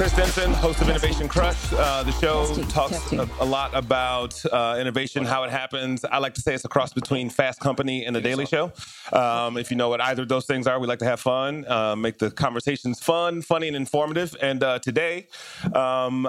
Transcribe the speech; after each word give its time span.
Chris 0.00 0.16
Denson, 0.16 0.50
host 0.54 0.80
of 0.80 0.88
Innovation 0.88 1.28
Crush. 1.28 1.74
Uh, 1.74 2.02
the 2.02 2.12
show 2.12 2.46
testing, 2.46 2.68
talks 2.68 2.92
testing. 2.92 3.20
A, 3.20 3.28
a, 3.40 3.44
lot 3.44 3.70
about 3.74 4.42
uh, 4.46 4.78
innovation, 4.80 5.26
how 5.26 5.44
it 5.44 5.50
happens. 5.50 6.06
I 6.06 6.16
like 6.16 6.32
to 6.36 6.40
say 6.40 6.54
it's 6.54 6.64
a 6.64 6.68
cross 6.68 6.94
between 6.94 7.28
Fast 7.28 7.60
Company 7.60 8.06
and 8.06 8.16
The 8.16 8.22
Daily 8.22 8.46
Show. 8.46 8.72
Um, 9.12 9.58
if 9.58 9.70
you 9.70 9.76
know 9.76 9.90
what 9.90 10.00
either 10.00 10.22
of 10.22 10.28
those 10.28 10.46
things 10.46 10.66
are, 10.66 10.80
we 10.80 10.86
like 10.86 11.00
to 11.00 11.04
have 11.04 11.20
fun, 11.20 11.66
uh, 11.68 11.96
make 11.96 12.16
the 12.16 12.30
conversations 12.30 12.98
fun, 12.98 13.42
funny, 13.42 13.66
and 13.66 13.76
informative. 13.76 14.34
And 14.40 14.62
uh, 14.62 14.78
today, 14.78 15.26
um, 15.74 16.26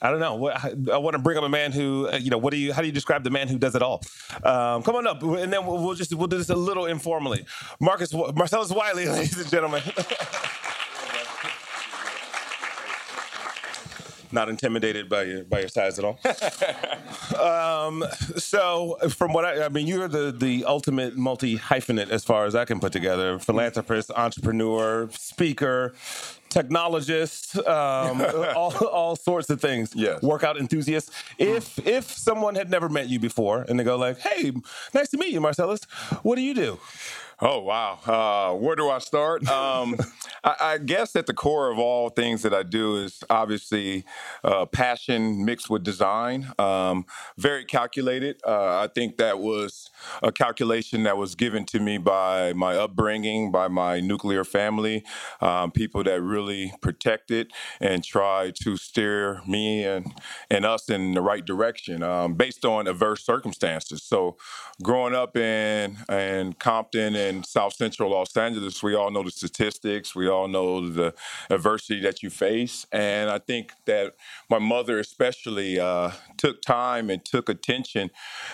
I 0.00 0.10
don't 0.12 0.20
know. 0.20 0.36
What, 0.36 0.64
I 0.88 0.98
want 0.98 1.14
to 1.14 1.18
bring 1.18 1.38
up 1.38 1.42
a 1.42 1.48
man 1.48 1.72
who, 1.72 2.06
uh, 2.06 2.18
you 2.18 2.30
know, 2.30 2.38
what 2.38 2.52
do 2.52 2.56
you? 2.56 2.72
How 2.72 2.82
do 2.82 2.86
you 2.86 2.92
describe 2.92 3.24
the 3.24 3.30
man 3.30 3.48
who 3.48 3.58
does 3.58 3.74
it 3.74 3.82
all? 3.82 4.00
Um, 4.44 4.84
come 4.84 4.94
on 4.94 5.08
up, 5.08 5.24
and 5.24 5.52
then 5.52 5.66
we'll, 5.66 5.84
we'll, 5.84 5.96
just 5.96 6.14
we'll 6.14 6.28
do 6.28 6.38
this 6.38 6.50
a 6.50 6.54
little 6.54 6.86
informally. 6.86 7.46
Marcus 7.80 8.14
Marcellus 8.14 8.70
Wiley, 8.70 9.06
ladies 9.08 9.40
and 9.40 9.50
gentlemen. 9.50 9.82
not 14.32 14.48
intimidated 14.48 15.08
by 15.08 15.22
your 15.22 15.44
by 15.44 15.60
your 15.60 15.68
size 15.68 15.98
at 15.98 16.04
all. 16.04 16.18
um, 17.88 18.04
so, 18.36 18.98
from 19.08 19.32
what 19.32 19.44
I, 19.44 19.66
I 19.66 19.68
mean, 19.68 19.86
you're 19.86 20.08
the 20.08 20.32
the 20.32 20.64
ultimate 20.64 21.16
multi 21.16 21.58
hyphenate 21.58 22.10
as 22.10 22.24
far 22.24 22.46
as 22.46 22.54
I 22.54 22.64
can 22.64 22.80
put 22.80 22.92
together: 22.92 23.38
philanthropist, 23.38 24.10
entrepreneur, 24.14 25.08
speaker, 25.12 25.94
technologist, 26.50 27.56
um, 27.68 28.22
all, 28.56 28.74
all 28.86 29.16
sorts 29.16 29.50
of 29.50 29.60
things. 29.60 29.92
Yes. 29.94 30.22
Workout 30.22 30.58
enthusiast. 30.58 31.10
If 31.38 31.78
if 31.86 32.10
someone 32.10 32.54
had 32.54 32.70
never 32.70 32.88
met 32.88 33.08
you 33.08 33.18
before 33.18 33.64
and 33.68 33.78
they 33.78 33.84
go 33.84 33.96
like, 33.96 34.18
"Hey, 34.18 34.52
nice 34.94 35.08
to 35.10 35.18
meet 35.18 35.32
you, 35.32 35.40
Marcellus. 35.40 35.84
What 36.22 36.36
do 36.36 36.42
you 36.42 36.54
do?" 36.54 36.78
Oh 37.40 37.60
wow, 37.60 38.00
uh, 38.04 38.56
where 38.56 38.74
do 38.74 38.90
I 38.90 38.98
start? 38.98 39.46
Um, 39.48 39.96
I, 40.44 40.56
I, 40.60 40.78
guess 40.78 41.14
at 41.14 41.26
the 41.26 41.34
core 41.34 41.70
of 41.70 41.78
all 41.78 42.08
things 42.08 42.42
that 42.42 42.52
I 42.52 42.64
do 42.64 42.96
is 42.96 43.22
obviously 43.30 44.04
uh, 44.42 44.66
passion 44.66 45.44
mixed 45.44 45.70
with 45.70 45.84
design. 45.84 46.52
Um, 46.58 47.06
very 47.36 47.64
calculated. 47.64 48.40
Uh, 48.44 48.80
I 48.80 48.88
think 48.92 49.18
that 49.18 49.38
was 49.38 49.88
a 50.20 50.32
calculation 50.32 51.04
that 51.04 51.16
was 51.16 51.36
given 51.36 51.64
to 51.66 51.78
me 51.78 51.98
by 51.98 52.54
my 52.54 52.74
upbringing, 52.74 53.52
by 53.52 53.68
my 53.68 54.00
nuclear 54.00 54.42
family, 54.42 55.04
um, 55.40 55.70
people 55.70 56.02
that 56.02 56.20
really 56.20 56.72
protected 56.80 57.52
and 57.80 58.02
tried 58.02 58.56
to 58.64 58.76
steer 58.76 59.42
me 59.46 59.84
and 59.84 60.12
and 60.50 60.66
us 60.66 60.90
in 60.90 61.14
the 61.14 61.22
right 61.22 61.44
direction 61.44 62.02
um, 62.02 62.34
based 62.34 62.64
on 62.64 62.88
adverse 62.88 63.24
circumstances. 63.24 64.02
So, 64.02 64.36
growing 64.82 65.14
up 65.14 65.36
in 65.36 65.98
in 66.08 66.54
Compton 66.54 67.14
and 67.14 67.27
in 67.28 67.44
South 67.44 67.74
Central 67.74 68.10
Los 68.10 68.36
Angeles, 68.36 68.82
we 68.82 68.94
all 68.94 69.10
know 69.10 69.22
the 69.22 69.30
statistics. 69.30 70.14
We 70.14 70.28
all 70.28 70.48
know 70.48 70.88
the 70.88 71.14
adversity 71.50 72.00
that 72.00 72.22
you 72.22 72.30
face. 72.30 72.86
And 72.92 73.30
I 73.30 73.38
think 73.38 73.72
that 73.86 74.14
my 74.50 74.58
mother, 74.58 74.98
especially, 74.98 75.78
uh, 75.78 76.12
took 76.36 76.62
time 76.62 77.10
and 77.10 77.24
took 77.24 77.48
attention 77.48 78.10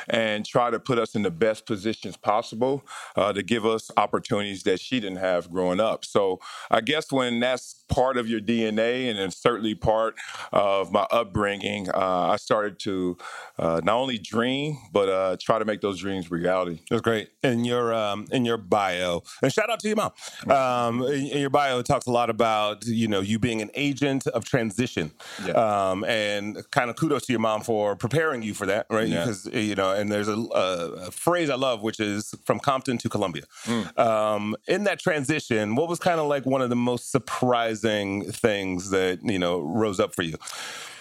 and 0.09 0.45
tried 0.45 0.71
to 0.71 0.81
put 0.81 0.99
us 0.99 1.15
in 1.15 1.23
the 1.23 1.31
best 1.31 1.67
positions 1.67 2.17
possible 2.17 2.85
uh, 3.17 3.33
to 3.33 3.43
give 3.43 3.65
us 3.65 3.91
opportunities 3.97 4.63
that 4.65 4.81
she 4.81 5.01
didn't 5.01 5.19
have 5.19 5.51
growing 5.51 5.81
up. 5.81 6.05
So 6.05 6.41
I 6.71 6.81
guess 6.81 7.13
when 7.13 7.41
that's 7.41 7.85
part 7.89 8.17
of 8.17 8.29
your 8.29 8.41
DNA 8.41 9.11
and 9.11 9.19
it's 9.19 9.37
certainly 9.37 9.75
part 9.75 10.15
of 10.53 10.93
my 10.93 11.07
upbringing, 11.11 11.89
uh, 11.91 12.29
I 12.33 12.37
started 12.37 12.79
to 12.81 13.17
uh, 13.59 13.81
not 13.85 13.97
only 13.97 14.19
dream, 14.19 14.79
but 14.93 15.09
uh, 15.09 15.37
try 15.41 15.59
to 15.59 15.65
make 15.65 15.81
those 15.81 16.01
dreams 16.01 16.31
reality. 16.31 16.81
That's 16.91 17.03
great. 17.03 17.31
In 17.43 17.65
your, 17.65 17.95
um, 17.95 18.27
in 18.33 18.45
your 18.45 18.59
bio. 18.69 19.23
And 19.43 19.53
shout 19.53 19.71
out 19.71 19.81
to 19.81 19.89
your 19.89 19.97
mom. 19.97 20.13
Um, 20.51 21.03
in, 21.03 21.39
your 21.39 21.51
bio, 21.51 21.79
it 21.79 21.87
talks 21.87 22.07
a 22.07 22.11
lot 22.11 22.31
about 22.31 22.87
you 22.87 23.09
know 23.09 23.21
you 23.21 23.39
being 23.39 23.63
an 23.63 23.71
agent 23.75 24.27
of 24.29 24.45
transition, 24.45 25.13
yeah. 25.47 25.53
um, 25.53 26.05
and 26.05 26.59
kind 26.71 26.91
of 26.91 26.97
kudos 26.97 27.27
to 27.27 27.33
your 27.33 27.41
mom 27.41 27.63
for 27.63 27.97
preparing 27.97 28.43
you 28.43 28.55
for 28.55 28.67
that, 28.67 28.87
right? 28.91 29.09
Yeah. 29.09 29.21
Because 29.21 29.47
you 29.47 29.75
know, 29.75 29.93
and 29.93 30.11
there's 30.11 30.29
a, 30.29 30.37
a, 30.37 30.89
a, 31.07 31.11
phrase 31.11 31.51
I 31.51 31.57
love, 31.57 31.83
which 31.83 32.01
is 32.01 32.35
from 32.45 32.61
Compton 32.61 32.99
to 32.99 33.09
Columbia. 33.09 33.45
Mm. 33.65 33.99
Um, 33.99 34.57
in 34.67 34.85
that 34.85 34.99
transition, 34.99 35.75
what 35.75 35.89
was 35.89 35.99
kind 35.99 36.21
of 36.21 36.27
like 36.27 36.47
one 36.47 36.63
of 36.63 36.71
the 36.71 36.77
most 36.77 37.11
surprising 37.11 38.31
things 38.31 38.91
that 38.91 39.21
you 39.23 39.39
know 39.39 39.61
rose 39.61 40.01
up 40.01 40.15
for 40.15 40.23
you? 40.23 40.37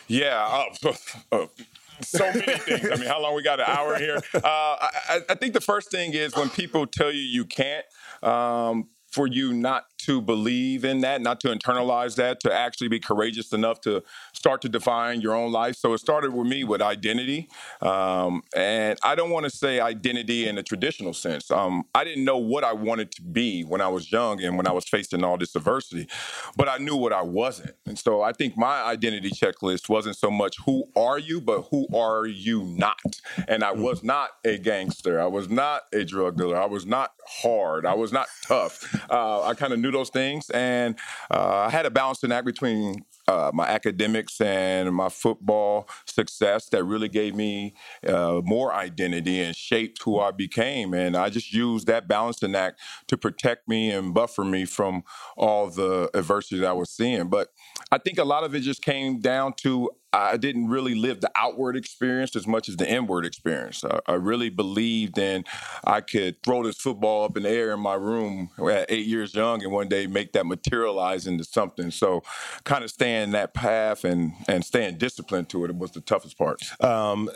Yeah. 0.08 0.66
Uh, 0.84 0.94
uh, 1.32 1.46
so 2.04 2.32
many 2.34 2.58
things. 2.58 2.90
I 2.92 2.96
mean, 2.96 3.08
how 3.08 3.22
long 3.22 3.36
we 3.36 3.42
got? 3.42 3.60
An 3.60 3.66
hour 3.68 3.98
here. 3.98 4.22
Uh, 4.34 4.40
I, 4.44 5.22
I, 5.30 5.36
think 5.36 5.54
the 5.54 5.62
first 5.62 5.92
thing 5.92 6.14
is 6.14 6.36
when 6.36 6.50
people 6.50 6.86
tell 6.88 7.12
you 7.12 7.22
you 7.22 7.46
can't. 7.46 7.86
Um, 8.22 8.90
for 9.14 9.28
you 9.28 9.54
not 9.54 9.86
to 10.00 10.22
believe 10.22 10.84
in 10.84 11.00
that, 11.02 11.22
not 11.22 11.40
to 11.40 11.48
internalize 11.48 12.16
that, 12.16 12.40
to 12.42 12.54
actually 12.54 12.90
be 12.90 13.00
courageous 13.00 13.54
enough 13.54 13.80
to 13.82 14.04
start 14.34 14.62
to 14.62 14.68
define 14.68 15.22
your 15.22 15.34
own 15.34 15.52
life. 15.52 15.76
So 15.78 15.94
it 15.94 16.00
started 16.00 16.34
with 16.34 16.48
me 16.48 16.64
with 16.66 16.82
identity. 16.82 17.48
Um, 17.82 18.44
and 18.56 19.00
I 19.04 19.16
don't 19.16 19.30
want 19.30 19.46
to 19.46 19.50
say 19.50 19.80
identity 19.80 20.48
in 20.48 20.58
a 20.58 20.64
traditional 20.64 21.14
sense. 21.14 21.50
Um, 21.52 21.86
I 21.96 22.04
didn't 22.04 22.26
know 22.26 22.38
what 22.38 22.66
I 22.66 22.74
wanted 22.74 23.12
to 23.14 23.22
be 23.22 23.64
when 23.64 23.80
I 23.80 23.88
was 23.88 24.12
young 24.12 24.44
and 24.44 24.58
when 24.58 24.68
I 24.68 24.74
was 24.74 24.86
facing 24.86 25.24
all 25.24 25.38
this 25.38 25.56
adversity, 25.56 26.10
but 26.58 26.68
I 26.68 26.78
knew 26.80 26.98
what 26.98 27.14
I 27.14 27.22
wasn't. 27.22 27.76
And 27.86 27.98
so 27.98 28.22
I 28.22 28.34
think 28.34 28.58
my 28.58 28.84
identity 28.84 29.30
checklist 29.30 29.88
wasn't 29.88 30.18
so 30.18 30.30
much 30.30 30.58
who 30.66 30.86
are 30.98 31.20
you, 31.20 31.40
but 31.40 31.62
who 31.72 31.88
are 31.96 32.26
you 32.26 32.64
not? 32.64 33.22
And 33.48 33.64
I 33.64 33.72
was 33.72 34.04
not 34.04 34.32
a 34.44 34.58
gangster. 34.58 35.22
I 35.22 35.28
was 35.28 35.50
not 35.50 35.84
a 35.94 36.04
drug 36.04 36.38
dealer. 36.38 36.58
I 36.58 36.66
was 36.66 36.86
not 36.86 37.14
hard. 37.26 37.86
I 37.86 37.94
was 37.94 38.12
not 38.12 38.28
tough. 38.46 38.84
Uh, 39.10 39.44
I 39.44 39.54
kind 39.54 39.74
of 39.74 39.80
knew 39.80 39.92
those 39.92 40.10
things, 40.10 40.50
and 40.50 40.96
uh, 41.32 41.66
I 41.68 41.70
had 41.70 41.86
a 41.86 41.92
balancing 41.92 42.32
act 42.32 42.46
between 42.46 43.04
uh, 43.28 43.52
my 43.54 43.68
academics 43.68 44.40
and 44.42 44.94
my 44.94 45.10
football 45.10 45.88
success 46.06 46.70
that 46.70 46.84
really 46.84 47.10
gave 47.10 47.36
me 47.36 47.74
uh, 48.08 48.42
more 48.44 48.74
identity 48.74 49.42
and 49.42 49.56
shaped 49.56 50.02
who 50.04 50.20
I 50.20 50.32
became. 50.32 50.94
And 50.94 51.16
I 51.16 51.30
just 51.30 51.54
used 51.54 51.88
that 51.88 52.08
balancing 52.08 52.56
act 52.56 52.80
to 53.08 53.18
protect 53.18 53.68
me 53.68 53.92
and 53.92 54.14
buffer 54.14 54.44
me 54.44 54.66
from 54.66 55.04
all 55.38 55.70
the 55.70 56.10
adversity 56.14 56.60
that 56.60 56.68
I 56.68 56.74
was 56.74 56.90
seeing. 56.90 57.30
But 57.30 57.50
I 57.92 57.98
think 57.98 58.18
a 58.18 58.24
lot 58.24 58.44
of 58.44 58.56
it 58.56 58.62
just 58.62 58.82
came 58.82 59.20
down 59.20 59.54
to 59.58 59.90
I 60.14 60.38
didn't 60.38 60.68
really 60.68 60.94
live 60.94 61.22
the 61.22 61.32
outward 61.36 61.76
experience 61.76 62.36
as 62.36 62.46
much 62.46 62.70
as 62.70 62.78
the 62.78 62.88
inward 62.88 63.26
experience. 63.26 63.84
I, 63.84 64.00
I, 64.06 64.14
really 64.14 64.52
believed 64.52 65.18
in 65.18 65.44
I 65.84 66.02
could 66.02 66.42
throw 66.44 66.64
this 66.64 66.78
football 66.78 67.26
up 67.26 67.36
in 67.36 67.44
the 67.44 67.50
air 67.50 67.74
in 67.74 67.80
my 67.80 67.96
room 67.96 68.52
at 68.60 68.92
eight 68.92 69.08
years 69.08 69.34
young 69.34 69.64
and 69.64 69.72
one 69.72 69.90
day 69.90 70.06
make 70.06 70.34
that 70.34 70.46
materialize 70.46 71.26
into 71.26 71.44
something. 71.44 71.90
So, 71.90 72.22
kind 72.64 72.84
of 72.84 72.92
staying 72.92 73.13
that 73.32 73.54
path 73.54 74.04
and 74.04 74.34
and 74.48 74.66
staying 74.66 74.98
disciplined 74.98 75.50
to 75.50 75.66
it 75.66 75.76
was 75.76 75.92
the 75.92 76.02
toughest 76.02 76.38
part. 76.38 76.62
Um, 76.82 77.30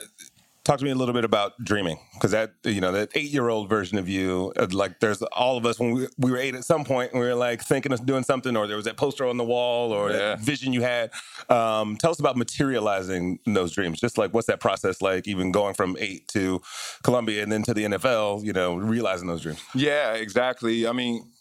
talk 0.68 0.80
to 0.80 0.84
me 0.84 0.92
a 0.92 0.96
little 0.96 1.14
bit 1.14 1.24
about 1.24 1.54
dreaming 1.64 1.98
because 2.14 2.32
that 2.32 2.52
you 2.66 2.82
know 2.82 2.92
that 2.92 3.10
eight 3.16 3.30
year 3.30 3.48
old 3.48 3.70
version 3.70 3.98
of 3.98 4.10
you 4.10 4.52
uh, 4.58 4.68
like 4.72 5.00
there's 5.00 5.22
all 5.22 5.56
of 5.56 5.66
us 5.66 5.80
when 5.80 5.94
we, 5.94 6.08
we 6.18 6.30
were 6.30 6.38
eight 6.38 6.54
at 6.56 6.66
some 6.66 6.84
point 6.84 7.14
we 7.14 7.22
were 7.22 7.36
like 7.36 7.62
thinking 7.64 7.94
of 7.94 8.06
doing 8.06 8.22
something 8.22 8.58
or 8.58 8.68
there 8.68 8.76
was 8.76 8.84
that 8.84 8.98
poster 8.98 9.26
on 9.26 9.38
the 9.38 9.46
wall 9.46 9.94
or 9.94 10.12
yeah. 10.12 10.18
that 10.18 10.40
vision 10.42 10.74
you 10.74 10.82
had 10.82 11.10
um, 11.50 11.96
tell 11.96 12.12
us 12.12 12.20
about 12.20 12.36
materializing 12.36 13.40
those 13.46 13.72
dreams 13.72 13.98
just 13.98 14.18
like 14.18 14.34
what's 14.34 14.48
that 14.48 14.60
process 14.60 15.02
like 15.02 15.26
even 15.26 15.54
going 15.54 15.74
from 15.74 15.96
eight 16.02 16.28
to 16.28 16.62
columbia 17.02 17.42
and 17.42 17.50
then 17.50 17.64
to 17.64 17.74
the 17.74 17.86
nfl 17.86 18.44
you 18.44 18.52
know 18.52 18.76
realizing 18.76 19.30
those 19.30 19.42
dreams 19.42 19.64
yeah 19.74 20.16
exactly 20.16 20.86
i 20.86 20.92
mean 20.92 21.32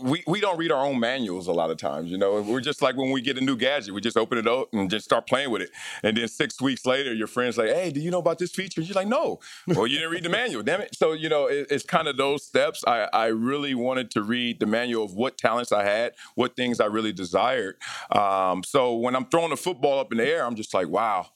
we 0.00 0.22
we 0.26 0.40
don't 0.40 0.58
read 0.58 0.70
our 0.72 0.84
own 0.84 0.98
manuals 1.00 1.46
a 1.46 1.52
lot 1.52 1.70
of 1.70 1.76
times. 1.76 2.10
You 2.10 2.18
know, 2.18 2.40
we're 2.42 2.60
just 2.60 2.82
like 2.82 2.96
when 2.96 3.10
we 3.10 3.20
get 3.20 3.38
a 3.38 3.40
new 3.40 3.56
gadget, 3.56 3.94
we 3.94 4.00
just 4.00 4.16
open 4.16 4.38
it 4.38 4.46
up 4.46 4.68
and 4.72 4.90
just 4.90 5.04
start 5.04 5.26
playing 5.26 5.50
with 5.50 5.62
it. 5.62 5.70
And 6.02 6.16
then 6.16 6.28
six 6.28 6.60
weeks 6.60 6.86
later, 6.86 7.12
your 7.14 7.26
friend's 7.26 7.58
like, 7.58 7.68
"Hey, 7.68 7.90
do 7.90 8.00
you 8.00 8.10
know 8.10 8.18
about 8.18 8.38
this 8.38 8.52
feature?" 8.52 8.80
And 8.80 8.88
You're 8.88 8.94
like, 8.94 9.08
"No." 9.08 9.40
well, 9.66 9.86
you 9.86 9.98
didn't 9.98 10.12
read 10.12 10.24
the 10.24 10.28
manual, 10.40 10.62
damn 10.62 10.80
it. 10.80 10.94
So 10.94 11.12
you 11.12 11.28
know, 11.28 11.46
it, 11.46 11.66
it's 11.70 11.84
kind 11.84 12.08
of 12.08 12.16
those 12.16 12.44
steps. 12.44 12.84
I 12.86 13.08
I 13.12 13.26
really 13.26 13.74
wanted 13.74 14.10
to 14.12 14.22
read 14.22 14.60
the 14.60 14.66
manual 14.66 15.04
of 15.04 15.14
what 15.14 15.38
talents 15.38 15.72
I 15.72 15.84
had, 15.84 16.12
what 16.34 16.56
things 16.56 16.80
I 16.80 16.86
really 16.86 17.12
desired. 17.12 17.76
Um, 18.10 18.62
so 18.62 18.94
when 18.96 19.16
I'm 19.16 19.26
throwing 19.26 19.50
the 19.50 19.56
football 19.56 19.98
up 19.98 20.12
in 20.12 20.18
the 20.18 20.26
air, 20.26 20.44
I'm 20.44 20.56
just 20.56 20.74
like, 20.74 20.88
"Wow." 20.88 21.28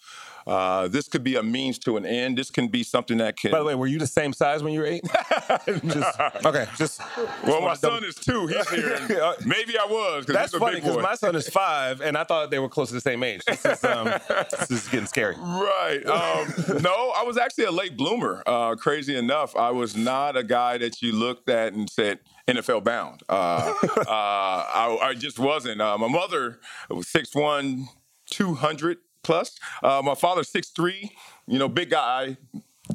Uh, 0.46 0.86
this 0.86 1.08
could 1.08 1.24
be 1.24 1.34
a 1.34 1.42
means 1.42 1.78
to 1.80 1.96
an 1.96 2.06
end. 2.06 2.38
This 2.38 2.50
can 2.50 2.68
be 2.68 2.84
something 2.84 3.18
that 3.18 3.36
can. 3.36 3.50
By 3.50 3.58
the 3.58 3.64
way, 3.64 3.74
were 3.74 3.88
you 3.88 3.98
the 3.98 4.06
same 4.06 4.32
size 4.32 4.62
when 4.62 4.72
you 4.72 4.80
were 4.80 4.86
eight? 4.86 5.04
just, 5.86 6.20
okay, 6.44 6.66
just. 6.76 7.00
Well, 7.44 7.60
my 7.60 7.74
son 7.74 8.04
is 8.04 8.14
two. 8.14 8.46
He's 8.46 8.68
here. 8.70 8.98
Maybe 9.44 9.76
I 9.76 9.84
was. 9.84 10.26
That's 10.26 10.56
funny 10.56 10.76
because 10.76 10.98
my 10.98 11.16
son 11.16 11.34
is 11.34 11.48
five, 11.48 12.00
and 12.00 12.16
I 12.16 12.22
thought 12.22 12.50
they 12.50 12.60
were 12.60 12.68
close 12.68 12.88
to 12.88 12.94
the 12.94 13.00
same 13.00 13.24
age. 13.24 13.44
This 13.44 13.64
is, 13.64 13.82
um, 13.84 14.04
this 14.06 14.70
is 14.70 14.88
getting 14.88 15.06
scary. 15.06 15.34
Right. 15.36 16.06
Um, 16.06 16.82
no, 16.82 17.12
I 17.16 17.24
was 17.24 17.36
actually 17.38 17.64
a 17.64 17.72
late 17.72 17.96
bloomer. 17.96 18.44
Uh, 18.46 18.76
crazy 18.76 19.16
enough, 19.16 19.56
I 19.56 19.70
was 19.70 19.96
not 19.96 20.36
a 20.36 20.44
guy 20.44 20.78
that 20.78 21.02
you 21.02 21.12
looked 21.12 21.48
at 21.48 21.72
and 21.72 21.90
said. 21.90 22.20
NFL 22.46 22.84
bound. 22.84 23.24
Uh, 23.28 23.74
uh, 23.82 24.04
I, 24.06 24.98
I, 25.02 25.14
just 25.14 25.36
wasn't. 25.36 25.80
Uh, 25.80 25.98
my 25.98 26.06
mother 26.06 26.60
was 26.88 27.06
6'1", 27.06 27.88
200 28.30 28.98
plus. 29.26 29.58
Uh, 29.82 30.00
my 30.02 30.14
father's 30.14 30.48
six 30.48 30.68
three, 30.68 31.12
you 31.46 31.58
know, 31.58 31.68
big 31.68 31.90
guy, 31.90 32.36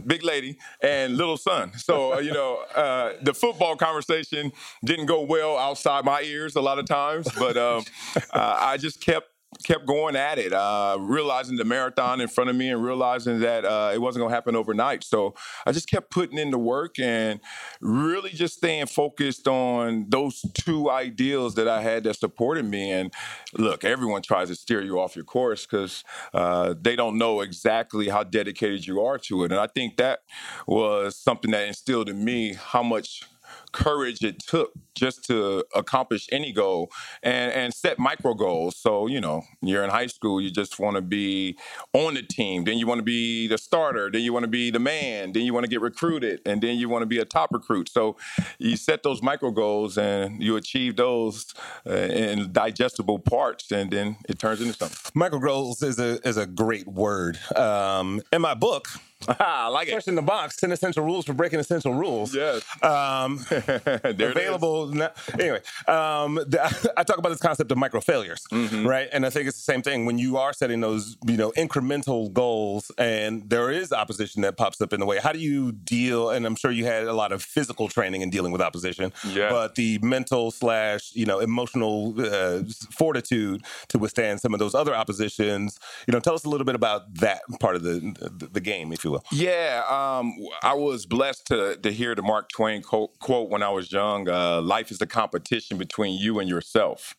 big 0.07 0.23
lady, 0.23 0.57
and 0.81 1.17
little 1.17 1.37
son. 1.37 1.77
So, 1.77 2.13
uh, 2.13 2.19
you 2.19 2.31
know, 2.31 2.63
uh, 2.75 3.13
the 3.21 3.33
football 3.33 3.75
conversation 3.75 4.51
didn't 4.83 5.07
go 5.07 5.21
well 5.21 5.57
outside 5.57 6.05
my 6.05 6.21
ears 6.21 6.55
a 6.55 6.61
lot 6.61 6.79
of 6.79 6.85
times, 6.85 7.27
but 7.37 7.57
um, 7.57 7.83
uh, 8.31 8.57
I 8.71 8.77
just 8.77 9.01
kept 9.01 9.30
kept 9.63 9.85
going 9.85 10.15
at 10.15 10.39
it, 10.39 10.53
uh, 10.53 10.97
realizing 10.99 11.57
the 11.57 11.65
marathon 11.65 12.21
in 12.21 12.27
front 12.27 12.49
of 12.49 12.55
me 12.55 12.69
and 12.69 12.83
realizing 12.83 13.39
that 13.41 13.65
uh, 13.65 13.91
it 13.93 13.99
wasn't 13.99 14.21
going 14.21 14.29
to 14.29 14.35
happen 14.35 14.55
overnight. 14.55 15.03
So 15.03 15.35
I 15.65 15.71
just 15.71 15.89
kept 15.89 16.09
putting 16.09 16.37
in 16.37 16.51
the 16.51 16.57
work 16.57 16.99
and 16.99 17.39
really 17.81 18.29
just 18.29 18.57
staying 18.57 18.87
focused 18.87 19.47
on 19.47 20.05
those 20.09 20.41
two 20.53 20.89
ideals 20.89 21.55
that 21.55 21.67
I 21.67 21.81
had 21.81 22.03
that 22.05 22.15
supported 22.15 22.65
me. 22.65 22.91
And 22.91 23.13
look, 23.57 23.83
everyone 23.83 24.21
tries 24.21 24.47
to 24.47 24.55
steer 24.55 24.81
you 24.81 24.99
off 24.99 25.15
your 25.15 25.25
course 25.25 25.65
because 25.65 26.03
uh, 26.33 26.73
they 26.79 26.95
don't 26.95 27.17
know 27.17 27.41
exactly 27.41 28.09
how 28.09 28.23
dedicated 28.23 28.87
you 28.87 29.01
are 29.01 29.17
to 29.19 29.43
it. 29.43 29.51
And 29.51 29.59
I 29.59 29.67
think 29.67 29.97
that 29.97 30.21
was 30.65 31.15
something 31.17 31.51
that 31.51 31.67
instilled 31.67 32.09
in 32.09 32.23
me 32.23 32.53
how 32.53 32.83
much 32.83 33.23
courage 33.71 34.23
it 34.23 34.39
took 34.39 34.71
just 34.95 35.23
to 35.25 35.63
accomplish 35.73 36.27
any 36.31 36.51
goal 36.51 36.91
and, 37.23 37.51
and 37.53 37.73
set 37.73 37.97
micro 37.97 38.33
goals. 38.33 38.75
So, 38.75 39.07
you 39.07 39.21
know, 39.21 39.43
you're 39.61 39.83
in 39.83 39.89
high 39.89 40.07
school, 40.07 40.41
you 40.41 40.51
just 40.51 40.79
want 40.79 40.95
to 40.95 41.01
be 41.01 41.57
on 41.93 42.15
the 42.15 42.21
team, 42.21 42.65
then 42.65 42.77
you 42.77 42.87
want 42.87 42.99
to 42.99 43.03
be 43.03 43.47
the 43.47 43.57
starter, 43.57 44.09
then 44.11 44.21
you 44.21 44.33
want 44.33 44.43
to 44.43 44.49
be 44.49 44.71
the 44.71 44.79
man, 44.79 45.31
then 45.33 45.43
you 45.43 45.53
want 45.53 45.63
to 45.63 45.69
get 45.69 45.81
recruited, 45.81 46.41
and 46.45 46.61
then 46.61 46.77
you 46.77 46.89
want 46.89 47.01
to 47.01 47.05
be 47.05 47.19
a 47.19 47.25
top 47.25 47.51
recruit. 47.51 47.89
So 47.89 48.17
you 48.59 48.75
set 48.75 49.03
those 49.03 49.21
micro 49.21 49.51
goals 49.51 49.97
and 49.97 50.41
you 50.41 50.55
achieve 50.57 50.95
those 50.97 51.53
uh, 51.87 51.91
in 51.91 52.51
digestible 52.51 53.19
parts, 53.19 53.71
and 53.71 53.91
then 53.91 54.17
it 54.27 54.39
turns 54.39 54.61
into 54.61 54.73
something. 54.73 55.11
Micro 55.13 55.39
goals 55.39 55.81
is 55.81 55.99
a, 55.99 56.25
is 56.27 56.37
a 56.37 56.45
great 56.45 56.87
word. 56.87 57.39
Um, 57.55 58.21
in 58.31 58.41
my 58.41 58.53
book, 58.53 58.87
I 59.39 59.67
like 59.67 59.87
it. 59.87 59.93
First 59.93 60.07
in 60.07 60.15
the 60.15 60.21
box, 60.21 60.57
10 60.57 60.71
essential 60.71 61.03
rules 61.03 61.25
for 61.25 61.33
breaking 61.33 61.59
essential 61.59 61.93
rules. 61.93 62.33
Yes. 62.33 62.63
Um, 62.83 63.45
they're 63.49 64.31
available. 64.31 64.87
Now, 64.87 65.11
anyway, 65.33 65.61
um, 65.87 66.35
the, 66.35 66.93
I 66.97 67.03
talk 67.03 67.17
about 67.17 67.29
this 67.29 67.39
concept 67.39 67.71
of 67.71 67.77
micro 67.77 68.01
failures, 68.01 68.45
mm-hmm. 68.51 68.87
right? 68.87 69.09
And 69.11 69.25
I 69.25 69.29
think 69.29 69.47
it's 69.47 69.57
the 69.57 69.71
same 69.71 69.81
thing 69.81 70.05
when 70.05 70.17
you 70.17 70.37
are 70.37 70.53
setting 70.53 70.81
those, 70.81 71.17
you 71.25 71.37
know, 71.37 71.51
incremental 71.51 72.31
goals 72.31 72.91
and 72.97 73.49
there 73.49 73.71
is 73.71 73.91
opposition 73.91 74.41
that 74.41 74.57
pops 74.57 74.81
up 74.81 74.93
in 74.93 74.99
the 74.99 75.05
way. 75.05 75.19
How 75.19 75.31
do 75.31 75.39
you 75.39 75.71
deal? 75.71 76.29
And 76.29 76.45
I'm 76.45 76.55
sure 76.55 76.71
you 76.71 76.85
had 76.85 77.03
a 77.03 77.13
lot 77.13 77.31
of 77.31 77.43
physical 77.43 77.87
training 77.87 78.21
in 78.21 78.29
dealing 78.29 78.51
with 78.51 78.61
opposition, 78.61 79.13
yeah. 79.27 79.49
but 79.49 79.75
the 79.75 79.99
mental 79.99 80.51
slash, 80.51 81.11
you 81.13 81.25
know, 81.25 81.39
emotional 81.39 82.15
uh, 82.19 82.63
fortitude 82.91 83.63
to 83.89 83.97
withstand 83.97 84.39
some 84.39 84.53
of 84.53 84.59
those 84.59 84.75
other 84.75 84.95
oppositions. 84.95 85.79
You 86.07 86.13
know, 86.13 86.19
tell 86.19 86.33
us 86.33 86.45
a 86.45 86.49
little 86.49 86.65
bit 86.65 86.75
about 86.75 87.13
that 87.15 87.41
part 87.59 87.75
of 87.75 87.83
the, 87.83 88.13
the, 88.37 88.47
the 88.47 88.59
game, 88.59 88.91
if 88.91 89.03
you 89.03 89.10
will. 89.11 89.23
Yeah, 89.31 89.83
um, 89.89 90.33
I 90.63 90.73
was 90.73 91.05
blessed 91.05 91.47
to 91.47 91.77
to 91.77 91.91
hear 91.91 92.15
the 92.15 92.21
Mark 92.21 92.49
Twain 92.49 92.81
quote, 92.81 93.17
quote 93.19 93.49
when 93.49 93.63
I 93.63 93.69
was 93.69 93.91
young. 93.91 94.27
Uh, 94.29 94.61
Life 94.61 94.91
is 94.91 95.01
a 95.01 95.07
competition 95.07 95.77
between 95.77 96.19
you 96.19 96.39
and 96.39 96.49
yourself. 96.49 97.15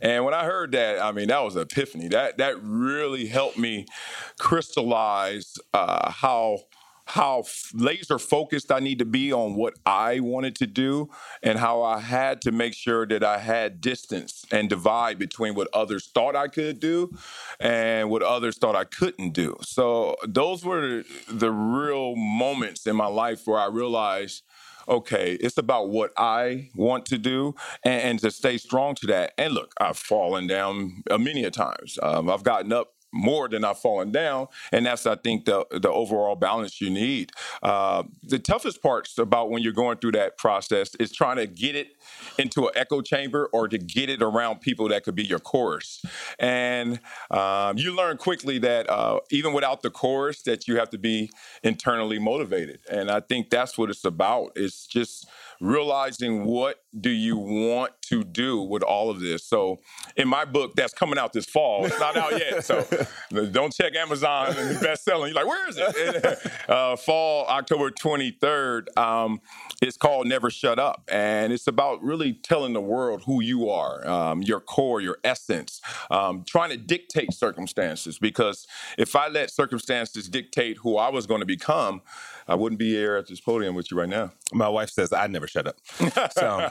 And 0.00 0.24
when 0.24 0.34
I 0.34 0.44
heard 0.44 0.72
that, 0.72 1.00
I 1.00 1.12
mean, 1.12 1.28
that 1.28 1.42
was 1.44 1.56
an 1.56 1.62
epiphany. 1.62 2.08
That 2.08 2.38
that 2.38 2.56
really 2.62 3.26
helped 3.26 3.58
me 3.58 3.86
crystallize 4.38 5.54
uh, 5.72 6.10
how 6.10 6.60
how 7.06 7.44
laser 7.74 8.18
focused 8.18 8.72
I 8.72 8.80
need 8.80 8.98
to 8.98 9.04
be 9.04 9.32
on 9.32 9.54
what 9.54 9.74
I 9.84 10.20
wanted 10.20 10.56
to 10.56 10.66
do 10.66 11.10
and 11.42 11.58
how 11.58 11.82
I 11.82 12.00
had 12.00 12.40
to 12.42 12.52
make 12.52 12.74
sure 12.74 13.06
that 13.06 13.22
I 13.22 13.38
had 13.38 13.80
distance 13.80 14.44
and 14.50 14.68
divide 14.68 15.18
between 15.18 15.54
what 15.54 15.68
others 15.72 16.06
thought 16.06 16.34
I 16.34 16.48
could 16.48 16.80
do 16.80 17.10
and 17.60 18.10
what 18.10 18.22
others 18.22 18.56
thought 18.58 18.76
I 18.76 18.84
couldn't 18.84 19.30
do. 19.30 19.56
So 19.62 20.16
those 20.26 20.64
were 20.64 21.04
the 21.28 21.50
real 21.50 22.16
moments 22.16 22.86
in 22.86 22.96
my 22.96 23.06
life 23.06 23.46
where 23.46 23.58
I 23.58 23.66
realized 23.66 24.42
okay, 24.88 25.32
it's 25.40 25.58
about 25.58 25.88
what 25.88 26.12
I 26.16 26.70
want 26.74 27.06
to 27.06 27.18
do 27.18 27.54
and, 27.84 28.02
and, 28.02 28.18
to 28.20 28.30
stay 28.30 28.58
strong 28.58 28.94
to 28.96 29.06
that. 29.06 29.32
And 29.38 29.54
look, 29.54 29.72
I've 29.80 29.96
fallen 29.96 30.46
down 30.46 31.02
many 31.18 31.44
a 31.44 31.50
times. 31.50 31.98
Um, 32.02 32.28
I've 32.28 32.42
gotten 32.42 32.72
up 32.72 32.93
more 33.14 33.48
than 33.48 33.64
I've 33.64 33.78
fallen 33.78 34.12
down, 34.12 34.48
and 34.72 34.86
that's 34.86 35.06
I 35.06 35.14
think 35.16 35.44
the 35.44 35.64
the 35.70 35.90
overall 35.90 36.36
balance 36.36 36.80
you 36.80 36.90
need. 36.90 37.32
Uh, 37.62 38.02
the 38.22 38.38
toughest 38.38 38.82
parts 38.82 39.16
about 39.18 39.50
when 39.50 39.62
you're 39.62 39.72
going 39.72 39.98
through 39.98 40.12
that 40.12 40.36
process 40.36 40.94
is 40.96 41.12
trying 41.12 41.36
to 41.36 41.46
get 41.46 41.76
it 41.76 41.88
into 42.38 42.66
an 42.66 42.72
echo 42.74 43.00
chamber 43.00 43.48
or 43.52 43.68
to 43.68 43.78
get 43.78 44.10
it 44.10 44.22
around 44.22 44.60
people 44.60 44.88
that 44.88 45.04
could 45.04 45.14
be 45.14 45.24
your 45.24 45.38
chorus. 45.38 46.04
And 46.38 47.00
um, 47.30 47.78
you 47.78 47.94
learn 47.94 48.16
quickly 48.16 48.58
that 48.58 48.90
uh, 48.90 49.20
even 49.30 49.52
without 49.52 49.82
the 49.82 49.90
chorus, 49.90 50.42
that 50.42 50.66
you 50.66 50.76
have 50.78 50.90
to 50.90 50.98
be 50.98 51.30
internally 51.62 52.18
motivated. 52.18 52.80
And 52.90 53.10
I 53.10 53.20
think 53.20 53.50
that's 53.50 53.78
what 53.78 53.90
it's 53.90 54.04
about. 54.04 54.52
It's 54.56 54.86
just 54.86 55.28
realizing 55.60 56.44
what 56.44 56.84
do 56.98 57.10
you 57.10 57.36
want 57.36 57.92
to 58.02 58.22
do 58.22 58.60
with 58.60 58.82
all 58.82 59.10
of 59.10 59.20
this. 59.20 59.44
So 59.44 59.80
in 60.16 60.28
my 60.28 60.44
book, 60.44 60.74
that's 60.76 60.92
coming 60.92 61.18
out 61.18 61.32
this 61.32 61.46
fall. 61.46 61.84
It's 61.86 61.98
not 61.98 62.16
out 62.16 62.32
yet, 62.32 62.64
so 62.64 62.86
don't 63.50 63.72
check 63.72 63.94
Amazon 63.94 64.54
and 64.56 64.76
the 64.76 64.80
best 64.80 65.04
selling. 65.04 65.32
You're 65.32 65.44
like, 65.44 65.46
where 65.46 65.68
is 65.68 65.76
it? 65.78 66.52
uh, 66.68 66.96
fall, 66.96 67.46
October 67.46 67.90
23rd. 67.90 68.96
Um, 68.96 69.40
it's 69.82 69.96
called 69.96 70.26
Never 70.26 70.50
Shut 70.50 70.78
Up, 70.78 71.02
and 71.10 71.52
it's 71.52 71.66
about 71.66 72.02
really 72.02 72.34
telling 72.34 72.72
the 72.72 72.80
world 72.80 73.22
who 73.24 73.42
you 73.42 73.68
are, 73.70 74.06
um, 74.06 74.42
your 74.42 74.60
core, 74.60 75.00
your 75.00 75.18
essence, 75.24 75.80
um, 76.10 76.44
trying 76.46 76.70
to 76.70 76.76
dictate 76.76 77.32
circumstances. 77.32 78.18
Because 78.18 78.66
if 78.98 79.16
I 79.16 79.28
let 79.28 79.50
circumstances 79.50 80.28
dictate 80.28 80.78
who 80.78 80.96
I 80.96 81.08
was 81.08 81.26
going 81.26 81.40
to 81.40 81.46
become, 81.46 82.02
I 82.46 82.54
wouldn't 82.54 82.78
be 82.78 82.90
here 82.90 83.16
at 83.16 83.26
this 83.26 83.40
podium 83.40 83.74
with 83.74 83.90
you 83.90 83.98
right 83.98 84.08
now. 84.08 84.32
My 84.52 84.68
wife 84.68 84.90
says 84.90 85.12
I 85.12 85.26
never 85.26 85.46
shut 85.46 85.66
up. 85.66 85.76
So 86.34 86.70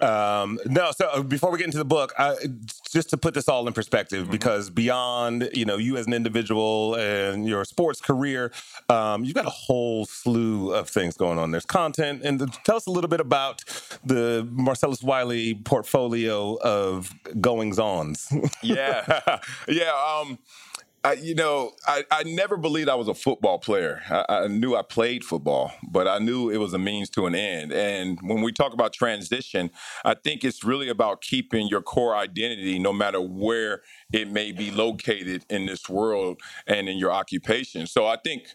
um, 0.00 0.58
no. 0.66 0.90
So 0.92 1.08
uh, 1.08 1.22
before 1.22 1.50
we 1.50 1.58
get 1.58 1.66
into 1.66 1.78
the 1.78 1.84
book, 1.84 2.12
I, 2.18 2.36
just 2.90 3.10
to 3.10 3.16
put 3.16 3.34
this 3.34 3.48
all 3.48 3.66
in 3.66 3.72
perspective, 3.72 4.24
mm-hmm. 4.24 4.32
because 4.32 4.70
beyond 4.70 5.50
you 5.52 5.64
know 5.64 5.76
you 5.76 5.96
as 5.96 6.06
an 6.06 6.12
individual 6.12 6.94
and 6.94 7.46
your 7.46 7.64
sports 7.64 8.00
career, 8.00 8.52
um, 8.88 9.24
you've 9.24 9.34
got 9.34 9.46
a 9.46 9.50
whole 9.50 10.04
slew 10.06 10.72
of 10.72 10.88
things 10.88 11.16
going 11.16 11.38
on. 11.38 11.50
There's 11.50 11.66
content, 11.66 12.22
and 12.24 12.40
the, 12.40 12.46
tell 12.64 12.76
us 12.76 12.86
a 12.86 12.90
little 12.90 13.08
bit 13.08 13.20
about 13.20 13.64
the 14.04 14.46
Marcellus 14.50 15.02
Wiley 15.02 15.54
portfolio 15.54 16.56
of 16.62 17.12
goings 17.40 17.78
ons. 17.78 18.32
yeah, 18.62 19.40
yeah. 19.68 19.92
Um, 20.20 20.38
I, 21.04 21.12
you 21.14 21.34
know, 21.34 21.72
I, 21.86 22.04
I 22.10 22.22
never 22.22 22.56
believed 22.56 22.88
I 22.88 22.94
was 22.94 23.08
a 23.08 23.14
football 23.14 23.58
player. 23.58 24.00
I, 24.08 24.24
I, 24.26 24.46
knew 24.48 24.74
I 24.74 24.80
played 24.80 25.22
football, 25.22 25.70
but 25.86 26.08
I 26.08 26.18
knew 26.18 26.48
it 26.48 26.56
was 26.56 26.72
a 26.72 26.78
means 26.78 27.10
to 27.10 27.26
an 27.26 27.34
end. 27.34 27.72
And 27.72 28.18
when 28.22 28.40
we 28.40 28.52
talk 28.52 28.72
about 28.72 28.94
transition, 28.94 29.70
I 30.02 30.14
think 30.14 30.44
it's 30.44 30.64
really 30.64 30.88
about 30.88 31.20
keeping 31.20 31.68
your 31.68 31.82
core 31.82 32.16
identity 32.16 32.78
no 32.78 32.92
matter 32.94 33.20
where 33.20 33.82
it 34.14 34.30
may 34.30 34.50
be 34.50 34.70
located 34.70 35.44
in 35.50 35.66
this 35.66 35.90
world 35.90 36.40
and 36.66 36.88
in 36.88 36.96
your 36.96 37.12
occupation. 37.12 37.86
So 37.86 38.06
I 38.06 38.16
think 38.16 38.48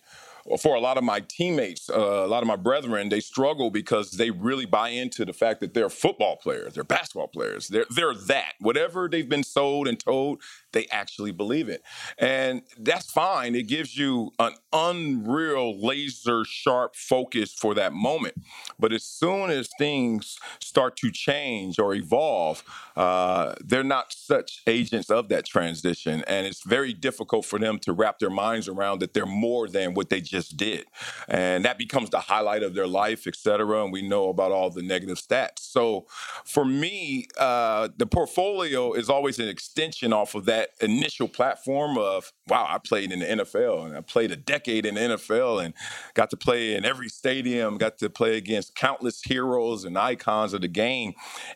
for 0.60 0.76
a 0.76 0.80
lot 0.80 0.98
of 0.98 1.04
my 1.04 1.22
teammates, 1.22 1.90
uh, 1.90 2.00
a 2.00 2.28
lot 2.28 2.44
of 2.44 2.48
my 2.48 2.56
brethren, 2.56 3.10
they 3.10 3.20
struggle 3.20 3.70
because 3.70 4.12
they 4.12 4.32
really 4.32 4.66
buy 4.66 4.90
into 4.90 5.26
the 5.26 5.34
fact 5.34 5.60
that 5.60 5.74
they're 5.74 5.90
football 5.90 6.38
players, 6.38 6.74
they're 6.74 6.84
basketball 6.84 7.28
players, 7.28 7.68
they're 7.68 7.86
they're 7.90 8.14
that. 8.14 8.54
Whatever 8.60 9.08
they've 9.10 9.30
been 9.30 9.44
sold 9.44 9.88
and 9.88 10.00
told, 10.00 10.42
they 10.72 10.88
actually 10.92 11.32
believe 11.32 11.70
it, 11.70 11.84
and 12.18 12.62
that's 12.78 13.12
fine. 13.12 13.56
It 13.56 13.68
gives 13.68 13.98
you 13.98 14.32
an 14.40 14.54
unreal 14.74 15.80
laser 15.80 16.44
sharp 16.46 16.96
focus 16.96 17.54
for 17.54 17.74
that 17.76 17.94
moment. 17.94 18.36
But 18.80 18.94
as 18.94 19.04
soon 19.04 19.50
as 19.50 19.70
things 19.78 20.38
start 20.60 20.96
to 20.98 21.12
change 21.12 21.80
or 21.80 21.94
evolve, 21.94 22.64
uh, 22.96 23.56
they're 23.64 23.84
not 23.84 24.14
such 24.14 24.62
agents 24.68 25.10
of 25.10 25.30
that 25.30 25.46
transition, 25.46 26.24
and 26.28 26.46
it's 26.48 26.64
very 26.64 26.94
difficult 26.94 27.46
for 27.46 27.60
them 27.60 27.80
to 27.80 27.94
wrap 27.94 28.20
their 28.20 28.30
minds 28.30 28.68
around 28.68 29.00
that 29.00 29.14
they're 29.14 29.26
more 29.26 29.68
than 29.68 29.94
what 29.94 30.10
they 30.10 30.22
just 30.30 30.58
did. 30.58 30.86
And 31.28 31.66
that 31.66 31.78
becomes 31.78 32.10
the 32.10 32.20
highlight 32.20 32.64
of 32.64 32.74
their 32.74 32.88
life, 32.88 33.28
et 33.28 33.36
cetera. 33.36 33.84
And 33.84 33.92
we 33.92 34.02
know 34.02 34.30
about 34.30 34.52
all 34.52 34.70
the 34.70 34.82
negative 34.82 35.18
stats. 35.18 35.60
So 35.60 36.06
for 36.46 36.66
me, 36.66 37.28
uh, 37.38 37.90
the 37.98 38.06
portfolio 38.06 38.94
is 38.94 39.10
always 39.10 39.40
an 39.40 39.48
extension 39.48 40.14
off 40.14 40.36
of 40.36 40.46
that 40.46 40.70
initial 40.82 41.28
platform 41.28 41.98
of, 41.98 42.32
wow, 42.48 42.66
I 42.70 42.78
played 42.78 43.12
in 43.12 43.20
the 43.20 43.26
NFL 43.26 43.86
and 43.86 43.98
I 43.98 44.02
played 44.02 44.32
a 44.32 44.36
decade 44.36 44.86
in 44.86 44.96
the 44.96 45.02
NFL 45.02 45.64
and 45.64 45.74
got 46.14 46.30
to 46.30 46.38
play 46.38 46.76
in 46.76 46.86
every 46.86 47.10
stadium, 47.10 47.78
got 47.78 47.98
to 48.00 48.10
play 48.10 48.38
against 48.38 48.76
countless 48.76 49.22
heroes 49.24 49.86
and 49.86 49.98
icons 49.98 50.54
of 50.54 50.62
the 50.62 50.68
game. 50.68 51.14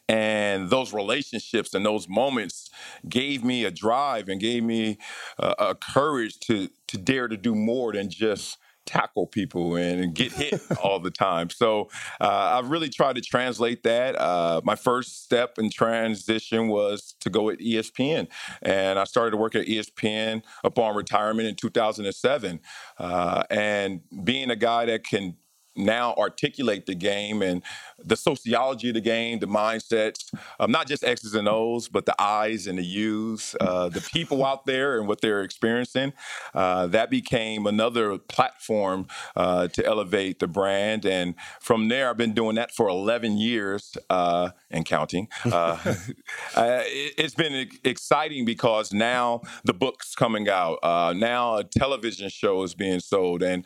And 0.09 0.69
those 0.69 0.93
relationships 0.93 1.73
and 1.73 1.85
those 1.85 2.07
moments 2.09 2.69
gave 3.07 3.43
me 3.43 3.65
a 3.65 3.71
drive 3.71 4.29
and 4.29 4.39
gave 4.39 4.63
me 4.63 4.97
uh, 5.39 5.55
a 5.59 5.75
courage 5.75 6.39
to 6.41 6.69
to 6.87 6.97
dare 6.97 7.27
to 7.27 7.37
do 7.37 7.55
more 7.55 7.93
than 7.93 8.09
just 8.09 8.57
tackle 8.85 9.27
people 9.27 9.75
and 9.75 10.13
get 10.13 10.31
hit 10.31 10.61
all 10.83 10.99
the 10.99 11.11
time. 11.11 11.49
So 11.49 11.89
uh, 12.19 12.59
I've 12.59 12.69
really 12.69 12.89
tried 12.89 13.15
to 13.15 13.21
translate 13.21 13.83
that. 13.83 14.15
Uh, 14.19 14.61
my 14.63 14.75
first 14.75 15.23
step 15.23 15.57
in 15.57 15.69
transition 15.69 16.67
was 16.67 17.15
to 17.21 17.29
go 17.29 17.49
at 17.49 17.59
ESPN, 17.59 18.27
and 18.61 18.99
I 18.99 19.03
started 19.05 19.31
to 19.31 19.37
work 19.37 19.55
at 19.55 19.67
ESPN 19.67 20.43
upon 20.63 20.95
retirement 20.95 21.47
in 21.47 21.55
2007. 21.55 22.59
Uh, 22.97 23.43
and 23.49 24.01
being 24.23 24.49
a 24.49 24.55
guy 24.55 24.85
that 24.85 25.03
can 25.03 25.35
now 25.75 26.13
articulate 26.13 26.85
the 26.85 26.95
game 26.95 27.41
and 27.41 27.63
the 28.03 28.15
sociology 28.15 28.89
of 28.89 28.95
the 28.95 29.01
game, 29.01 29.39
the 29.39 29.47
mindsets, 29.47 30.33
um, 30.59 30.71
not 30.71 30.87
just 30.87 31.03
X's 31.03 31.33
and 31.33 31.47
O's, 31.47 31.87
but 31.87 32.05
the 32.05 32.15
I's 32.21 32.67
and 32.67 32.77
the 32.77 32.83
U's, 32.83 33.55
uh, 33.59 33.89
the 33.89 34.01
people 34.01 34.45
out 34.45 34.65
there 34.65 34.99
and 34.99 35.07
what 35.07 35.21
they're 35.21 35.41
experiencing. 35.41 36.13
Uh, 36.53 36.87
that 36.87 37.09
became 37.09 37.65
another 37.65 38.17
platform 38.17 39.07
uh, 39.35 39.67
to 39.69 39.85
elevate 39.85 40.39
the 40.39 40.47
brand. 40.47 41.05
And 41.05 41.35
from 41.59 41.87
there, 41.87 42.09
I've 42.09 42.17
been 42.17 42.33
doing 42.33 42.55
that 42.55 42.71
for 42.71 42.87
11 42.87 43.37
years 43.37 43.95
uh, 44.09 44.49
and 44.69 44.85
counting. 44.85 45.27
Uh, 45.45 45.77
it, 46.57 47.19
has 47.19 47.35
been 47.35 47.69
exciting 47.83 48.45
because 48.45 48.91
now 48.93 49.41
the 49.63 49.73
book's 49.73 50.13
coming 50.15 50.49
out. 50.49 50.79
Uh, 50.83 51.13
now 51.15 51.57
a 51.57 51.63
television 51.63 52.29
show 52.29 52.63
is 52.63 52.73
being 52.73 52.99
sold. 52.99 53.41
And 53.41 53.65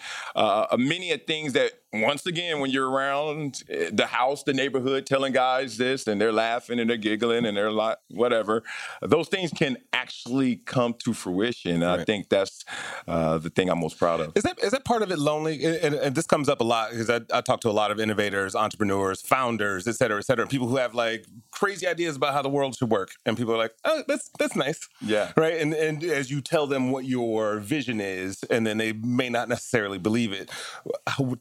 many 0.78 1.12
of 1.12 1.24
things 1.26 1.54
that 1.54 1.74
once 2.02 2.26
again, 2.26 2.60
when 2.60 2.72
you're 2.72 2.90
around 2.90 3.64
eh, 3.70 3.90
the 3.92 4.08
house, 4.08 4.44
the 4.44 4.54
neighborhood, 4.54 5.06
telling 5.06 5.34
guys 5.34 5.78
this, 5.78 6.08
and 6.08 6.20
they're 6.20 6.34
laughing 6.34 6.80
and 6.80 6.90
they're 6.90 6.98
giggling 6.98 7.46
and 7.46 7.56
they're 7.56 7.72
like, 7.72 7.98
whatever, 8.10 8.64
those 9.02 9.28
things 9.28 9.52
can 9.52 9.78
actually 9.94 10.58
come 10.58 10.94
to 11.04 11.14
fruition. 11.14 11.82
Right. 11.82 12.00
I 12.00 12.04
think 12.04 12.30
that's 12.30 12.64
uh, 13.08 13.38
the 13.38 13.50
thing 13.50 13.70
I'm 13.70 13.80
most 13.80 13.98
proud 13.98 14.20
of. 14.20 14.34
Is 14.36 14.44
that 14.44 14.62
is 14.64 14.72
that 14.72 14.86
part 14.86 15.02
of 15.02 15.12
it 15.12 15.20
lonely? 15.20 15.64
And, 15.64 15.96
and 15.96 16.16
this 16.16 16.28
comes 16.28 16.50
up 16.50 16.62
a 16.62 16.64
lot 16.64 16.92
because 16.92 17.10
I, 17.10 17.22
I, 17.34 17.42
talk 17.42 17.62
to 17.62 17.70
a 17.70 17.72
lot 17.72 17.92
of 17.92 18.00
innovators, 18.00 18.56
entrepreneurs, 18.56 19.22
founders, 19.22 19.88
et 19.88 19.96
cetera, 19.96 20.18
et 20.18 20.26
cetera, 20.26 20.48
people 20.48 20.68
who 20.68 20.78
have 20.78 20.94
like 20.94 21.26
crazy 21.52 21.88
ideas 21.88 22.16
about 22.16 22.34
how 22.34 22.42
the 22.42 22.50
world 22.50 22.76
should 22.76 22.90
work, 22.90 23.12
and 23.26 23.38
people 23.38 23.54
are 23.54 23.58
like, 23.58 23.74
oh, 23.86 24.04
that's 24.08 24.30
that's 24.40 24.56
nice, 24.56 24.88
yeah, 25.02 25.32
right. 25.36 25.60
And 25.60 25.74
and 25.74 26.04
as 26.04 26.30
you 26.30 26.42
tell 26.42 26.68
them 26.68 26.92
what 26.92 27.06
your 27.06 27.60
vision 27.60 28.00
is, 28.00 28.44
and 28.44 28.66
then 28.66 28.78
they 28.78 28.94
may 28.94 29.30
not 29.30 29.50
necessarily 29.50 29.98
believe 29.98 30.32
it. 30.32 30.50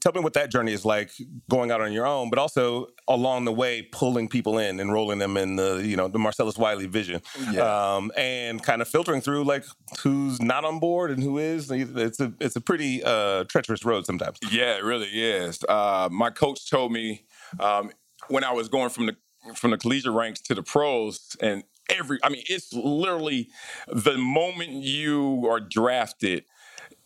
Tell 0.01 0.13
me 0.15 0.21
what 0.21 0.35
that 0.35 0.46
journey 0.51 0.73
is 0.73 0.85
like 0.85 1.11
going 1.49 1.71
out 1.71 1.81
on 1.81 1.93
your 1.93 2.07
own, 2.07 2.31
but 2.31 2.39
also 2.39 2.89
along 3.09 3.45
the 3.45 3.53
way 3.53 3.83
pulling 3.83 4.29
people 4.29 4.59
in, 4.59 4.81
enrolling 4.81 5.19
them 5.19 5.37
in 5.37 5.57
the 5.57 5.83
you 5.85 5.97
know 5.97 6.09
the 6.09 6.19
Marcellus 6.19 6.59
Wiley 6.59 6.87
vision, 6.87 7.21
yeah. 7.53 7.95
um, 7.97 8.11
and 8.17 8.63
kind 8.63 8.83
of 8.83 8.89
filtering 8.89 9.21
through 9.21 9.45
like 9.45 9.65
who's 10.03 10.41
not 10.41 10.65
on 10.65 10.79
board 10.79 11.11
and 11.11 11.23
who 11.23 11.39
is. 11.39 11.71
It's 11.71 12.21
a 12.21 12.33
it's 12.41 12.57
a 12.57 12.61
pretty 12.61 13.03
uh, 13.05 13.45
treacherous 13.45 13.85
road 13.85 14.07
sometimes. 14.07 14.39
Yeah, 14.51 14.77
it 14.77 14.85
really 14.85 15.09
is. 15.09 15.63
Uh, 15.69 16.09
my 16.11 16.31
coach 16.31 16.69
told 16.71 16.93
me 16.93 17.25
um, 17.61 17.91
when 18.29 18.45
I 18.45 18.53
was 18.53 18.69
going 18.69 18.91
from 18.91 19.07
the 19.07 19.17
from 19.55 19.71
the 19.71 19.79
collegiate 19.79 20.13
ranks 20.13 20.41
to 20.41 20.55
the 20.55 20.63
pros 20.63 21.37
and 21.41 21.63
every 21.89 22.19
i 22.25 22.29
mean 22.29 22.43
it's 22.49 22.73
literally 22.73 23.49
the 23.87 24.17
moment 24.17 24.71
you 24.71 25.47
are 25.49 25.61
drafted 25.61 26.45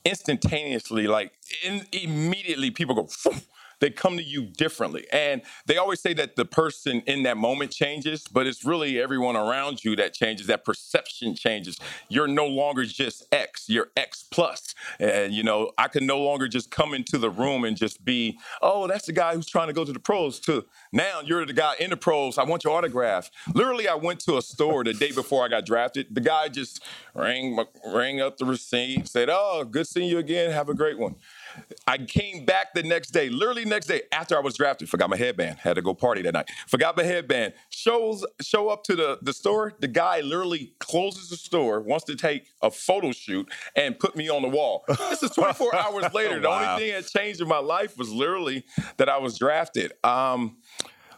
instantaneously, 0.04 1.06
like 1.06 1.32
in, 1.64 1.86
immediately, 1.92 2.70
people 2.70 2.94
go. 2.94 3.08
They 3.80 3.90
come 3.90 4.16
to 4.16 4.22
you 4.22 4.42
differently, 4.44 5.06
and 5.12 5.42
they 5.66 5.76
always 5.76 6.00
say 6.00 6.12
that 6.14 6.36
the 6.36 6.44
person 6.44 7.02
in 7.06 7.22
that 7.24 7.36
moment 7.36 7.70
changes, 7.72 8.26
but 8.28 8.46
it's 8.46 8.64
really 8.64 9.00
everyone 9.00 9.36
around 9.36 9.84
you 9.84 9.96
that 9.96 10.14
changes. 10.14 10.46
That 10.46 10.64
perception 10.64 11.34
changes. 11.34 11.78
You're 12.08 12.28
no 12.28 12.46
longer 12.46 12.84
just 12.84 13.24
X. 13.32 13.68
You're 13.68 13.88
X 13.96 14.24
plus, 14.30 14.74
and 14.98 15.32
you 15.32 15.42
know 15.42 15.72
I 15.78 15.88
can 15.88 16.06
no 16.06 16.18
longer 16.20 16.48
just 16.48 16.70
come 16.70 16.94
into 16.94 17.18
the 17.18 17.30
room 17.30 17.64
and 17.64 17.76
just 17.76 18.04
be, 18.04 18.38
oh, 18.62 18.86
that's 18.86 19.06
the 19.06 19.12
guy 19.12 19.34
who's 19.34 19.46
trying 19.46 19.68
to 19.68 19.72
go 19.72 19.84
to 19.84 19.92
the 19.92 20.00
pros. 20.00 20.38
To 20.40 20.64
now, 20.92 21.20
you're 21.24 21.46
the 21.46 21.52
guy 21.52 21.74
in 21.80 21.90
the 21.90 21.96
pros. 21.96 22.38
I 22.38 22.44
want 22.44 22.64
your 22.64 22.76
autograph. 22.76 23.30
Literally, 23.54 23.88
I 23.88 23.94
went 23.94 24.20
to 24.20 24.36
a 24.38 24.42
store 24.42 24.84
the 24.84 24.94
day 24.94 25.12
before 25.12 25.44
I 25.44 25.48
got 25.48 25.66
drafted. 25.66 26.14
The 26.14 26.20
guy 26.20 26.48
just 26.48 26.82
rang 27.14 27.58
rang 27.86 28.20
up 28.20 28.38
the 28.38 28.44
receipt, 28.44 29.08
said, 29.08 29.28
"Oh, 29.30 29.64
good 29.64 29.86
seeing 29.86 30.08
you 30.08 30.18
again. 30.18 30.50
Have 30.50 30.68
a 30.68 30.74
great 30.74 30.98
one." 30.98 31.16
I 31.86 31.98
came 31.98 32.44
back 32.44 32.74
the 32.74 32.82
next 32.82 33.10
day, 33.10 33.28
literally 33.28 33.64
next 33.64 33.86
day 33.86 34.02
after 34.12 34.36
I 34.36 34.40
was 34.40 34.56
drafted. 34.56 34.88
Forgot 34.88 35.10
my 35.10 35.16
headband. 35.16 35.58
Had 35.58 35.74
to 35.74 35.82
go 35.82 35.94
party 35.94 36.22
that 36.22 36.32
night. 36.32 36.48
Forgot 36.66 36.96
my 36.96 37.02
headband. 37.02 37.54
Shows 37.70 38.24
show 38.40 38.68
up 38.68 38.84
to 38.84 38.96
the 38.96 39.18
the 39.22 39.32
store. 39.32 39.72
The 39.78 39.88
guy 39.88 40.20
literally 40.20 40.72
closes 40.78 41.30
the 41.30 41.36
store, 41.36 41.80
wants 41.80 42.04
to 42.06 42.16
take 42.16 42.46
a 42.62 42.70
photo 42.70 43.12
shoot, 43.12 43.50
and 43.76 43.98
put 43.98 44.16
me 44.16 44.28
on 44.28 44.42
the 44.42 44.48
wall. 44.48 44.84
This 44.88 45.22
is 45.22 45.30
24 45.30 45.74
hours 45.74 46.12
later. 46.12 46.40
The 46.40 46.48
wow. 46.48 46.74
only 46.74 46.84
thing 46.84 46.92
that 46.94 47.08
changed 47.08 47.40
in 47.40 47.48
my 47.48 47.58
life 47.58 47.96
was 47.98 48.10
literally 48.10 48.64
that 48.96 49.08
I 49.08 49.18
was 49.18 49.38
drafted. 49.38 49.92
Um, 50.04 50.58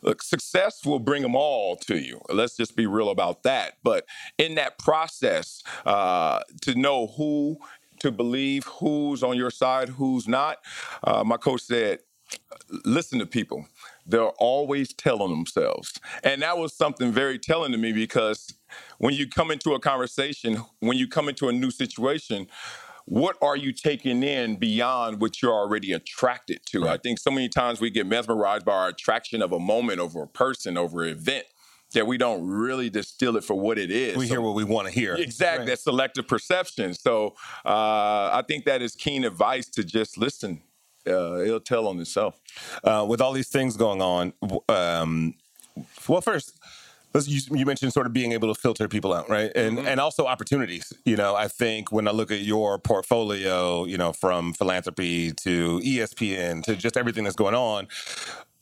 look, 0.03 0.23
success 0.23 0.85
will 0.85 0.99
bring 0.99 1.23
them 1.23 1.35
all 1.35 1.77
to 1.77 1.97
you. 1.97 2.21
Let's 2.29 2.57
just 2.57 2.77
be 2.77 2.87
real 2.87 3.11
about 3.11 3.43
that. 3.45 3.79
But 3.83 4.05
in 4.39 4.57
that 4.57 4.79
process, 4.79 5.63
uh, 5.87 6.41
to 6.63 6.75
know 6.75 7.09
who 7.09 7.59
to 8.03 8.13
believe 8.13 8.65
who's 8.65 9.23
on 9.23 9.37
your 9.37 9.51
side, 9.51 9.91
who's 9.91 10.29
not. 10.29 10.59
Uh, 11.05 11.25
my 11.25 11.39
coach 11.39 11.63
said, 11.63 12.01
listen 12.85 13.19
to 13.19 13.27
people. 13.27 13.67
They're 14.07 14.31
always 14.39 14.93
telling 14.93 15.31
themselves. 15.31 16.01
And 16.25 16.43
that 16.43 16.59
was 16.59 16.75
something 16.75 17.13
very 17.13 17.39
telling 17.39 17.73
to 17.73 17.79
me 17.79 17.93
because 17.93 18.55
when 18.99 19.15
you 19.15 19.29
come 19.29 19.51
into 19.51 19.75
a 19.75 19.81
conversation, 19.81 20.63
when 20.81 20.99
you 20.99 21.09
come 21.09 21.29
into 21.29 21.49
a 21.49 21.53
new 21.53 21.71
situation, 21.71 22.49
what 23.07 23.37
are 23.43 23.57
you 23.57 23.73
taking 23.73 24.23
in 24.23 24.57
beyond 24.57 25.21
what 25.21 25.43
you're 25.43 25.53
already 25.53 25.93
attracted 25.93 26.65
to? 26.67 26.83
Right. 26.83 26.93
I 26.93 26.97
think 26.99 27.19
so 27.19 27.31
many 27.31 27.49
times 27.49 27.81
we 27.81 27.91
get 27.91 28.07
mesmerized 28.07 28.65
by 28.65 28.73
our 28.73 28.89
attraction 28.89 29.43
of 29.43 29.53
a 29.53 29.59
moment 29.59 30.01
over 30.01 30.23
a 30.23 30.29
person, 30.29 30.77
over 30.79 31.05
an 31.05 31.11
event 31.11 31.45
that 31.93 32.07
we 32.07 32.19
don't 32.19 32.47
really 32.47 32.91
distill 32.91 33.37
it 33.37 33.45
for 33.45 33.55
what 33.55 33.79
it 33.79 33.91
is. 33.91 34.17
We 34.17 34.27
so, 34.27 34.35
hear 34.35 34.41
what 34.41 34.55
we 34.55 34.65
want 34.65 34.89
to 34.89 34.93
hear. 34.93 35.15
Exactly. 35.15 35.61
Right. 35.61 35.67
That 35.69 35.79
selective 35.81 36.29
perception. 36.29 36.95
So 36.95 37.35
uh, 37.65 38.31
I 38.33 38.43
think 38.47 38.65
that 38.65 38.83
is 38.83 38.95
keen 38.95 39.25
advice 39.25 39.69
to 39.71 39.85
just 39.85 40.19
listen. 40.19 40.63
Uh, 41.07 41.41
it'll 41.41 41.61
tell 41.61 41.89
on 41.89 41.99
itself. 42.01 42.41
Uh, 42.85 43.05
with 43.09 43.21
all 43.21 43.33
these 43.33 43.49
things 43.49 43.77
going 43.77 44.01
on, 44.01 44.33
um, 44.69 45.35
well, 46.09 46.21
first, 46.21 46.59
you, 47.27 47.41
you, 47.51 47.67
mentioned 47.67 47.93
sort 47.93 48.07
of 48.07 48.13
being 48.13 48.33
able 48.33 48.53
to 48.53 48.59
filter 48.59 48.89
people 48.89 49.13
out, 49.13 49.29
right? 49.29 49.51
And 49.55 49.79
mm-hmm. 49.79 49.87
and 49.87 50.01
also 50.01 50.27
opportunities. 50.27 50.93
You 51.05 51.17
know, 51.17 51.35
I 51.35 51.49
think 51.49 51.93
when 51.93 52.09
I 52.09 52.11
look 52.11 52.31
at 52.31 52.41
your 52.41 52.79
portfolio, 52.79 53.85
you 53.85 53.99
know, 53.99 54.13
from 54.13 54.53
philanthropy 54.55 55.33
to 55.33 55.81
ESPN 55.81 56.63
to 56.65 56.77
just 56.77 56.97
everything 56.97 57.25
that's 57.25 57.37
going 57.37 57.55
on, 57.55 57.89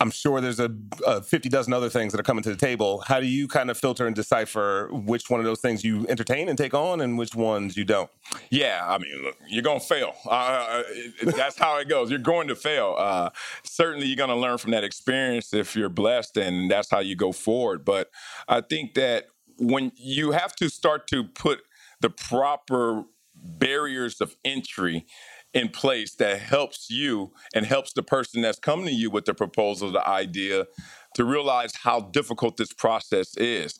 I'm 0.00 0.10
sure 0.10 0.40
there's 0.40 0.58
a, 0.58 0.74
a 1.06 1.22
50 1.22 1.50
dozen 1.50 1.74
other 1.74 1.90
things 1.90 2.12
that 2.12 2.20
are 2.20 2.24
coming 2.24 2.42
to 2.44 2.50
the 2.50 2.56
table. 2.56 3.04
How 3.06 3.20
do 3.20 3.26
you 3.26 3.46
kind 3.46 3.70
of 3.70 3.76
filter 3.76 4.06
and 4.06 4.16
decipher 4.16 4.88
which 4.90 5.28
one 5.28 5.40
of 5.40 5.46
those 5.46 5.60
things 5.60 5.84
you 5.84 6.06
entertain 6.08 6.48
and 6.48 6.56
take 6.56 6.72
on 6.72 7.02
and 7.02 7.18
which 7.18 7.34
ones 7.34 7.76
you 7.76 7.84
don't? 7.84 8.10
Yeah, 8.48 8.84
I 8.88 8.96
mean, 8.96 9.22
look, 9.22 9.36
you're 9.46 9.62
going 9.62 9.80
to 9.80 9.86
fail. 9.86 10.14
Uh, 10.26 10.82
that's 11.22 11.58
how 11.58 11.78
it 11.78 11.88
goes. 11.88 12.10
You're 12.10 12.18
going 12.18 12.48
to 12.48 12.56
fail. 12.56 12.96
Uh, 12.98 13.30
certainly, 13.62 14.06
you're 14.06 14.16
going 14.16 14.30
to 14.30 14.36
learn 14.36 14.56
from 14.56 14.70
that 14.70 14.84
experience 14.84 15.52
if 15.52 15.76
you're 15.76 15.90
blessed, 15.90 16.38
and 16.38 16.70
that's 16.70 16.90
how 16.90 17.00
you 17.00 17.14
go 17.14 17.30
forward. 17.30 17.84
But 17.84 18.10
I 18.48 18.62
think 18.62 18.94
that 18.94 19.26
when 19.58 19.92
you 19.96 20.30
have 20.30 20.56
to 20.56 20.70
start 20.70 21.06
to 21.08 21.24
put 21.24 21.60
the 22.00 22.08
proper 22.08 23.04
barriers 23.42 24.20
of 24.20 24.36
entry 24.44 25.06
in 25.52 25.68
place 25.68 26.14
that 26.16 26.38
helps 26.38 26.88
you 26.90 27.32
and 27.54 27.66
helps 27.66 27.92
the 27.92 28.02
person 28.02 28.40
that's 28.40 28.58
coming 28.58 28.86
to 28.86 28.92
you 28.92 29.10
with 29.10 29.24
the 29.24 29.34
proposal, 29.34 29.90
the 29.90 30.06
idea, 30.08 30.64
to 31.14 31.24
realize 31.24 31.74
how 31.76 32.00
difficult 32.00 32.56
this 32.56 32.72
process 32.72 33.36
is. 33.36 33.78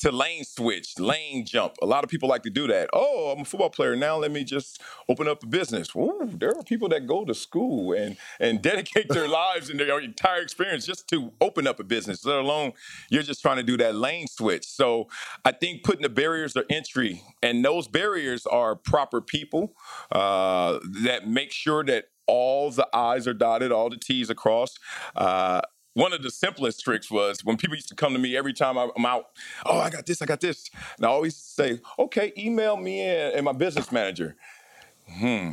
To 0.00 0.12
lane 0.12 0.44
switch, 0.44 0.98
lane 0.98 1.44
jump. 1.44 1.74
A 1.82 1.86
lot 1.86 2.04
of 2.04 2.10
people 2.10 2.28
like 2.28 2.42
to 2.42 2.50
do 2.50 2.66
that. 2.68 2.90
Oh, 2.92 3.34
I'm 3.34 3.42
a 3.42 3.44
football 3.44 3.70
player 3.70 3.96
now. 3.96 4.16
Let 4.16 4.30
me 4.30 4.44
just 4.44 4.80
open 5.08 5.28
up 5.28 5.42
a 5.42 5.46
business. 5.46 5.94
Ooh, 5.96 6.30
there 6.32 6.56
are 6.56 6.62
people 6.62 6.88
that 6.90 7.06
go 7.06 7.24
to 7.24 7.34
school 7.34 7.92
and 7.92 8.16
and 8.40 8.62
dedicate 8.68 9.08
their 9.08 9.28
lives 9.28 9.70
and 9.70 9.80
their 9.80 10.00
entire 10.00 10.42
experience 10.42 10.86
just 10.86 11.08
to 11.08 11.32
open 11.40 11.66
up 11.66 11.80
a 11.80 11.84
business. 11.84 12.24
Let 12.24 12.38
alone 12.38 12.72
you're 13.10 13.22
just 13.22 13.42
trying 13.42 13.56
to 13.56 13.62
do 13.62 13.76
that 13.78 13.94
lane 13.94 14.26
switch. 14.26 14.66
So 14.66 15.08
I 15.44 15.52
think 15.52 15.82
putting 15.82 16.02
the 16.02 16.08
barriers 16.08 16.56
of 16.56 16.64
entry, 16.70 17.22
and 17.42 17.64
those 17.64 17.88
barriers 17.88 18.46
are 18.46 18.74
proper 18.76 19.20
people 19.20 19.74
uh, 20.12 20.78
that 21.02 21.28
make 21.28 21.52
sure 21.52 21.84
that 21.84 22.06
all 22.26 22.70
the 22.70 22.86
I's 22.94 23.26
are 23.26 23.34
dotted, 23.34 23.72
all 23.72 23.90
the 23.90 23.96
T's 23.96 24.30
across. 24.30 24.78
Uh, 25.16 25.62
one 25.98 26.12
of 26.12 26.22
the 26.22 26.30
simplest 26.30 26.84
tricks 26.84 27.10
was 27.10 27.44
when 27.44 27.56
people 27.56 27.74
used 27.74 27.88
to 27.88 27.94
come 27.96 28.12
to 28.12 28.18
me 28.18 28.36
every 28.36 28.52
time 28.52 28.76
I'm 28.78 29.04
out, 29.04 29.30
oh, 29.66 29.78
I 29.78 29.90
got 29.90 30.06
this, 30.06 30.22
I 30.22 30.26
got 30.26 30.40
this. 30.40 30.70
And 30.96 31.04
I 31.04 31.08
always 31.08 31.36
say, 31.36 31.80
okay, 31.98 32.32
email 32.38 32.76
me 32.76 33.00
and 33.00 33.44
my 33.44 33.52
business 33.52 33.90
manager. 33.90 34.36
Hmm. 35.08 35.50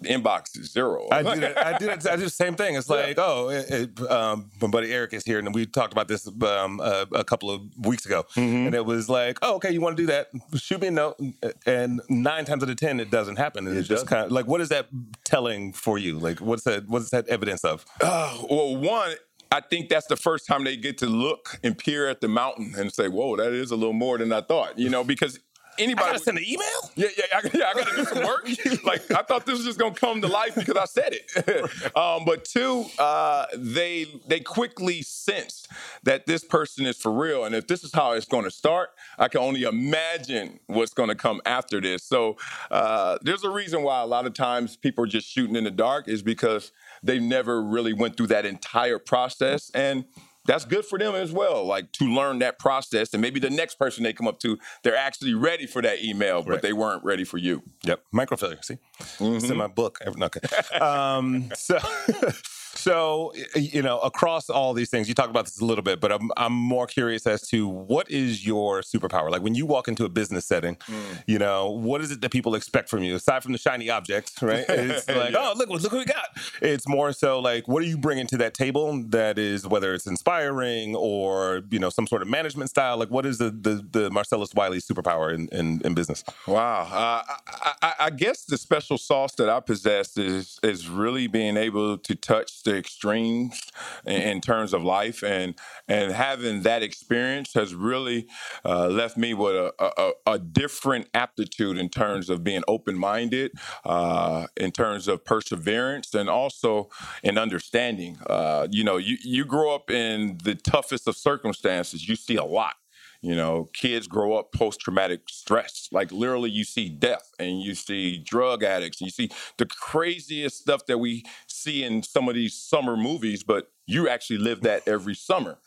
The 0.00 0.10
inbox 0.10 0.56
is 0.56 0.70
zero. 0.70 1.08
I 1.10 1.22
did. 1.22 1.56
I 1.56 1.76
did. 1.76 1.88
I 2.06 2.14
did 2.14 2.26
the 2.26 2.30
same 2.30 2.54
thing. 2.54 2.76
It's 2.76 2.88
like, 2.96 3.16
yeah. 3.16 3.24
oh, 3.26 3.48
it, 3.48 3.70
it, 3.70 4.10
um, 4.10 4.48
my 4.60 4.68
buddy 4.68 4.92
Eric 4.92 5.12
is 5.12 5.24
here, 5.24 5.40
and 5.40 5.52
we 5.52 5.66
talked 5.66 5.92
about 5.92 6.06
this 6.06 6.28
um, 6.28 6.80
uh, 6.80 7.06
a 7.12 7.24
couple 7.24 7.50
of 7.50 7.62
weeks 7.84 8.06
ago, 8.06 8.24
mm-hmm. 8.36 8.66
and 8.66 8.74
it 8.76 8.86
was 8.86 9.08
like, 9.08 9.38
oh, 9.42 9.56
okay, 9.56 9.72
you 9.72 9.80
want 9.80 9.96
to 9.96 10.02
do 10.04 10.06
that? 10.06 10.28
Shoot 10.54 10.82
me 10.82 10.88
a 10.88 10.90
note, 10.92 11.20
and 11.66 12.00
nine 12.08 12.44
times 12.44 12.62
out 12.62 12.70
of 12.70 12.76
ten, 12.76 13.00
it 13.00 13.10
doesn't 13.10 13.36
happen. 13.36 13.66
And 13.66 13.76
it 13.76 13.80
it's 13.80 13.88
just 13.88 14.06
kind 14.06 14.26
of 14.26 14.30
like, 14.30 14.46
what 14.46 14.60
is 14.60 14.68
that 14.68 14.86
telling 15.24 15.72
for 15.72 15.98
you? 15.98 16.16
Like, 16.16 16.40
what's 16.40 16.62
that? 16.62 16.88
What's 16.88 17.10
that 17.10 17.26
evidence 17.26 17.64
of? 17.64 17.84
Uh, 18.00 18.38
well, 18.48 18.76
one, 18.76 19.14
I 19.50 19.60
think 19.60 19.88
that's 19.88 20.06
the 20.06 20.16
first 20.16 20.46
time 20.46 20.64
they 20.64 20.76
get 20.76 20.98
to 20.98 21.06
look 21.06 21.58
and 21.62 21.76
peer 21.76 22.08
at 22.08 22.20
the 22.20 22.28
mountain 22.28 22.74
and 22.76 22.92
say, 22.92 23.08
"Whoa, 23.08 23.36
that 23.36 23.52
is 23.52 23.70
a 23.70 23.76
little 23.76 23.92
more 23.94 24.18
than 24.18 24.32
I 24.32 24.42
thought." 24.42 24.78
You 24.78 24.90
know, 24.90 25.04
because 25.04 25.38
anybody. 25.78 26.06
I 26.06 26.12
gotta 26.12 26.18
send 26.18 26.38
an 26.38 26.44
email? 26.46 26.66
Yeah, 26.96 27.08
yeah, 27.16 27.24
I, 27.32 27.50
yeah. 27.54 27.64
I 27.70 27.74
got 27.74 27.88
to 27.88 27.96
do 27.96 28.04
some 28.04 28.24
work. 28.24 28.48
like 28.84 29.10
I 29.10 29.22
thought 29.22 29.46
this 29.46 29.56
was 29.56 29.64
just 29.64 29.78
gonna 29.78 29.94
come 29.94 30.20
to 30.20 30.28
life 30.28 30.54
because 30.54 30.76
I 30.76 30.84
said 30.84 31.14
it. 31.14 31.96
um, 31.96 32.24
but 32.24 32.44
two, 32.44 32.84
uh, 32.98 33.46
they 33.56 34.06
they 34.26 34.40
quickly 34.40 35.02
sense 35.02 35.66
that 36.02 36.26
this 36.26 36.44
person 36.44 36.86
is 36.86 36.96
for 36.96 37.12
real, 37.12 37.44
and 37.44 37.54
if 37.54 37.66
this 37.66 37.84
is 37.84 37.92
how 37.92 38.12
it's 38.12 38.26
going 38.26 38.44
to 38.44 38.50
start, 38.50 38.90
I 39.18 39.28
can 39.28 39.40
only 39.40 39.62
imagine 39.62 40.60
what's 40.66 40.92
going 40.92 41.08
to 41.08 41.14
come 41.14 41.40
after 41.46 41.80
this. 41.80 42.04
So 42.04 42.36
uh, 42.70 43.18
there's 43.22 43.44
a 43.44 43.50
reason 43.50 43.82
why 43.82 44.02
a 44.02 44.06
lot 44.06 44.26
of 44.26 44.34
times 44.34 44.76
people 44.76 45.04
are 45.04 45.08
just 45.08 45.28
shooting 45.28 45.56
in 45.56 45.64
the 45.64 45.70
dark 45.70 46.08
is 46.08 46.22
because 46.22 46.72
they 47.02 47.18
never 47.18 47.62
really 47.62 47.92
went 47.92 48.16
through 48.16 48.28
that 48.28 48.46
entire 48.46 48.98
process 48.98 49.70
and 49.70 50.04
that's 50.48 50.64
good 50.64 50.86
for 50.86 50.98
them 50.98 51.14
as 51.14 51.30
well, 51.30 51.66
like 51.66 51.92
to 51.92 52.06
learn 52.06 52.38
that 52.38 52.58
process. 52.58 53.12
And 53.12 53.20
maybe 53.20 53.38
the 53.38 53.50
next 53.50 53.74
person 53.74 54.02
they 54.02 54.14
come 54.14 54.26
up 54.26 54.40
to, 54.40 54.56
they're 54.82 54.96
actually 54.96 55.34
ready 55.34 55.66
for 55.66 55.82
that 55.82 56.02
email, 56.02 56.42
but 56.42 56.62
they 56.62 56.72
weren't 56.72 57.04
ready 57.04 57.24
for 57.24 57.36
you. 57.36 57.62
Yep. 57.82 58.02
Microfailure. 58.14 58.64
See, 58.64 58.78
mm-hmm. 58.98 59.36
it's 59.36 59.50
in 59.50 59.58
my 59.58 59.66
book. 59.66 59.98
Okay. 60.06 60.40
um, 60.78 61.50
so. 61.54 61.78
So, 62.74 63.32
you 63.54 63.82
know, 63.82 63.98
across 64.00 64.48
all 64.50 64.72
these 64.72 64.90
things, 64.90 65.08
you 65.08 65.14
talked 65.14 65.30
about 65.30 65.46
this 65.46 65.60
a 65.60 65.64
little 65.64 65.82
bit, 65.82 66.00
but 66.00 66.12
I'm, 66.12 66.30
I'm 66.36 66.52
more 66.52 66.86
curious 66.86 67.26
as 67.26 67.42
to 67.48 67.66
what 67.66 68.10
is 68.10 68.46
your 68.46 68.82
superpower? 68.82 69.30
Like 69.30 69.42
when 69.42 69.54
you 69.54 69.66
walk 69.66 69.88
into 69.88 70.04
a 70.04 70.08
business 70.08 70.46
setting, 70.46 70.76
mm. 70.76 71.22
you 71.26 71.38
know, 71.38 71.70
what 71.70 72.00
is 72.00 72.10
it 72.10 72.20
that 72.20 72.30
people 72.30 72.54
expect 72.54 72.88
from 72.88 73.02
you 73.02 73.16
aside 73.16 73.42
from 73.42 73.52
the 73.52 73.58
shiny 73.58 73.90
objects, 73.90 74.42
right? 74.42 74.64
It's 74.68 75.08
like, 75.08 75.32
yeah. 75.32 75.38
oh, 75.38 75.54
look, 75.56 75.68
look 75.68 75.82
what 75.92 75.98
we 75.98 76.04
got. 76.04 76.26
It's 76.62 76.86
more 76.86 77.12
so 77.12 77.40
like, 77.40 77.66
what 77.66 77.82
are 77.82 77.86
you 77.86 77.98
bringing 77.98 78.26
to 78.28 78.36
that 78.38 78.54
table 78.54 79.02
that 79.08 79.38
is, 79.38 79.66
whether 79.66 79.94
it's 79.94 80.06
inspiring 80.06 80.94
or, 80.94 81.62
you 81.70 81.78
know, 81.78 81.90
some 81.90 82.06
sort 82.06 82.22
of 82.22 82.28
management 82.28 82.70
style? 82.70 82.96
Like, 82.96 83.10
what 83.10 83.26
is 83.26 83.38
the, 83.38 83.50
the, 83.50 83.84
the 83.90 84.10
Marcellus 84.10 84.54
Wiley 84.54 84.78
superpower 84.78 85.34
in, 85.34 85.48
in, 85.48 85.80
in 85.84 85.94
business? 85.94 86.24
Wow. 86.46 86.82
Uh, 86.82 87.22
I, 87.48 87.74
I, 87.82 87.94
I 88.00 88.10
guess 88.10 88.44
the 88.44 88.58
special 88.58 88.98
sauce 88.98 89.34
that 89.36 89.48
I 89.48 89.60
possess 89.60 90.16
is, 90.16 90.60
is 90.62 90.88
really 90.88 91.26
being 91.26 91.56
able 91.56 91.98
to 91.98 92.14
touch 92.14 92.62
the 92.68 92.76
extremes 92.76 93.60
in, 94.06 94.20
in 94.22 94.40
terms 94.40 94.72
of 94.72 94.82
life, 94.82 95.22
and 95.22 95.54
and 95.88 96.12
having 96.12 96.62
that 96.62 96.82
experience 96.82 97.54
has 97.54 97.74
really 97.74 98.26
uh, 98.64 98.88
left 98.88 99.16
me 99.16 99.34
with 99.34 99.54
a, 99.54 99.72
a, 99.78 100.34
a, 100.34 100.38
different 100.38 101.08
aptitude 101.14 101.78
in 101.78 101.88
terms 101.88 102.28
of 102.28 102.44
being 102.44 102.62
open 102.68 102.96
minded, 102.96 103.52
uh, 103.84 104.46
in 104.56 104.70
terms 104.70 105.08
of 105.08 105.24
perseverance, 105.24 106.14
and 106.14 106.28
also 106.28 106.88
in 107.22 107.38
understanding. 107.38 108.18
Uh, 108.26 108.66
you 108.70 108.84
know, 108.84 108.96
you 108.96 109.16
you 109.22 109.44
grow 109.44 109.74
up 109.74 109.90
in 109.90 110.38
the 110.44 110.54
toughest 110.54 111.08
of 111.08 111.16
circumstances. 111.16 112.08
You 112.08 112.16
see 112.16 112.36
a 112.36 112.44
lot. 112.44 112.76
You 113.20 113.34
know, 113.34 113.68
kids 113.72 114.06
grow 114.06 114.34
up 114.34 114.52
post 114.52 114.80
traumatic 114.80 115.22
stress. 115.28 115.88
Like 115.90 116.12
literally, 116.12 116.50
you 116.50 116.64
see 116.64 116.88
death 116.88 117.32
and 117.38 117.60
you 117.60 117.74
see 117.74 118.18
drug 118.18 118.62
addicts 118.62 119.00
and 119.00 119.06
you 119.06 119.10
see 119.10 119.30
the 119.56 119.66
craziest 119.66 120.58
stuff 120.58 120.86
that 120.86 120.98
we 120.98 121.24
see 121.48 121.82
in 121.82 122.02
some 122.02 122.28
of 122.28 122.36
these 122.36 122.54
summer 122.54 122.96
movies, 122.96 123.42
but 123.42 123.72
you 123.86 124.08
actually 124.08 124.38
live 124.38 124.60
that 124.60 124.86
every 124.86 125.14
summer. 125.14 125.58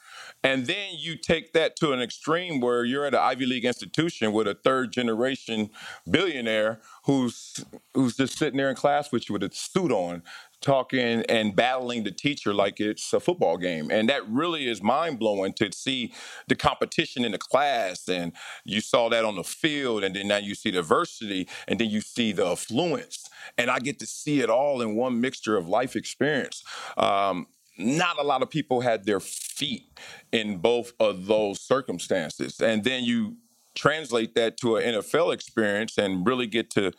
And 0.43 0.65
then 0.67 0.91
you 0.97 1.17
take 1.17 1.53
that 1.53 1.75
to 1.77 1.91
an 1.91 2.01
extreme 2.01 2.61
where 2.61 2.85
you're 2.85 3.05
at 3.05 3.13
an 3.13 3.19
Ivy 3.19 3.45
League 3.45 3.65
institution 3.65 4.31
with 4.31 4.47
a 4.47 4.55
third 4.55 4.91
generation 4.91 5.69
billionaire 6.09 6.81
who's 7.05 7.65
who's 7.93 8.15
just 8.15 8.37
sitting 8.37 8.57
there 8.57 8.69
in 8.69 8.75
class 8.75 9.11
with 9.11 9.27
you 9.27 9.33
with 9.33 9.43
a 9.43 9.51
suit 9.53 9.91
on, 9.91 10.23
talking 10.61 11.23
and 11.27 11.55
battling 11.55 12.03
the 12.03 12.11
teacher 12.11 12.53
like 12.53 12.79
it's 12.79 13.11
a 13.13 13.19
football 13.19 13.57
game. 13.57 13.89
And 13.91 14.09
that 14.09 14.27
really 14.29 14.67
is 14.67 14.81
mind 14.81 15.19
blowing 15.19 15.53
to 15.53 15.71
see 15.71 16.13
the 16.47 16.55
competition 16.55 17.25
in 17.25 17.31
the 17.31 17.37
class. 17.37 18.07
And 18.07 18.33
you 18.63 18.81
saw 18.81 19.09
that 19.09 19.25
on 19.25 19.35
the 19.35 19.43
field. 19.43 20.03
And 20.03 20.15
then 20.15 20.27
now 20.27 20.37
you 20.37 20.55
see 20.55 20.71
diversity 20.71 21.47
and 21.67 21.79
then 21.79 21.89
you 21.89 22.01
see 22.01 22.31
the 22.31 22.47
affluence. 22.47 23.29
And 23.57 23.69
I 23.69 23.79
get 23.79 23.99
to 23.99 24.05
see 24.05 24.41
it 24.41 24.49
all 24.49 24.81
in 24.81 24.95
one 24.95 25.19
mixture 25.19 25.57
of 25.57 25.67
life 25.67 25.95
experience. 25.95 26.63
Um, 26.97 27.47
not 27.77 28.19
a 28.19 28.23
lot 28.23 28.41
of 28.41 28.49
people 28.49 28.81
had 28.81 29.05
their 29.05 29.19
feet 29.19 29.99
in 30.31 30.57
both 30.57 30.93
of 30.99 31.25
those 31.25 31.59
circumstances. 31.59 32.59
And 32.59 32.83
then 32.83 33.03
you 33.03 33.37
translate 33.75 34.35
that 34.35 34.57
to 34.57 34.75
an 34.77 34.95
NFL 34.95 35.33
experience 35.33 35.97
and 35.97 36.25
really 36.25 36.47
get 36.47 36.69
to 36.71 36.91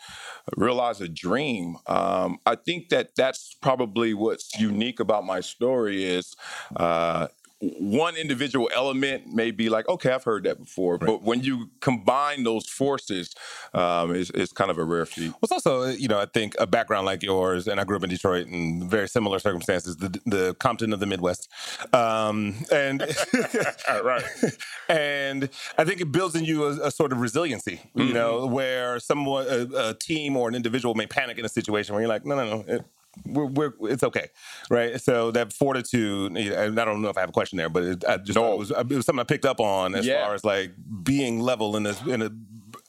realize 0.56 1.00
a 1.00 1.08
dream. 1.08 1.76
Um, 1.86 2.38
I 2.46 2.54
think 2.54 2.88
that 2.88 3.14
that's 3.16 3.54
probably 3.60 4.14
what's 4.14 4.58
unique 4.58 5.00
about 5.00 5.24
my 5.24 5.40
story 5.40 6.04
is 6.04 6.34
uh, 6.76 7.28
one 7.62 8.16
individual 8.16 8.68
element 8.74 9.32
may 9.32 9.52
be 9.52 9.68
like, 9.68 9.88
okay, 9.88 10.10
I've 10.10 10.24
heard 10.24 10.42
that 10.44 10.58
before, 10.58 10.94
right. 10.94 11.06
but 11.06 11.22
when 11.22 11.42
you 11.42 11.70
combine 11.80 12.42
those 12.42 12.66
forces, 12.66 13.32
um, 13.72 14.14
it's, 14.14 14.30
it's, 14.30 14.52
kind 14.52 14.70
of 14.70 14.78
a 14.78 14.84
rare 14.84 15.06
feat. 15.06 15.28
Well, 15.28 15.38
it's 15.44 15.52
also, 15.52 15.86
you 15.86 16.08
know, 16.08 16.18
I 16.18 16.26
think 16.26 16.56
a 16.58 16.66
background 16.66 17.06
like 17.06 17.22
yours, 17.22 17.68
and 17.68 17.80
I 17.80 17.84
grew 17.84 17.96
up 17.96 18.02
in 18.02 18.10
Detroit 18.10 18.48
in 18.48 18.88
very 18.88 19.08
similar 19.08 19.38
circumstances, 19.38 19.96
the, 19.96 20.08
the 20.26 20.54
Compton 20.58 20.92
of 20.92 20.98
the 20.98 21.06
Midwest, 21.06 21.48
um, 21.92 22.54
and 22.72 23.00
right, 23.88 24.24
and 24.88 25.48
I 25.78 25.84
think 25.84 26.00
it 26.00 26.10
builds 26.10 26.34
in 26.34 26.44
you 26.44 26.64
a, 26.64 26.88
a 26.88 26.90
sort 26.90 27.12
of 27.12 27.20
resiliency, 27.20 27.80
you 27.94 28.04
mm-hmm. 28.04 28.12
know, 28.12 28.46
where 28.46 28.98
someone, 28.98 29.46
a, 29.48 29.90
a, 29.90 29.94
team 29.94 30.36
or 30.36 30.48
an 30.48 30.56
individual 30.56 30.94
may 30.94 31.06
panic 31.06 31.38
in 31.38 31.44
a 31.44 31.48
situation 31.48 31.94
where 31.94 32.02
you're 32.02 32.08
like, 32.08 32.26
no, 32.26 32.34
no, 32.34 32.44
no. 32.44 32.64
It, 32.66 32.84
we're, 33.26 33.46
we're, 33.46 33.72
it's 33.82 34.02
okay, 34.02 34.28
right? 34.70 35.00
So 35.00 35.30
that 35.32 35.52
fortitude, 35.52 36.36
and 36.36 36.80
I 36.80 36.84
don't 36.84 37.02
know 37.02 37.08
if 37.08 37.16
I 37.16 37.20
have 37.20 37.28
a 37.28 37.32
question 37.32 37.58
there, 37.58 37.68
but 37.68 37.82
it, 37.82 38.04
I 38.06 38.16
just 38.16 38.36
no. 38.36 38.54
it, 38.54 38.58
was, 38.58 38.70
it 38.70 38.88
was 38.88 39.06
something 39.06 39.20
I 39.20 39.24
picked 39.24 39.44
up 39.44 39.60
on 39.60 39.94
as 39.94 40.06
yeah. 40.06 40.24
far 40.24 40.34
as 40.34 40.44
like 40.44 40.72
being 41.02 41.40
level 41.40 41.76
in 41.76 41.82
this 41.82 42.00
in 42.02 42.22
a, 42.22 42.30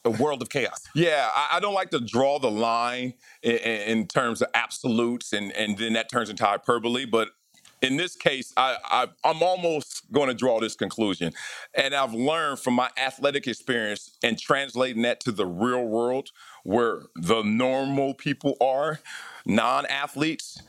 a 0.05 0.09
world 0.09 0.41
of 0.41 0.49
chaos. 0.49 0.87
Yeah, 0.95 1.29
I, 1.33 1.57
I, 1.57 1.59
don't 1.59 1.73
like 1.73 1.89
to 1.91 1.99
draw 1.99 2.39
the 2.39 2.51
line 2.51 3.13
in, 3.41 3.57
in, 3.57 4.07
terms 4.07 4.41
of 4.41 4.49
absolutes, 4.53 5.33
and 5.33 5.51
and 5.53 5.77
then 5.77 5.93
that 5.93 6.09
turns 6.09 6.29
into 6.29 6.45
hyperbole. 6.45 7.05
But 7.05 7.29
in 7.81 7.97
this 7.97 8.15
case, 8.15 8.53
I, 8.55 8.77
I 8.85 9.07
I'm 9.23 9.43
almost 9.43 10.11
going 10.11 10.29
to 10.29 10.33
draw 10.33 10.59
this 10.59 10.75
conclusion, 10.75 11.33
and 11.73 11.93
I've 11.93 12.13
learned 12.13 12.59
from 12.59 12.75
my 12.75 12.89
athletic 12.97 13.47
experience 13.47 14.17
and 14.23 14.39
translating 14.39 15.01
that 15.03 15.19
to 15.21 15.31
the 15.31 15.45
real 15.45 15.83
world 15.83 16.31
where 16.63 17.03
the 17.15 17.43
normal 17.43 18.13
people 18.13 18.57
are 18.61 18.99
non 19.45 19.85
athletes, 19.85 20.61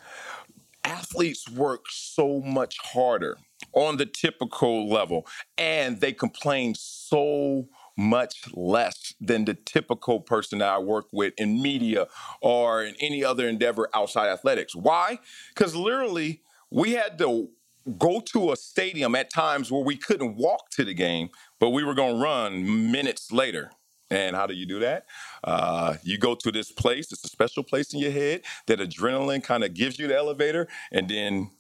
athletes 0.85 1.49
work 1.51 1.87
so 1.91 2.41
much 2.41 2.79
harder 2.83 3.39
on 3.73 3.97
the 3.97 4.07
typical 4.07 4.89
level 4.89 5.27
and 5.59 6.01
they 6.01 6.13
complain 6.13 6.75
so 6.75 7.67
much 7.97 8.43
less 8.55 9.15
than 9.21 9.45
the 9.45 9.55
typical 9.55 10.21
person 10.21 10.59
that 10.59 10.69
I 10.69 10.79
work 10.79 11.07
with 11.13 11.33
in 11.39 11.63
media 11.63 12.07
or 12.41 12.83
in 12.83 12.95
any 13.01 13.25
other 13.25 13.49
endeavor 13.49 13.89
outside 13.95 14.29
athletics. 14.29 14.75
Why? 14.75 15.19
Because 15.55 15.77
literally, 15.77 16.43
we 16.71 16.93
had 16.93 17.19
to 17.19 17.51
go 17.99 18.21
to 18.21 18.53
a 18.53 18.57
stadium 18.57 19.15
at 19.15 19.31
times 19.31 19.71
where 19.71 19.85
we 19.85 19.97
couldn't 19.97 20.37
walk 20.37 20.71
to 20.71 20.85
the 20.85 20.95
game, 20.95 21.29
but 21.61 21.71
we 21.71 21.85
were 21.85 21.95
going 21.95 22.17
to 22.17 22.23
run 22.23 22.91
minutes 22.91 23.31
later. 23.31 23.71
And 24.15 24.37
how 24.37 24.47
do 24.47 24.55
you 24.55 24.65
do 24.65 24.79
that? 24.79 25.07
Uh, 25.43 25.97
you 26.05 26.19
go 26.19 26.37
to 26.37 26.53
this 26.53 26.71
place, 26.71 27.11
it's 27.11 27.25
a 27.25 27.29
special 27.29 27.65
place 27.65 27.93
in 27.93 27.99
your 27.99 28.13
head 28.13 28.43
that 28.67 28.79
adrenaline 28.79 29.43
kind 29.43 29.65
of 29.65 29.75
gives 29.75 29.99
you 29.99 30.07
the 30.07 30.17
elevator, 30.17 30.69
and 30.93 31.09
then 31.09 31.51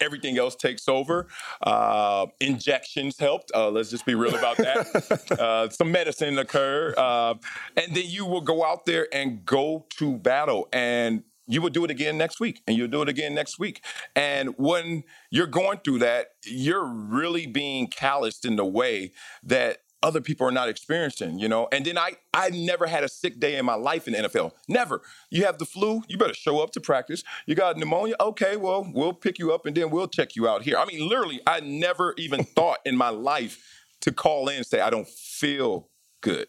everything 0.00 0.38
else 0.38 0.56
takes 0.56 0.88
over. 0.88 1.28
Uh, 1.62 2.26
injections 2.40 3.18
helped. 3.18 3.52
Uh, 3.54 3.70
let's 3.70 3.90
just 3.90 4.06
be 4.06 4.14
real 4.14 4.34
about 4.34 4.56
that. 4.56 5.32
uh, 5.38 5.68
some 5.68 5.92
medicine 5.92 6.38
occurred. 6.38 6.96
Uh, 6.96 7.34
and 7.76 7.94
then 7.94 8.04
you 8.06 8.24
will 8.24 8.40
go 8.40 8.64
out 8.64 8.86
there 8.86 9.06
and 9.12 9.44
go 9.44 9.86
to 9.90 10.16
battle. 10.16 10.68
And 10.72 11.22
you 11.46 11.60
will 11.60 11.70
do 11.70 11.84
it 11.84 11.90
again 11.90 12.16
next 12.16 12.38
week 12.38 12.62
and 12.66 12.76
you'll 12.76 12.88
do 12.88 13.02
it 13.02 13.08
again 13.08 13.34
next 13.34 13.58
week. 13.58 13.82
And 14.14 14.54
when 14.56 15.02
you're 15.30 15.48
going 15.48 15.78
through 15.78 15.98
that, 15.98 16.28
you're 16.44 16.84
really 16.84 17.46
being 17.46 17.88
calloused 17.88 18.44
in 18.44 18.56
the 18.56 18.64
way 18.64 19.12
that 19.42 19.78
other 20.02 20.20
people 20.20 20.46
are 20.46 20.52
not 20.52 20.68
experiencing, 20.68 21.38
you 21.38 21.48
know. 21.48 21.68
And 21.72 21.84
then 21.84 21.98
I 21.98 22.12
I 22.32 22.50
never 22.50 22.86
had 22.86 23.04
a 23.04 23.08
sick 23.08 23.38
day 23.38 23.56
in 23.56 23.64
my 23.64 23.74
life 23.74 24.06
in 24.06 24.14
the 24.14 24.28
NFL. 24.28 24.52
Never. 24.68 25.02
You 25.30 25.44
have 25.44 25.58
the 25.58 25.66
flu, 25.66 26.02
you 26.08 26.18
better 26.18 26.34
show 26.34 26.60
up 26.60 26.70
to 26.72 26.80
practice. 26.80 27.22
You 27.46 27.54
got 27.54 27.76
pneumonia, 27.76 28.16
okay, 28.20 28.56
well, 28.56 28.90
we'll 28.92 29.12
pick 29.12 29.38
you 29.38 29.52
up 29.52 29.66
and 29.66 29.76
then 29.76 29.90
we'll 29.90 30.08
check 30.08 30.36
you 30.36 30.48
out 30.48 30.62
here. 30.62 30.76
I 30.78 30.84
mean, 30.84 31.08
literally, 31.08 31.40
I 31.46 31.60
never 31.60 32.14
even 32.16 32.44
thought 32.56 32.78
in 32.84 32.96
my 32.96 33.10
life 33.10 33.62
to 34.00 34.12
call 34.12 34.48
in 34.48 34.56
and 34.58 34.66
say 34.66 34.80
I 34.80 34.90
don't 34.90 35.08
feel 35.08 35.88
good. 36.20 36.48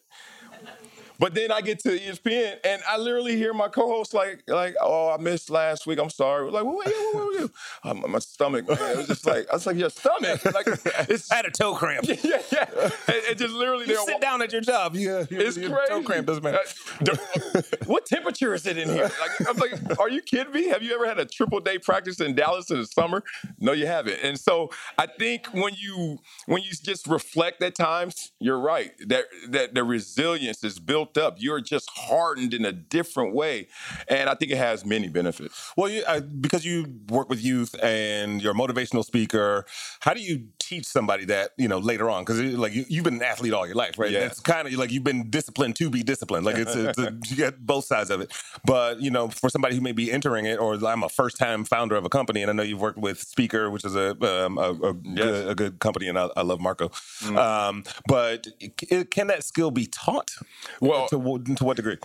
But 1.21 1.36
then 1.36 1.51
I 1.51 1.62
get 1.62 1.77
to 1.84 1.89
ESPN 1.89 2.57
and 2.63 2.81
I 2.89 2.97
literally 2.97 3.36
hear 3.38 3.53
my 3.53 3.67
co-host 3.67 4.15
like, 4.15 4.41
like, 4.47 4.73
oh, 4.81 5.12
I 5.12 5.21
missed 5.21 5.51
last 5.51 5.86
week. 5.86 5.99
I'm 5.99 6.10
sorry. 6.10 6.49
Like, 6.49 6.63
what, 6.65 6.77
what, 6.77 6.88
what 7.13 7.25
were 7.27 7.31
you? 7.34 7.51
My 8.07 8.17
stomach, 8.17 8.67
man. 8.67 8.77
It 8.79 8.97
was 8.97 9.07
just 9.07 9.27
like, 9.27 9.47
I 9.51 9.53
was 9.53 9.67
like, 9.67 9.77
your 9.77 9.91
stomach. 9.91 10.41
Like, 10.51 10.67
it's, 11.10 11.31
I 11.31 11.36
had 11.36 11.45
a 11.45 11.51
toe 11.51 11.75
cramp. 11.75 12.07
Yeah, 12.23 12.41
yeah. 12.51 12.65
It, 13.07 13.31
it 13.31 13.38
just 13.38 13.53
literally. 13.53 13.88
You 13.88 14.03
sit 14.05 14.19
down 14.19 14.41
at 14.41 14.51
your 14.51 14.62
job. 14.62 14.95
Yeah, 14.95 15.25
it's 15.29 15.57
your 15.57 15.69
crazy. 15.69 15.89
Toe 15.89 16.03
cramp 16.03 16.27
doesn't 16.27 16.43
matter. 16.43 16.60
Uh, 17.07 17.62
what 17.86 18.05
temperature 18.05 18.53
is 18.53 18.65
it 18.65 18.77
in 18.77 18.89
here? 18.89 19.03
Like, 19.03 19.49
I'm 19.49 19.57
like, 19.57 19.99
are 19.99 20.10
you 20.10 20.21
kidding 20.21 20.53
me? 20.53 20.67
Have 20.69 20.81
you 20.81 20.93
ever 20.93 21.07
had 21.07 21.19
a 21.19 21.25
triple 21.25 21.60
day 21.60 21.77
practice 21.77 22.19
in 22.19 22.36
Dallas 22.36 22.69
in 22.71 22.79
the 22.79 22.86
summer? 22.86 23.23
No, 23.60 23.71
you 23.71 23.86
haven't. 23.88 24.19
And 24.23 24.39
so 24.39 24.69
I 24.97 25.07
think 25.07 25.47
when 25.53 25.73
you 25.77 26.19
when 26.47 26.63
you 26.63 26.71
just 26.71 27.07
reflect 27.07 27.62
at 27.62 27.75
times, 27.75 28.31
you're 28.39 28.60
right. 28.60 28.91
That 29.07 29.25
that 29.49 29.73
the 29.73 29.84
resilience 29.84 30.63
is 30.63 30.79
built 30.79 31.11
up. 31.17 31.36
You're 31.38 31.62
just 31.62 31.89
hardened 31.89 32.54
in 32.54 32.65
a 32.65 32.71
different 32.71 33.34
way, 33.34 33.67
and 34.08 34.30
I 34.30 34.36
think 34.36 34.52
it 34.52 34.58
has 34.58 34.86
many 34.86 35.10
benefits. 35.10 35.71
Well, 35.76 35.89
you, 35.89 36.04
uh, 36.08 36.19
because 36.19 36.65
you 36.65 36.93
work 37.10 37.30
with 37.30 37.43
youth 37.43 37.76
and 37.82 38.41
you're 38.41 38.54
a 38.54 38.56
motivational 38.56 39.04
speaker, 39.04 39.65
how 40.02 40.13
do 40.13 40.21
you 40.21 40.47
teach 40.60 40.86
somebody 40.86 41.26
that 41.26 41.52
you 41.58 41.67
know 41.67 41.80
later 41.80 42.10
on? 42.10 42.24
Because 42.24 42.39
like 42.39 42.74
you, 42.74 42.86
have 42.95 43.04
been 43.04 43.15
an 43.15 43.24
athlete 43.24 43.54
all 43.54 43.65
your 43.65 43.76
life, 43.76 43.97
right? 43.97 44.12
Yeah. 44.12 44.26
It's 44.26 44.39
kind 44.39 44.67
of 44.67 44.74
like 44.74 44.91
you've 44.91 45.04
been 45.04 45.30
disciplined 45.30 45.76
to 45.78 45.89
be 45.89 46.04
disciplined. 46.04 46.45
Like 46.45 46.58
it's, 46.58 46.76
it's 46.76 46.97
a, 46.97 47.13
you 47.28 47.36
get 47.36 47.65
both 47.65 47.86
sides 47.86 48.10
of 48.10 48.21
it. 48.21 48.32
But 48.65 49.02
you 49.02 49.12
know, 49.12 49.28
for 49.28 49.50
somebody 49.50 49.76
who 49.76 49.82
may 49.82 49.91
be 49.91 50.12
entering 50.12 50.45
it, 50.45 50.60
or 50.60 50.76
I'm 50.86 51.04
a 51.04 51.10
first 51.10 51.38
time 51.38 51.65
founder 51.65 51.95
of 51.95 52.06
a 52.06 52.10
company, 52.10 52.41
and 52.41 52.50
I 52.50 52.54
know 52.54 52.63
you've 52.63 52.82
worked 52.82 53.00
with 53.00 53.19
Speaker, 53.19 53.69
which 53.69 53.86
is 53.86 53.95
a 53.95 54.12
um, 54.45 54.58
a, 54.58 54.71
a, 54.71 54.95
yes. 55.04 55.15
good, 55.15 55.50
a, 55.50 55.56
good, 55.56 55.80
company, 55.80 56.08
and 56.08 56.17
I, 56.17 56.30
I 56.36 56.41
love 56.41 56.60
Marco. 56.60 56.89
Mm-hmm. 56.89 57.38
Um, 57.38 57.84
but 58.08 58.47
it, 58.60 59.12
can 59.12 59.28
that 59.28 59.43
skill 59.43 59.71
be 59.71 59.86
taught? 59.86 60.32
Well, 60.80 61.01
to, 61.10 61.56
to 61.56 61.64
what 61.64 61.78
degree? 61.78 61.98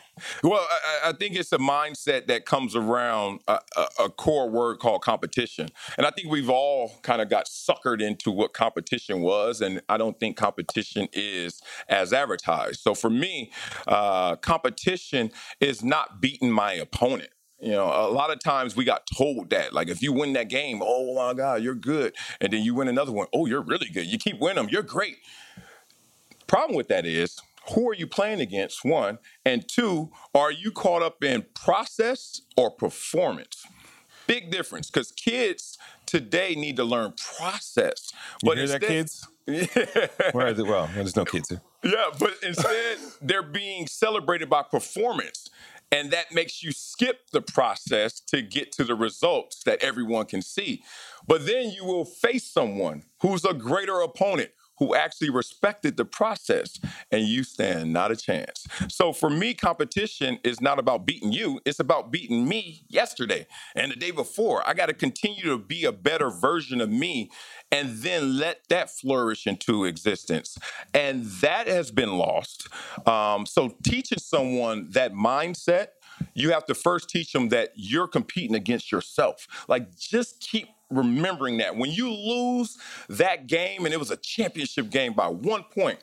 Well, 0.42 0.66
I, 1.04 1.10
I, 1.10 1.12
think 1.12 1.36
it's 1.36 1.52
a 1.52 1.58
mindset 1.58 2.26
that 2.26 2.46
comes 2.46 2.74
around 2.74 3.40
a, 3.48 3.58
a 3.98 4.08
core 4.08 4.48
word 4.50 4.78
called 4.78 5.02
competition, 5.02 5.68
and 5.96 6.06
I 6.06 6.10
think 6.10 6.30
we've 6.30 6.50
all 6.50 6.92
kind 7.02 7.20
of 7.20 7.28
got 7.28 7.46
suckered 7.46 8.02
into 8.02 8.30
what 8.30 8.52
competition 8.52 9.20
was, 9.20 9.60
and 9.60 9.80
I 9.88 9.96
don't 9.96 10.18
think 10.18 10.36
competition 10.36 11.08
is 11.12 11.60
as 11.88 12.12
advertised. 12.12 12.80
So 12.80 12.94
for 12.94 13.10
me, 13.10 13.50
uh, 13.86 14.36
competition 14.36 15.30
is 15.60 15.82
not 15.82 16.20
beating 16.20 16.50
my 16.50 16.72
opponent. 16.72 17.30
You 17.60 17.72
know, 17.72 17.86
a 17.86 18.10
lot 18.10 18.30
of 18.30 18.38
times 18.38 18.76
we 18.76 18.84
got 18.84 19.06
told 19.16 19.50
that, 19.50 19.72
like, 19.72 19.88
if 19.88 20.02
you 20.02 20.12
win 20.12 20.34
that 20.34 20.50
game, 20.50 20.82
oh 20.84 21.14
my 21.14 21.32
God, 21.32 21.62
you're 21.62 21.74
good. 21.74 22.14
And 22.40 22.52
then 22.52 22.62
you 22.62 22.74
win 22.74 22.88
another 22.88 23.12
one, 23.12 23.28
oh, 23.32 23.46
you're 23.46 23.62
really 23.62 23.88
good. 23.88 24.04
You 24.06 24.18
keep 24.18 24.38
winning 24.38 24.56
them, 24.56 24.68
you're 24.68 24.82
great. 24.82 25.16
Problem 26.46 26.76
with 26.76 26.88
that 26.88 27.06
is, 27.06 27.40
who 27.74 27.88
are 27.88 27.94
you 27.94 28.06
playing 28.06 28.40
against? 28.40 28.84
One. 28.84 29.18
And 29.44 29.68
two, 29.68 30.10
are 30.34 30.52
you 30.52 30.70
caught 30.70 31.02
up 31.02 31.22
in 31.22 31.46
process 31.54 32.42
or 32.56 32.70
performance? 32.70 33.66
Big 34.26 34.50
difference 34.50 34.90
because 34.90 35.12
kids 35.12 35.78
today 36.04 36.54
need 36.54 36.76
to 36.76 36.84
learn 36.84 37.14
process. 37.38 38.12
You 38.42 38.48
but 38.48 38.56
hear 38.56 38.62
instead, 38.64 38.82
that, 38.82 38.88
kids? 38.88 39.28
Yeah. 39.46 40.06
Where 40.32 40.48
is 40.48 40.58
it? 40.58 40.66
Well, 40.66 40.88
there's 40.94 41.14
no 41.14 41.24
kids 41.24 41.48
here. 41.48 41.60
Yeah, 41.84 42.10
but 42.18 42.34
instead 42.42 42.98
they're 43.22 43.42
being 43.42 43.86
celebrated 43.86 44.50
by 44.50 44.62
performance. 44.62 45.48
And 45.92 46.10
that 46.10 46.32
makes 46.32 46.64
you 46.64 46.72
skip 46.72 47.30
the 47.30 47.40
process 47.40 48.18
to 48.28 48.42
get 48.42 48.72
to 48.72 48.84
the 48.84 48.96
results 48.96 49.62
that 49.64 49.82
everyone 49.84 50.26
can 50.26 50.42
see. 50.42 50.82
But 51.28 51.46
then 51.46 51.70
you 51.70 51.84
will 51.84 52.04
face 52.04 52.44
someone 52.44 53.04
who's 53.20 53.44
a 53.44 53.54
greater 53.54 54.00
opponent 54.00 54.50
who 54.78 54.94
actually 54.94 55.30
respected 55.30 55.96
the 55.96 56.04
process 56.04 56.78
and 57.10 57.22
you 57.22 57.44
stand 57.44 57.92
not 57.92 58.10
a 58.10 58.16
chance. 58.16 58.66
So 58.88 59.12
for 59.12 59.30
me, 59.30 59.54
competition 59.54 60.38
is 60.44 60.60
not 60.60 60.78
about 60.78 61.06
beating 61.06 61.32
you, 61.32 61.60
it's 61.64 61.80
about 61.80 62.10
beating 62.10 62.48
me 62.48 62.84
yesterday 62.88 63.46
and 63.74 63.90
the 63.90 63.96
day 63.96 64.10
before. 64.10 64.66
I 64.68 64.74
got 64.74 64.86
to 64.86 64.94
continue 64.94 65.44
to 65.44 65.58
be 65.58 65.84
a 65.84 65.92
better 65.92 66.30
version 66.30 66.80
of 66.80 66.90
me 66.90 67.30
and 67.72 67.98
then 67.98 68.38
let 68.38 68.68
that 68.68 68.90
flourish 68.90 69.46
into 69.46 69.84
existence. 69.84 70.58
And 70.94 71.24
that 71.40 71.66
has 71.66 71.90
been 71.90 72.16
lost. 72.16 72.68
Um, 73.06 73.46
so 73.46 73.74
teaching 73.84 74.18
someone 74.18 74.88
that 74.90 75.12
mindset, 75.12 75.88
you 76.34 76.50
have 76.52 76.66
to 76.66 76.74
first 76.74 77.08
teach 77.10 77.32
them 77.32 77.48
that 77.50 77.72
you're 77.74 78.08
competing 78.08 78.54
against 78.54 78.90
yourself. 78.90 79.46
Like 79.68 79.96
just 79.96 80.40
keep 80.40 80.68
remembering 80.90 81.58
that. 81.58 81.76
When 81.76 81.90
you 81.90 82.12
lose 82.12 82.76
that 83.08 83.46
game, 83.46 83.84
and 83.84 83.94
it 83.94 83.98
was 83.98 84.10
a 84.10 84.16
championship 84.16 84.90
game 84.90 85.12
by 85.12 85.28
one 85.28 85.64
point, 85.64 85.98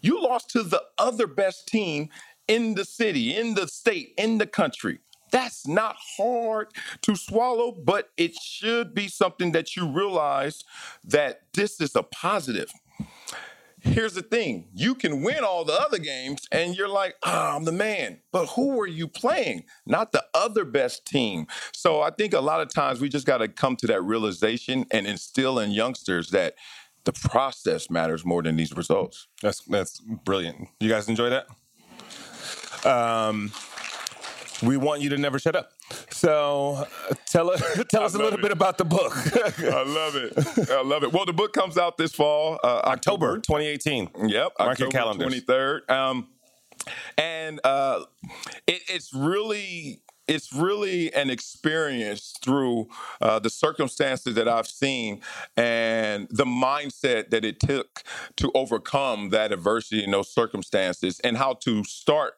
you 0.00 0.22
lost 0.22 0.50
to 0.50 0.62
the 0.62 0.82
other 0.98 1.26
best 1.26 1.66
team 1.66 2.10
in 2.46 2.74
the 2.74 2.84
city, 2.84 3.34
in 3.34 3.54
the 3.54 3.66
state, 3.66 4.12
in 4.18 4.38
the 4.38 4.46
country. 4.46 5.00
That's 5.30 5.66
not 5.66 5.96
hard 6.16 6.68
to 7.02 7.16
swallow, 7.16 7.72
but 7.72 8.10
it 8.16 8.34
should 8.36 8.94
be 8.94 9.08
something 9.08 9.52
that 9.52 9.74
you 9.74 9.88
realize 9.88 10.62
that 11.04 11.40
this 11.54 11.80
is 11.80 11.96
a 11.96 12.02
positive 12.02 12.70
here's 13.84 14.14
the 14.14 14.22
thing. 14.22 14.68
You 14.74 14.94
can 14.94 15.22
win 15.22 15.44
all 15.44 15.64
the 15.64 15.74
other 15.74 15.98
games 15.98 16.46
and 16.50 16.76
you're 16.76 16.88
like 16.88 17.14
oh, 17.24 17.56
i'm 17.56 17.64
the 17.64 17.72
man. 17.72 18.20
But 18.32 18.46
who 18.46 18.80
are 18.80 18.86
you 18.86 19.06
playing? 19.06 19.64
Not 19.86 20.12
the 20.12 20.24
other 20.34 20.64
best 20.64 21.06
team. 21.06 21.46
So 21.72 22.02
i 22.02 22.10
think 22.10 22.32
a 22.34 22.40
lot 22.40 22.60
of 22.60 22.72
times 22.72 23.00
we 23.00 23.08
just 23.08 23.26
got 23.26 23.38
to 23.38 23.48
come 23.48 23.76
to 23.76 23.86
that 23.88 24.02
realization 24.02 24.86
and 24.90 25.06
instill 25.06 25.58
in 25.58 25.70
youngsters 25.70 26.30
that 26.30 26.54
the 27.04 27.12
process 27.12 27.90
matters 27.90 28.24
more 28.24 28.42
than 28.42 28.56
these 28.56 28.72
results. 28.72 29.28
That's 29.42 29.60
that's 29.66 30.00
brilliant. 30.00 30.68
You 30.80 30.88
guys 30.88 31.08
enjoy 31.08 31.30
that? 31.30 31.46
Um, 32.86 33.52
we 34.62 34.76
want 34.76 35.02
you 35.02 35.10
to 35.10 35.18
never 35.18 35.38
shut 35.38 35.56
up. 35.56 35.70
So 36.10 36.86
tell 37.26 37.50
us 37.50 37.62
tell 37.90 38.04
us 38.04 38.14
a 38.14 38.18
little 38.18 38.38
it. 38.38 38.42
bit 38.42 38.52
about 38.52 38.78
the 38.78 38.84
book. 38.84 39.12
I 39.14 39.82
love 39.82 40.16
it. 40.16 40.70
I 40.70 40.82
love 40.82 41.04
it. 41.04 41.12
Well, 41.12 41.26
the 41.26 41.32
book 41.32 41.52
comes 41.52 41.76
out 41.76 41.98
this 41.98 42.14
fall, 42.14 42.58
uh, 42.62 42.82
October, 42.84 43.38
2018. 43.38 44.10
Yep, 44.26 44.52
Mark 44.58 44.70
October 44.72 44.90
calendar. 44.90 45.26
23rd. 45.26 45.90
Um, 45.90 46.28
and 47.18 47.60
uh, 47.64 48.04
it, 48.66 48.82
it's 48.88 49.12
really 49.14 50.02
it's 50.26 50.52
really 50.52 51.12
an 51.12 51.28
experience 51.28 52.34
through 52.40 52.88
uh, 53.20 53.38
the 53.38 53.50
circumstances 53.50 54.34
that 54.34 54.48
I've 54.48 54.66
seen 54.66 55.20
and 55.56 56.28
the 56.30 56.46
mindset 56.46 57.30
that 57.30 57.44
it 57.44 57.60
took 57.60 58.02
to 58.36 58.50
overcome 58.54 59.30
that 59.30 59.52
adversity 59.52 60.02
in 60.02 60.12
those 60.12 60.32
circumstances 60.32 61.20
and 61.20 61.36
how 61.36 61.54
to 61.64 61.84
start 61.84 62.34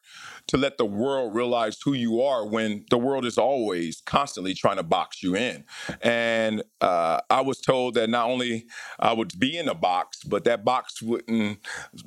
to 0.49 0.57
let 0.57 0.79
the 0.79 0.85
world 0.85 1.35
realize 1.35 1.79
who 1.85 1.93
you 1.93 2.23
are 2.23 2.47
when 2.47 2.85
the 2.91 2.99
world 2.99 3.25
is 3.25 3.39
always 3.39 4.01
constantly 4.03 4.55
trying 4.55 4.77
to 4.77 4.83
box 4.83 5.23
you 5.23 5.35
in. 5.35 5.65
And 6.03 6.63
uh, 6.81 7.21
I 7.31 7.41
was 7.41 7.61
told 7.61 7.95
that 7.95 8.09
not 8.09 8.29
only 8.29 8.67
I 8.99 9.13
would 9.13 9.39
be 9.39 9.59
in 9.59 9.69
a 9.69 9.75
box, 9.75 10.23
but 10.23 10.45
that 10.45 10.65
box 10.65 11.03
wouldn't 11.03 11.59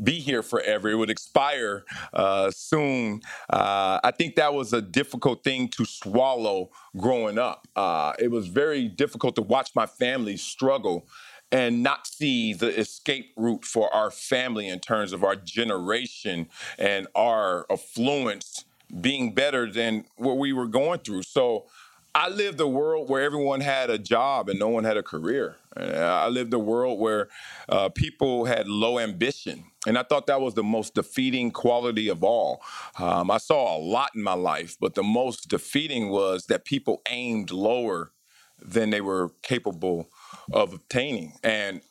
be 0.01 0.19
here 0.19 0.43
forever. 0.43 0.89
It 0.89 0.95
would 0.95 1.09
expire 1.09 1.83
uh, 2.13 2.51
soon. 2.51 3.21
Uh, 3.49 3.99
I 4.03 4.11
think 4.11 4.35
that 4.35 4.53
was 4.53 4.73
a 4.73 4.81
difficult 4.81 5.43
thing 5.43 5.67
to 5.69 5.85
swallow 5.85 6.71
growing 6.97 7.37
up. 7.37 7.67
Uh, 7.75 8.13
it 8.19 8.31
was 8.31 8.47
very 8.47 8.87
difficult 8.87 9.35
to 9.35 9.41
watch 9.41 9.71
my 9.75 9.85
family 9.85 10.37
struggle 10.37 11.07
and 11.51 11.81
not 11.81 12.07
see 12.07 12.53
the 12.53 12.77
escape 12.79 13.33
route 13.35 13.65
for 13.65 13.93
our 13.93 14.11
family 14.11 14.67
in 14.67 14.79
terms 14.79 15.13
of 15.13 15.23
our 15.23 15.35
generation 15.35 16.47
and 16.77 17.07
our 17.15 17.65
affluence 17.71 18.65
being 19.01 19.33
better 19.33 19.71
than 19.71 20.05
what 20.17 20.37
we 20.37 20.53
were 20.53 20.67
going 20.67 20.99
through. 20.99 21.23
So 21.23 21.65
I 22.13 22.29
lived 22.29 22.59
a 22.59 22.67
world 22.67 23.09
where 23.09 23.21
everyone 23.21 23.61
had 23.61 23.89
a 23.89 23.97
job 23.97 24.49
and 24.49 24.59
no 24.59 24.69
one 24.69 24.83
had 24.83 24.97
a 24.97 25.03
career. 25.03 25.57
I 25.77 26.27
lived 26.27 26.53
a 26.53 26.59
world 26.59 26.99
where 26.99 27.29
uh, 27.69 27.89
people 27.89 28.45
had 28.45 28.67
low 28.67 28.99
ambition. 28.99 29.63
And 29.87 29.97
I 29.97 30.03
thought 30.03 30.27
that 30.27 30.41
was 30.41 30.55
the 30.55 30.63
most 30.63 30.95
defeating 30.95 31.51
quality 31.51 32.09
of 32.09 32.23
all. 32.23 32.61
Um, 32.97 33.31
I 33.31 33.37
saw 33.37 33.77
a 33.77 33.79
lot 33.79 34.11
in 34.15 34.23
my 34.23 34.33
life, 34.33 34.75
but 34.81 34.95
the 34.95 35.03
most 35.03 35.47
defeating 35.49 36.09
was 36.09 36.47
that 36.47 36.65
people 36.65 37.01
aimed 37.07 37.51
lower 37.51 38.11
than 38.59 38.89
they 38.89 39.01
were 39.01 39.29
capable 39.41 40.09
of 40.51 40.73
obtaining. 40.73 41.33
And 41.43 41.81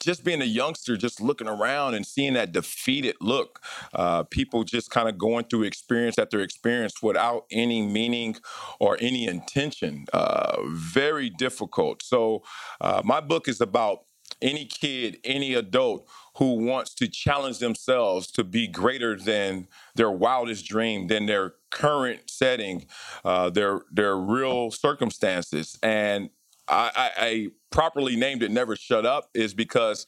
just 0.00 0.22
being 0.22 0.42
a 0.42 0.46
youngster, 0.46 0.96
just 0.96 1.20
looking 1.20 1.48
around 1.48 1.94
and 1.94 2.06
seeing 2.06 2.34
that 2.34 2.52
defeated 2.52 3.16
look, 3.20 3.60
uh, 3.94 4.22
people 4.24 4.62
just 4.62 4.90
kind 4.90 5.08
of 5.08 5.16
going 5.16 5.44
through 5.46 5.62
experience 5.62 6.18
after 6.18 6.40
experience 6.40 7.02
without 7.02 7.46
any 7.50 7.80
meaning 7.80 8.36
or 8.78 8.98
any 9.00 9.26
intention. 9.26 10.04
Uh, 10.12 10.58
very 10.68 11.30
difficult. 11.30 12.02
So, 12.02 12.42
uh, 12.80 13.00
my 13.04 13.20
book 13.20 13.48
is 13.48 13.60
about 13.60 14.00
any 14.42 14.66
kid, 14.66 15.18
any 15.24 15.54
adult 15.54 16.06
who 16.36 16.54
wants 16.54 16.94
to 16.94 17.08
challenge 17.08 17.58
themselves 17.58 18.30
to 18.32 18.44
be 18.44 18.66
greater 18.66 19.16
than 19.16 19.68
their 19.94 20.10
wildest 20.10 20.66
dream, 20.66 21.06
than 21.06 21.26
their 21.26 21.54
current 21.70 22.28
setting, 22.28 22.86
uh, 23.24 23.50
their 23.50 23.82
their 23.90 24.16
real 24.16 24.70
circumstances, 24.70 25.78
and 25.82 26.30
I, 26.68 27.10
I, 27.16 27.48
properly 27.70 28.16
named 28.16 28.42
it 28.42 28.50
"Never 28.50 28.76
Shut 28.76 29.04
Up" 29.06 29.30
is 29.34 29.54
because 29.54 30.06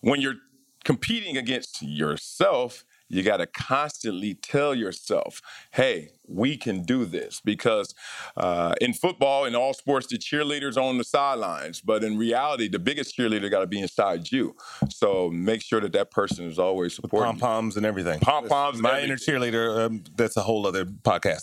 when 0.00 0.20
you're 0.20 0.36
competing 0.84 1.36
against 1.36 1.82
yourself 1.82 2.84
you 3.08 3.22
got 3.22 3.38
to 3.38 3.46
constantly 3.46 4.34
tell 4.34 4.74
yourself, 4.74 5.40
hey, 5.72 6.10
we 6.28 6.56
can 6.56 6.82
do 6.82 7.04
this. 7.04 7.40
Because 7.44 7.94
uh, 8.36 8.74
in 8.80 8.92
football, 8.92 9.44
in 9.44 9.54
all 9.54 9.74
sports, 9.74 10.08
the 10.08 10.18
cheerleaders 10.18 10.76
on 10.76 10.98
the 10.98 11.04
sidelines. 11.04 11.80
But 11.80 12.02
in 12.02 12.18
reality, 12.18 12.68
the 12.68 12.78
biggest 12.78 13.16
cheerleader 13.16 13.50
got 13.50 13.60
to 13.60 13.66
be 13.66 13.80
inside 13.80 14.30
you. 14.32 14.56
So 14.88 15.30
make 15.30 15.62
sure 15.62 15.80
that 15.80 15.92
that 15.92 16.10
person 16.10 16.46
is 16.46 16.58
always 16.58 16.94
supporting. 16.94 17.32
Pom 17.32 17.38
poms 17.38 17.76
and 17.76 17.86
everything. 17.86 18.20
Pom 18.20 18.48
poms. 18.48 18.80
My 18.80 19.00
inner 19.00 19.16
cheerleader. 19.16 19.86
Um, 19.86 20.04
that's 20.16 20.36
a 20.36 20.42
whole 20.42 20.66
other 20.66 20.84
podcast. 20.84 21.42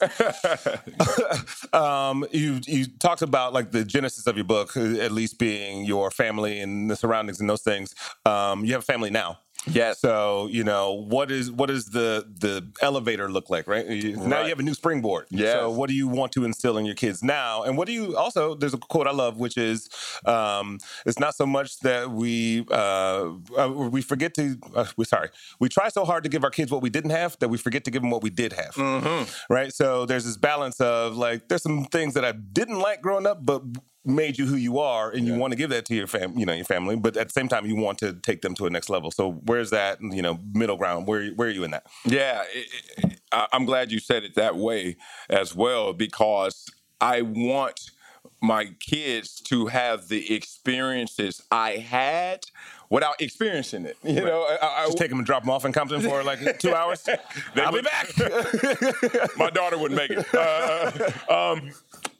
um, 1.73 2.25
you 2.31 2.59
you 2.65 2.85
talked 2.85 3.21
about 3.21 3.53
like 3.53 3.71
the 3.71 3.85
genesis 3.85 4.27
of 4.27 4.35
your 4.35 4.45
book, 4.45 4.75
at 4.75 5.11
least 5.11 5.39
being 5.39 5.85
your 5.85 6.11
family 6.11 6.59
and 6.59 6.89
the 6.89 6.95
surroundings 6.95 7.39
and 7.39 7.49
those 7.49 7.61
things. 7.61 7.95
Um, 8.25 8.65
you 8.65 8.73
have 8.73 8.81
a 8.81 8.85
family 8.85 9.09
now. 9.09 9.39
Yes. 9.67 9.99
So 9.99 10.47
you 10.51 10.63
know 10.63 10.91
what 10.91 11.31
is 11.31 11.51
what 11.51 11.67
does 11.67 11.85
the 11.85 12.25
the 12.39 12.67
elevator 12.81 13.29
look 13.29 13.49
like, 13.49 13.67
right? 13.67 13.85
You, 13.87 14.17
right. 14.17 14.27
Now 14.27 14.41
you 14.41 14.49
have 14.49 14.59
a 14.59 14.63
new 14.63 14.73
springboard. 14.73 15.27
Yeah. 15.29 15.53
So 15.53 15.71
what 15.71 15.89
do 15.89 15.95
you 15.95 16.07
want 16.07 16.31
to 16.33 16.45
instill 16.45 16.77
in 16.77 16.85
your 16.85 16.95
kids 16.95 17.23
now? 17.23 17.63
And 17.63 17.77
what 17.77 17.87
do 17.87 17.93
you 17.93 18.17
also? 18.17 18.55
There's 18.55 18.73
a 18.73 18.77
quote 18.77 19.07
I 19.07 19.11
love, 19.11 19.37
which 19.37 19.57
is, 19.57 19.89
um, 20.25 20.79
"It's 21.05 21.19
not 21.19 21.35
so 21.35 21.45
much 21.45 21.79
that 21.79 22.11
we 22.11 22.65
uh, 22.71 23.31
uh, 23.57 23.69
we 23.69 24.01
forget 24.01 24.33
to 24.35 24.57
uh, 24.75 24.85
we 24.97 25.05
sorry 25.05 25.29
we 25.59 25.69
try 25.69 25.89
so 25.89 26.05
hard 26.05 26.23
to 26.23 26.29
give 26.29 26.43
our 26.43 26.51
kids 26.51 26.71
what 26.71 26.81
we 26.81 26.89
didn't 26.89 27.11
have 27.11 27.37
that 27.39 27.49
we 27.49 27.57
forget 27.57 27.85
to 27.85 27.91
give 27.91 28.01
them 28.01 28.11
what 28.11 28.23
we 28.23 28.29
did 28.29 28.53
have." 28.53 28.75
Mm-hmm. 28.75 29.53
Right. 29.53 29.73
So 29.73 30.05
there's 30.05 30.25
this 30.25 30.37
balance 30.37 30.79
of 30.81 31.15
like 31.15 31.47
there's 31.47 31.63
some 31.63 31.85
things 31.85 32.13
that 32.15 32.25
I 32.25 32.31
didn't 32.33 32.79
like 32.79 33.01
growing 33.01 33.25
up, 33.25 33.45
but 33.45 33.63
made 34.05 34.37
you 34.37 34.45
who 34.45 34.55
you 34.55 34.79
are 34.79 35.09
and 35.11 35.25
you 35.25 35.33
want 35.35 35.51
to 35.51 35.57
give 35.57 35.69
that 35.69 35.85
to 35.85 35.95
your 35.95 36.07
fam 36.07 36.37
you 36.37 36.45
know 36.45 36.53
your 36.53 36.65
family 36.65 36.95
but 36.95 37.15
at 37.15 37.27
the 37.27 37.31
same 37.33 37.47
time 37.47 37.65
you 37.65 37.75
want 37.75 37.97
to 37.97 38.13
take 38.13 38.41
them 38.41 38.53
to 38.53 38.65
a 38.65 38.69
next 38.69 38.89
level 38.89 39.09
so 39.11 39.31
where's 39.45 39.69
that 39.69 39.97
you 40.01 40.21
know 40.21 40.39
middle 40.53 40.75
ground 40.75 41.07
where 41.07 41.29
where 41.31 41.47
are 41.47 41.51
you 41.51 41.63
in 41.63 41.71
that 41.71 41.85
yeah 42.05 42.43
it, 42.53 42.67
it, 42.97 43.19
i'm 43.53 43.65
glad 43.65 43.91
you 43.91 43.99
said 43.99 44.23
it 44.23 44.35
that 44.35 44.57
way 44.57 44.97
as 45.29 45.55
well 45.55 45.93
because 45.93 46.69
i 46.99 47.21
want 47.21 47.91
my 48.41 48.65
kids 48.81 49.39
to 49.39 49.67
have 49.67 50.09
the 50.09 50.35
experiences 50.35 51.41
i 51.49 51.71
had 51.71 52.45
without 52.93 53.19
experiencing 53.19 53.85
it. 53.85 53.97
You 54.03 54.17
right. 54.17 54.25
know, 54.25 54.43
I, 54.61 54.83
I, 54.83 54.85
just 54.85 54.99
take 54.99 55.09
them 55.09 55.17
and 55.17 55.25
drop 55.25 55.41
them 55.41 55.49
off 55.49 55.65
in 55.65 55.73
Compton 55.73 56.01
for 56.01 56.23
like 56.23 56.59
two 56.59 56.75
hours. 56.75 57.03
I'll 57.55 57.71
be 57.71 57.81
back. 57.81 58.07
my 59.37 59.49
daughter 59.49 59.79
wouldn't 59.79 59.97
make 59.97 60.11
it. 60.11 60.23
Uh, 60.31 61.11
um, 61.27 61.71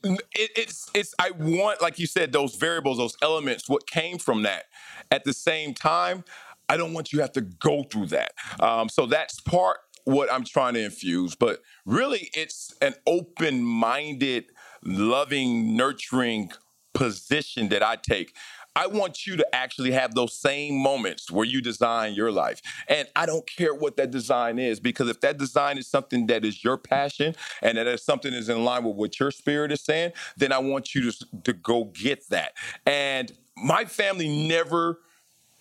it, 0.03 0.21
it's 0.55 0.89
it's 0.93 1.13
I 1.19 1.31
want 1.31 1.81
like 1.81 1.99
you 1.99 2.07
said 2.07 2.31
those 2.31 2.55
variables, 2.55 2.97
those 2.97 3.17
elements, 3.21 3.69
what 3.69 3.87
came 3.87 4.17
from 4.17 4.43
that. 4.43 4.65
At 5.11 5.23
the 5.23 5.33
same 5.33 5.73
time, 5.73 6.23
I 6.69 6.77
don't 6.77 6.93
want 6.93 7.11
you 7.11 7.17
to 7.17 7.23
have 7.23 7.33
to 7.33 7.41
go 7.41 7.83
through 7.83 8.07
that. 8.07 8.33
Um, 8.59 8.89
so 8.89 9.05
that's 9.05 9.39
part 9.39 9.77
what 10.05 10.31
I'm 10.31 10.43
trying 10.43 10.73
to 10.75 10.83
infuse. 10.83 11.35
But 11.35 11.61
really, 11.85 12.29
it's 12.33 12.73
an 12.81 12.95
open-minded, 13.07 14.45
loving, 14.83 15.75
nurturing 15.75 16.51
position 16.93 17.69
that 17.69 17.83
I 17.83 17.95
take. 17.95 18.35
I 18.75 18.87
want 18.87 19.27
you 19.27 19.35
to 19.37 19.55
actually 19.55 19.91
have 19.91 20.15
those 20.15 20.33
same 20.33 20.75
moments 20.75 21.31
where 21.31 21.45
you 21.45 21.61
design 21.61 22.13
your 22.13 22.31
life. 22.31 22.61
And 22.87 23.07
I 23.15 23.25
don't 23.25 23.45
care 23.47 23.73
what 23.73 23.97
that 23.97 24.11
design 24.11 24.59
is, 24.59 24.79
because 24.79 25.09
if 25.09 25.21
that 25.21 25.37
design 25.37 25.77
is 25.77 25.87
something 25.87 26.27
that 26.27 26.43
is 26.43 26.63
your 26.63 26.77
passion 26.77 27.35
and 27.61 27.77
that 27.77 27.87
is 27.87 28.03
something 28.03 28.31
that 28.31 28.37
is 28.37 28.49
in 28.49 28.63
line 28.63 28.83
with 28.83 28.95
what 28.95 29.19
your 29.19 29.31
spirit 29.31 29.71
is 29.71 29.81
saying, 29.81 30.11
then 30.37 30.51
I 30.51 30.57
want 30.57 30.95
you 30.95 31.11
to, 31.11 31.27
to 31.43 31.53
go 31.53 31.85
get 31.85 32.27
that. 32.29 32.53
And 32.85 33.31
my 33.55 33.85
family 33.85 34.47
never 34.47 34.99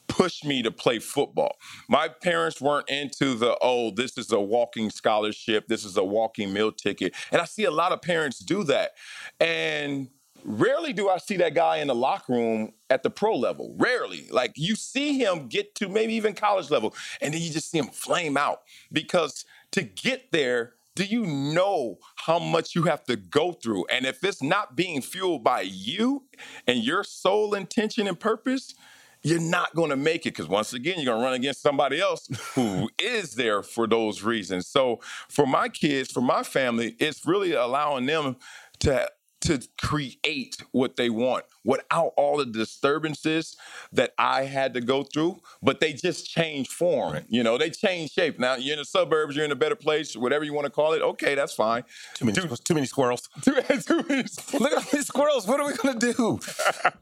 pushed 0.08 0.44
me 0.44 0.62
to 0.62 0.70
play 0.70 0.98
football. 0.98 1.56
My 1.88 2.08
parents 2.08 2.60
weren't 2.60 2.88
into 2.90 3.34
the, 3.34 3.56
oh, 3.62 3.90
this 3.90 4.18
is 4.18 4.30
a 4.30 4.40
walking 4.40 4.90
scholarship, 4.90 5.68
this 5.68 5.84
is 5.84 5.96
a 5.96 6.04
walking 6.04 6.52
meal 6.52 6.70
ticket. 6.70 7.14
And 7.30 7.40
I 7.40 7.46
see 7.46 7.64
a 7.64 7.70
lot 7.70 7.92
of 7.92 8.02
parents 8.02 8.38
do 8.38 8.62
that. 8.64 8.92
And 9.40 10.08
Rarely 10.44 10.92
do 10.92 11.08
I 11.08 11.18
see 11.18 11.36
that 11.38 11.54
guy 11.54 11.78
in 11.78 11.88
the 11.88 11.94
locker 11.94 12.32
room 12.32 12.72
at 12.90 13.02
the 13.02 13.10
pro 13.10 13.34
level. 13.36 13.74
Rarely. 13.78 14.26
Like 14.30 14.52
you 14.56 14.76
see 14.76 15.18
him 15.18 15.48
get 15.48 15.74
to 15.76 15.88
maybe 15.88 16.14
even 16.14 16.34
college 16.34 16.70
level, 16.70 16.94
and 17.20 17.32
then 17.34 17.40
you 17.40 17.50
just 17.50 17.70
see 17.70 17.78
him 17.78 17.86
flame 17.88 18.36
out. 18.36 18.62
Because 18.92 19.44
to 19.72 19.82
get 19.82 20.32
there, 20.32 20.74
do 20.94 21.04
you 21.04 21.24
know 21.26 21.98
how 22.16 22.38
much 22.38 22.74
you 22.74 22.82
have 22.84 23.04
to 23.04 23.16
go 23.16 23.52
through? 23.52 23.86
And 23.86 24.04
if 24.04 24.22
it's 24.24 24.42
not 24.42 24.76
being 24.76 25.00
fueled 25.00 25.42
by 25.42 25.62
you 25.62 26.24
and 26.66 26.78
your 26.78 27.04
sole 27.04 27.54
intention 27.54 28.06
and 28.06 28.18
purpose, 28.18 28.74
you're 29.22 29.40
not 29.40 29.74
going 29.74 29.90
to 29.90 29.96
make 29.96 30.26
it 30.26 30.30
because 30.34 30.48
once 30.48 30.72
again 30.72 30.96
you're 30.96 31.06
going 31.06 31.20
to 31.20 31.24
run 31.24 31.34
against 31.34 31.62
somebody 31.62 32.00
else 32.00 32.28
who 32.54 32.90
is 32.98 33.34
there 33.34 33.62
for 33.62 33.86
those 33.86 34.22
reasons 34.22 34.66
so 34.66 34.98
for 35.28 35.46
my 35.46 35.68
kids 35.68 36.10
for 36.10 36.20
my 36.20 36.42
family 36.42 36.96
it's 36.98 37.24
really 37.24 37.52
allowing 37.52 38.04
them 38.06 38.36
to 38.80 39.08
to 39.42 39.66
create 39.80 40.56
what 40.72 40.96
they 40.96 41.10
want 41.10 41.44
without 41.64 42.12
all 42.16 42.38
the 42.38 42.46
disturbances 42.46 43.56
that 43.92 44.12
I 44.18 44.44
had 44.44 44.74
to 44.74 44.80
go 44.80 45.02
through, 45.04 45.40
but 45.62 45.80
they 45.80 45.92
just 45.92 46.28
change 46.28 46.68
form. 46.68 47.14
Right. 47.14 47.24
You 47.28 47.42
know, 47.42 47.58
they 47.58 47.70
change 47.70 48.12
shape. 48.12 48.38
Now 48.38 48.54
you're 48.56 48.74
in 48.74 48.78
the 48.78 48.84
suburbs, 48.84 49.36
you're 49.36 49.44
in 49.44 49.52
a 49.52 49.56
better 49.56 49.76
place, 49.76 50.16
whatever 50.16 50.44
you 50.44 50.52
want 50.52 50.66
to 50.66 50.70
call 50.70 50.92
it. 50.92 51.02
Okay, 51.02 51.34
that's 51.34 51.54
fine. 51.54 51.84
Too 52.14 52.24
many, 52.24 52.40
too, 52.40 52.56
too 52.56 52.74
many 52.74 52.86
squirrels. 52.86 53.28
Too, 53.42 53.54
too 53.80 54.04
many 54.08 54.26
squirrels. 54.26 54.60
Look 54.60 54.72
at 54.72 54.90
these 54.90 55.06
squirrels. 55.06 55.46
What 55.46 55.60
are 55.60 55.66
we 55.66 55.74
gonna 55.74 55.98
do? 55.98 56.40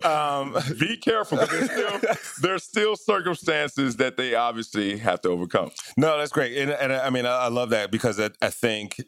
Um, 0.03 0.57
Be 0.79 0.97
careful. 0.97 1.39
There's 1.39 1.71
still, 1.71 2.01
there's 2.41 2.63
still 2.65 2.97
circumstances 2.97 3.97
that 3.97 4.17
they 4.17 4.35
obviously 4.35 4.99
have 4.99 5.21
to 5.23 5.29
overcome. 5.29 5.71
No, 5.97 6.17
that's 6.19 6.33
great, 6.33 6.57
and, 6.57 6.71
and 6.71 6.93
I 6.93 7.11
mean 7.11 7.27
I, 7.27 7.45
I 7.45 7.49
love 7.49 7.71
that 7.71 7.91
because 7.91 8.19
I, 8.19 8.31
I 8.41 8.51
think 8.51 9.01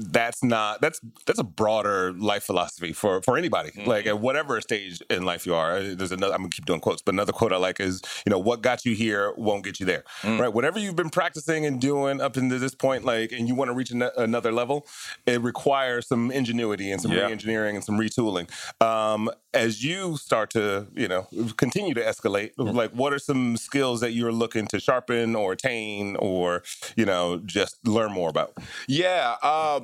that's 0.00 0.42
not 0.42 0.80
that's 0.80 1.00
that's 1.26 1.38
a 1.38 1.44
broader 1.44 2.12
life 2.14 2.44
philosophy 2.44 2.92
for 2.92 3.22
for 3.22 3.36
anybody 3.36 3.70
mm-hmm. 3.70 3.88
like 3.88 4.06
at 4.06 4.18
whatever 4.18 4.60
stage 4.60 5.02
in 5.10 5.24
life 5.24 5.46
you 5.46 5.54
are 5.54 5.82
there's 5.82 6.12
another 6.12 6.32
i'm 6.32 6.40
gonna 6.40 6.50
keep 6.50 6.64
doing 6.64 6.80
quotes 6.80 7.02
but 7.02 7.14
another 7.14 7.32
quote 7.32 7.52
i 7.52 7.56
like 7.56 7.80
is 7.80 8.00
you 8.24 8.30
know 8.30 8.38
what 8.38 8.62
got 8.62 8.84
you 8.84 8.94
here 8.94 9.32
won't 9.36 9.64
get 9.64 9.80
you 9.80 9.86
there 9.86 10.04
mm. 10.22 10.38
right 10.38 10.52
whatever 10.52 10.78
you've 10.78 10.96
been 10.96 11.10
practicing 11.10 11.66
and 11.66 11.80
doing 11.80 12.20
up 12.20 12.36
into 12.36 12.58
this 12.58 12.74
point 12.74 13.04
like 13.04 13.32
and 13.32 13.48
you 13.48 13.54
want 13.54 13.68
to 13.68 13.74
reach 13.74 13.90
an- 13.90 14.10
another 14.16 14.52
level 14.52 14.86
it 15.26 15.40
requires 15.40 16.06
some 16.06 16.30
ingenuity 16.30 16.90
and 16.90 17.00
some 17.00 17.12
yeah. 17.12 17.26
re-engineering 17.26 17.76
and 17.76 17.84
some 17.84 17.98
retooling 17.98 18.48
um, 18.82 19.30
as 19.52 19.84
you 19.84 20.16
start 20.16 20.50
to 20.50 20.86
you 20.94 21.08
know 21.08 21.26
continue 21.56 21.94
to 21.94 22.00
escalate 22.00 22.54
mm. 22.56 22.74
like 22.74 22.90
what 22.92 23.12
are 23.12 23.18
some 23.18 23.56
skills 23.56 24.00
that 24.00 24.12
you're 24.12 24.32
looking 24.32 24.66
to 24.66 24.78
sharpen 24.78 25.34
or 25.34 25.52
attain 25.52 26.16
or 26.16 26.62
you 26.96 27.04
know 27.04 27.38
just 27.44 27.76
learn 27.86 28.12
more 28.12 28.28
about 28.28 28.52
yeah 28.86 29.36
uh, 29.42 29.80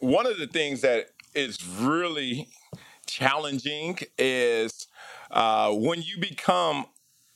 one 0.00 0.26
of 0.26 0.38
the 0.38 0.46
things 0.46 0.80
that 0.82 1.06
is 1.34 1.64
really 1.66 2.48
challenging 3.06 3.98
is 4.18 4.86
uh, 5.30 5.72
when 5.72 6.02
you 6.02 6.18
become 6.18 6.86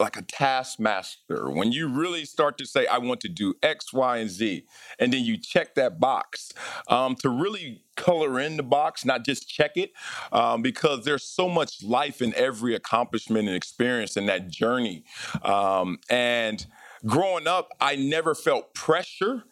like 0.01 0.17
a 0.17 0.23
taskmaster, 0.23 1.51
when 1.51 1.71
you 1.71 1.89
really 1.89 2.25
start 2.25 2.59
to 2.59 2.67
say, 2.67 2.87
I 2.87 2.99
want 2.99 3.21
to 3.21 3.29
do 3.29 3.55
X, 3.63 3.93
Y, 3.93 4.19
and 4.19 4.29
Z, 4.29 4.67
and 4.99 5.13
then 5.13 5.25
you 5.25 5.37
check 5.39 5.77
that 5.77 6.01
box 6.01 6.53
um, 6.89 7.15
to 7.17 7.29
really 7.29 7.85
color 7.97 8.41
in 8.41 8.57
the 8.57 8.65
box, 8.65 9.05
not 9.05 9.25
just 9.25 9.49
check 9.49 9.77
it, 9.77 9.93
um, 10.33 10.63
because 10.63 11.05
there's 11.05 11.23
so 11.23 11.49
much 11.49 11.83
life 11.83 12.21
in 12.21 12.35
every 12.35 12.75
accomplishment 12.75 13.47
and 13.47 13.57
experience 13.57 14.17
in 14.17 14.27
that 14.27 14.49
journey. 14.49 15.05
Um, 15.43 16.01
and 16.11 16.67
growing 17.07 17.47
up, 17.47 17.69
I 17.81 17.95
never 17.95 18.35
felt 18.35 18.75
pressure 18.75 19.45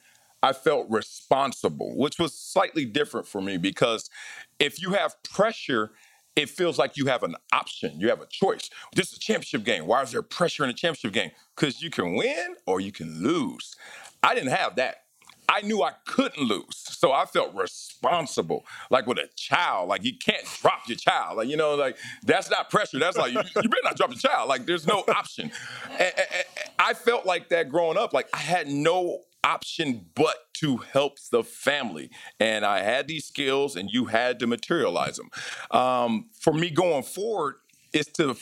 I 0.42 0.52
felt 0.52 0.86
responsible, 0.90 1.96
which 1.96 2.18
was 2.18 2.34
slightly 2.34 2.84
different 2.84 3.26
for 3.26 3.40
me 3.40 3.56
because 3.56 4.10
if 4.58 4.82
you 4.82 4.92
have 4.92 5.22
pressure, 5.22 5.92
it 6.34 6.48
feels 6.48 6.78
like 6.78 6.96
you 6.96 7.06
have 7.06 7.22
an 7.22 7.36
option. 7.52 8.00
You 8.00 8.08
have 8.08 8.20
a 8.20 8.26
choice. 8.26 8.70
This 8.94 9.12
is 9.12 9.18
a 9.18 9.20
championship 9.20 9.64
game. 9.64 9.86
Why 9.86 10.02
is 10.02 10.12
there 10.12 10.22
pressure 10.22 10.64
in 10.64 10.70
a 10.70 10.74
championship 10.74 11.12
game? 11.12 11.30
Because 11.54 11.82
you 11.82 11.90
can 11.90 12.16
win 12.16 12.56
or 12.66 12.80
you 12.80 12.90
can 12.90 13.22
lose. 13.22 13.76
I 14.22 14.34
didn't 14.34 14.50
have 14.50 14.76
that. 14.76 14.96
I 15.48 15.60
knew 15.60 15.82
I 15.82 15.92
couldn't 16.06 16.48
lose. 16.48 16.76
So 16.76 17.12
I 17.12 17.26
felt 17.26 17.54
responsible, 17.54 18.64
like 18.90 19.06
with 19.06 19.18
a 19.18 19.28
child. 19.36 19.88
Like 19.88 20.02
you 20.04 20.16
can't 20.16 20.44
drop 20.62 20.88
your 20.88 20.96
child. 20.96 21.36
Like, 21.36 21.48
you 21.48 21.56
know, 21.56 21.74
like 21.74 21.98
that's 22.22 22.50
not 22.50 22.70
pressure. 22.70 22.98
That's 22.98 23.18
like, 23.18 23.32
you, 23.32 23.40
you 23.40 23.68
better 23.68 23.82
not 23.84 23.96
drop 23.96 24.10
your 24.10 24.18
child. 24.18 24.48
Like 24.48 24.64
there's 24.64 24.86
no 24.86 25.04
option. 25.08 25.52
And, 25.90 26.00
and, 26.00 26.28
and 26.32 26.70
I 26.78 26.94
felt 26.94 27.26
like 27.26 27.50
that 27.50 27.68
growing 27.68 27.98
up. 27.98 28.14
Like 28.14 28.28
I 28.32 28.38
had 28.38 28.68
no 28.68 29.20
option 29.44 30.06
but 30.14 30.36
to 30.54 30.78
help 30.78 31.18
the 31.30 31.42
family. 31.42 32.10
And 32.38 32.64
I 32.64 32.80
had 32.80 33.08
these 33.08 33.24
skills 33.24 33.76
and 33.76 33.90
you 33.90 34.06
had 34.06 34.38
to 34.40 34.46
materialize 34.46 35.16
them. 35.16 35.30
Um, 35.70 36.30
for 36.38 36.52
me 36.52 36.70
going 36.70 37.02
forward, 37.02 37.56
is 37.92 38.06
to 38.06 38.34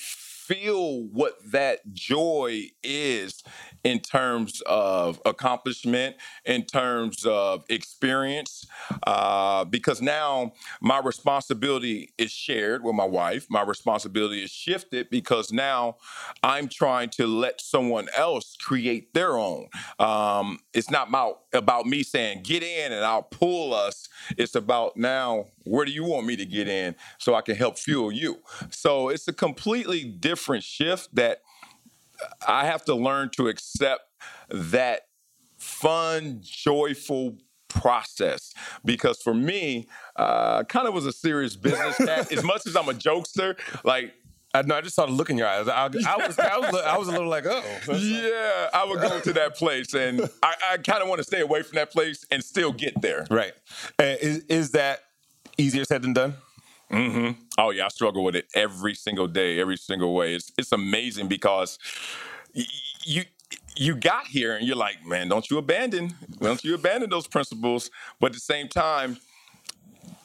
feel 0.50 1.04
what 1.12 1.34
that 1.52 1.78
joy 1.92 2.64
is 2.82 3.44
in 3.84 4.00
terms 4.00 4.62
of 4.66 5.20
accomplishment, 5.24 6.16
in 6.44 6.64
terms 6.64 7.24
of 7.24 7.64
experience, 7.68 8.66
uh, 9.06 9.64
because 9.64 10.02
now 10.02 10.52
my 10.80 10.98
responsibility 10.98 12.12
is 12.18 12.32
shared 12.32 12.82
with 12.82 12.96
my 12.96 13.04
wife. 13.04 13.46
My 13.48 13.62
responsibility 13.62 14.42
is 14.42 14.50
shifted 14.50 15.08
because 15.08 15.52
now 15.52 15.96
I'm 16.42 16.68
trying 16.68 17.10
to 17.10 17.28
let 17.28 17.60
someone 17.60 18.08
else 18.16 18.56
create 18.56 19.14
their 19.14 19.38
own. 19.38 19.68
Um, 20.00 20.58
it's 20.74 20.90
not 20.90 21.10
about, 21.10 21.42
about 21.52 21.86
me 21.86 22.02
saying, 22.02 22.42
get 22.42 22.64
in 22.64 22.92
and 22.92 23.04
I'll 23.04 23.22
pull 23.22 23.72
us. 23.72 24.08
It's 24.36 24.56
about 24.56 24.96
now, 24.96 25.46
where 25.62 25.84
do 25.86 25.92
you 25.92 26.04
want 26.04 26.26
me 26.26 26.34
to 26.36 26.44
get 26.44 26.66
in 26.66 26.96
so 27.18 27.36
I 27.36 27.40
can 27.40 27.54
help 27.54 27.78
fuel 27.78 28.10
you? 28.10 28.40
So 28.70 29.10
it's 29.10 29.28
a 29.28 29.32
completely 29.32 30.04
different 30.04 30.39
shift 30.60 31.14
that 31.14 31.42
I 32.46 32.66
have 32.66 32.84
to 32.86 32.94
learn 32.94 33.30
to 33.36 33.48
accept 33.48 34.02
that 34.48 35.02
fun, 35.56 36.40
joyful 36.42 37.36
process 37.68 38.52
because 38.84 39.22
for 39.22 39.34
me, 39.34 39.88
uh, 40.16 40.64
kind 40.64 40.88
of 40.88 40.94
was 40.94 41.06
a 41.06 41.12
serious 41.12 41.56
business 41.56 41.96
cat. 41.96 42.32
as 42.32 42.44
much 42.44 42.66
as 42.66 42.76
I'm 42.76 42.88
a 42.88 42.92
jokester, 42.92 43.58
like 43.84 44.12
I 44.52 44.62
know. 44.62 44.74
I 44.74 44.80
just 44.80 44.96
saw 44.96 45.06
the 45.06 45.12
look 45.12 45.30
in 45.30 45.38
your 45.38 45.46
eyes. 45.46 45.68
I, 45.68 45.84
I 45.84 45.86
was, 45.86 46.38
I 46.38 46.58
was, 46.58 46.74
I 46.74 46.98
was 46.98 47.08
a 47.08 47.12
little 47.12 47.28
like, 47.28 47.46
oh, 47.46 47.62
yeah. 47.92 48.68
I 48.74 48.84
would 48.84 49.00
go 49.00 49.20
to 49.20 49.32
that 49.34 49.54
place, 49.54 49.94
and 49.94 50.28
I, 50.42 50.54
I 50.72 50.76
kind 50.78 51.02
of 51.02 51.08
want 51.08 51.20
to 51.20 51.24
stay 51.24 51.40
away 51.40 51.62
from 51.62 51.76
that 51.76 51.92
place 51.92 52.26
and 52.30 52.42
still 52.42 52.72
get 52.72 53.00
there. 53.00 53.26
Right. 53.30 53.52
Uh, 53.98 54.16
is, 54.20 54.38
is 54.48 54.72
that 54.72 55.04
easier 55.56 55.84
said 55.84 56.02
than 56.02 56.14
done? 56.14 56.34
Mm-hmm. 56.90 57.40
Oh 57.58 57.70
yeah, 57.70 57.86
I 57.86 57.88
struggle 57.88 58.24
with 58.24 58.34
it 58.34 58.46
every 58.54 58.94
single 58.94 59.28
day, 59.28 59.60
every 59.60 59.76
single 59.76 60.14
way. 60.14 60.34
It's 60.34 60.50
it's 60.58 60.72
amazing 60.72 61.28
because 61.28 61.78
y- 62.54 62.64
you 63.04 63.24
you 63.76 63.94
got 63.94 64.26
here 64.26 64.56
and 64.56 64.66
you're 64.66 64.76
like, 64.76 65.04
man, 65.06 65.28
don't 65.28 65.48
you 65.50 65.58
abandon, 65.58 66.14
don't 66.40 66.62
you 66.64 66.74
abandon 66.74 67.10
those 67.10 67.28
principles? 67.28 67.90
But 68.20 68.28
at 68.28 68.32
the 68.34 68.40
same 68.40 68.68
time, 68.68 69.18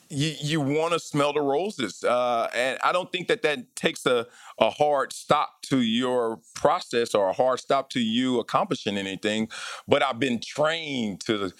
you 0.10 0.34
you 0.40 0.62
want 0.62 0.94
to 0.94 1.00
smell 1.00 1.34
the 1.34 1.42
roses, 1.42 2.04
uh, 2.04 2.48
and 2.54 2.78
I 2.84 2.92
don't 2.92 3.12
think 3.12 3.28
that 3.28 3.42
that 3.42 3.76
takes 3.76 4.06
a 4.06 4.28
a 4.60 4.70
hard 4.70 5.12
stop 5.14 5.62
to 5.64 5.82
your 5.82 6.40
process 6.54 7.16
or 7.16 7.30
a 7.30 7.34
hard 7.34 7.60
stop 7.60 7.90
to 7.92 8.00
you 8.00 8.40
accomplishing 8.40 8.98
anything. 8.98 9.50
But 9.88 10.04
I've 10.04 10.20
been 10.20 10.40
trained 10.40 11.22
to 11.22 11.52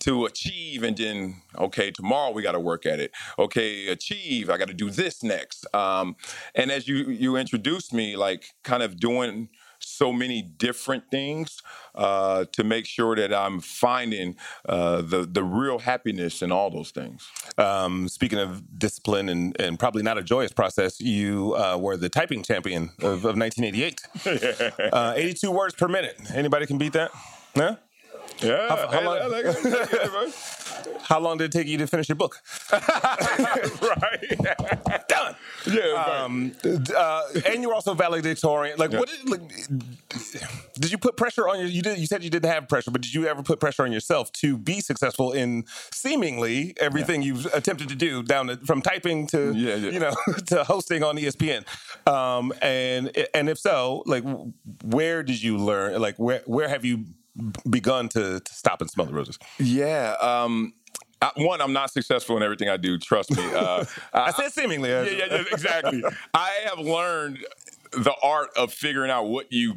to 0.00 0.24
achieve 0.24 0.82
and 0.82 0.96
then 0.96 1.40
okay 1.58 1.90
tomorrow 1.90 2.30
we 2.30 2.42
got 2.42 2.52
to 2.52 2.60
work 2.60 2.86
at 2.86 3.00
it 3.00 3.10
okay 3.38 3.88
achieve 3.88 4.50
i 4.50 4.56
got 4.56 4.68
to 4.68 4.74
do 4.74 4.90
this 4.90 5.22
next 5.22 5.66
um, 5.74 6.16
and 6.54 6.70
as 6.70 6.86
you 6.88 7.08
you 7.10 7.36
introduced 7.36 7.92
me 7.92 8.16
like 8.16 8.54
kind 8.62 8.82
of 8.82 8.98
doing 8.98 9.48
so 9.78 10.12
many 10.12 10.42
different 10.42 11.04
things 11.10 11.62
uh, 11.94 12.44
to 12.52 12.64
make 12.64 12.86
sure 12.86 13.16
that 13.16 13.32
I'm 13.32 13.60
finding 13.60 14.36
uh, 14.68 15.02
the 15.02 15.26
the 15.30 15.42
real 15.42 15.78
happiness 15.78 16.42
in 16.42 16.52
all 16.52 16.70
those 16.70 16.90
things. 16.90 17.28
Um, 17.58 18.08
speaking 18.08 18.38
of 18.38 18.78
discipline 18.78 19.28
and, 19.28 19.58
and 19.60 19.78
probably 19.78 20.02
not 20.02 20.18
a 20.18 20.22
joyous 20.22 20.52
process, 20.52 21.00
you 21.00 21.54
uh, 21.56 21.76
were 21.78 21.96
the 21.96 22.08
typing 22.08 22.42
champion 22.42 22.90
of, 23.00 23.24
of 23.24 23.36
1988. 23.36 24.02
Uh, 24.92 25.12
82 25.16 25.50
words 25.50 25.74
per 25.74 25.88
minute. 25.88 26.16
Anybody 26.34 26.66
can 26.66 26.78
beat 26.78 26.92
that? 26.92 27.10
Yeah. 27.54 27.76
Yeah. 28.40 28.68
How, 28.68 28.88
how, 28.88 29.00
long, 29.02 29.30
like 29.30 29.46
how, 31.02 31.20
long, 31.20 31.38
did 31.38 31.44
it 31.44 31.52
take 31.52 31.66
you 31.66 31.78
to 31.78 31.86
finish 31.86 32.08
your 32.08 32.16
book? 32.16 32.42
right. 32.72 32.78
Done. 35.08 35.36
Yeah. 35.66 36.22
Um, 36.22 36.52
uh, 36.94 37.22
and 37.46 37.62
you 37.62 37.68
were 37.68 37.74
also 37.74 37.94
valedictorian. 37.94 38.78
Like, 38.78 38.92
yeah. 38.92 38.98
what 38.98 39.08
did, 39.08 39.28
like, 39.28 39.40
did 40.78 40.92
you 40.92 40.98
put 40.98 41.16
pressure 41.16 41.48
on 41.48 41.58
your? 41.58 41.68
You 41.68 41.82
did. 41.82 41.98
You 41.98 42.06
said 42.06 42.22
you 42.22 42.30
didn't 42.30 42.50
have 42.50 42.68
pressure, 42.68 42.90
but 42.90 43.00
did 43.00 43.14
you 43.14 43.26
ever 43.26 43.42
put 43.42 43.58
pressure 43.58 43.84
on 43.84 43.92
yourself 43.92 44.30
to 44.32 44.58
be 44.58 44.80
successful 44.80 45.32
in 45.32 45.64
seemingly 45.92 46.74
everything 46.80 47.22
yeah. 47.22 47.28
you've 47.28 47.46
attempted 47.46 47.88
to 47.88 47.96
do, 47.96 48.22
down 48.22 48.48
to, 48.48 48.56
from 48.58 48.82
typing 48.82 49.26
to 49.28 49.52
yeah, 49.54 49.76
you 49.76 49.98
know 49.98 50.14
to 50.46 50.64
hosting 50.64 51.02
on 51.02 51.16
ESPN? 51.16 51.64
Um, 52.06 52.52
and 52.60 53.10
and 53.34 53.48
if 53.48 53.58
so, 53.58 54.02
like, 54.06 54.24
where 54.84 55.22
did 55.22 55.42
you 55.42 55.56
learn? 55.56 56.00
Like, 56.00 56.16
where 56.16 56.42
where 56.46 56.68
have 56.68 56.84
you 56.84 57.06
begun 57.68 58.08
to, 58.10 58.40
to 58.40 58.54
stop 58.54 58.80
and 58.80 58.90
smell 58.90 59.06
the 59.06 59.12
roses? 59.12 59.38
Yeah. 59.58 60.14
Um, 60.20 60.74
I, 61.22 61.30
one, 61.36 61.60
I'm 61.60 61.72
not 61.72 61.90
successful 61.90 62.36
in 62.36 62.42
everything 62.42 62.68
I 62.68 62.76
do. 62.76 62.98
Trust 62.98 63.36
me. 63.36 63.44
Uh, 63.44 63.84
I, 64.12 64.20
I 64.26 64.30
said 64.32 64.52
seemingly. 64.52 64.90
Yeah, 64.90 65.02
yeah, 65.02 65.24
yeah, 65.30 65.44
exactly. 65.50 66.04
I 66.34 66.50
have 66.66 66.78
learned 66.78 67.38
the 67.92 68.14
art 68.22 68.50
of 68.56 68.72
figuring 68.72 69.10
out 69.10 69.24
what 69.28 69.50
you 69.50 69.76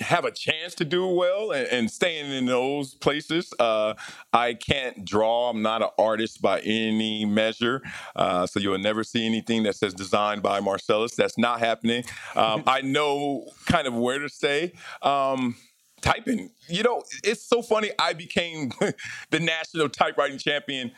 have 0.00 0.24
a 0.24 0.30
chance 0.30 0.74
to 0.74 0.84
do 0.84 1.06
well 1.06 1.52
and, 1.52 1.66
and 1.68 1.90
staying 1.90 2.30
in 2.32 2.46
those 2.46 2.94
places. 2.94 3.52
Uh, 3.58 3.94
I 4.32 4.54
can't 4.54 5.04
draw. 5.04 5.50
I'm 5.50 5.62
not 5.62 5.82
an 5.82 5.88
artist 5.98 6.42
by 6.42 6.60
any 6.60 7.24
measure. 7.24 7.82
Uh, 8.16 8.46
so 8.46 8.60
you'll 8.60 8.78
never 8.78 9.04
see 9.04 9.24
anything 9.24 9.62
that 9.64 9.76
says 9.76 9.94
designed 9.94 10.42
by 10.42 10.60
Marcellus. 10.60 11.14
That's 11.14 11.38
not 11.38 11.60
happening. 11.60 12.04
Um, 12.34 12.64
I 12.66 12.80
know 12.80 13.46
kind 13.66 13.86
of 13.86 13.94
where 13.94 14.18
to 14.18 14.28
stay. 14.28 14.72
Um, 15.02 15.56
typing. 16.04 16.50
You 16.68 16.82
know, 16.82 17.02
it's 17.22 17.42
so 17.42 17.62
funny. 17.62 17.90
I 17.98 18.12
became 18.12 18.72
the 19.30 19.40
national 19.40 19.88
typewriting 19.88 20.38
champion 20.38 20.92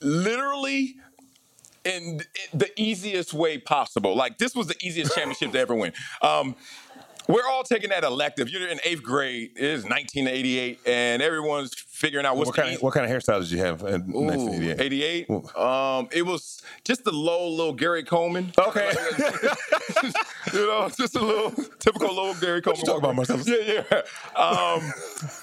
literally 0.00 0.96
in 1.84 2.22
the 2.52 2.70
easiest 2.80 3.34
way 3.34 3.58
possible. 3.58 4.16
Like 4.16 4.38
this 4.38 4.54
was 4.54 4.68
the 4.68 4.76
easiest 4.80 5.14
championship 5.14 5.52
to 5.52 5.58
ever 5.58 5.74
win. 5.74 5.92
Um, 6.22 6.56
we're 7.26 7.46
all 7.48 7.62
taking 7.62 7.90
that 7.90 8.04
elective. 8.04 8.50
You're 8.50 8.68
in 8.68 8.80
eighth 8.84 9.02
grade. 9.02 9.52
It 9.56 9.64
is 9.64 9.84
1988, 9.84 10.80
and 10.86 11.22
everyone's 11.22 11.74
figuring 11.94 12.26
out 12.26 12.36
what's 12.36 12.48
what 12.48 12.56
kind, 12.56 12.74
of, 12.74 12.82
what 12.82 12.92
kind 12.92 13.06
of 13.06 13.12
hairstyle 13.12 13.40
did 13.40 13.52
you 13.52 13.58
have 13.58 13.80
in 13.82 14.10
1988? 14.12 14.80
88. 14.80 15.30
Um, 15.56 16.08
it 16.10 16.26
was 16.26 16.60
just 16.84 17.06
a 17.06 17.10
low 17.10 17.48
little 17.48 17.72
Gary 17.72 18.02
Coleman. 18.02 18.52
Okay, 18.64 18.92
you 20.52 20.66
know, 20.66 20.88
just 20.88 21.14
a 21.16 21.20
little 21.20 21.50
typical 21.78 22.08
little 22.08 22.34
Gary 22.34 22.62
Coleman. 22.62 22.80
What 22.80 22.86
you 22.86 22.92
talk 22.92 22.98
about 22.98 23.14
myself? 23.14 23.46
Yeah, 23.46 23.84
yeah. 23.90 24.40
Um, 24.40 24.92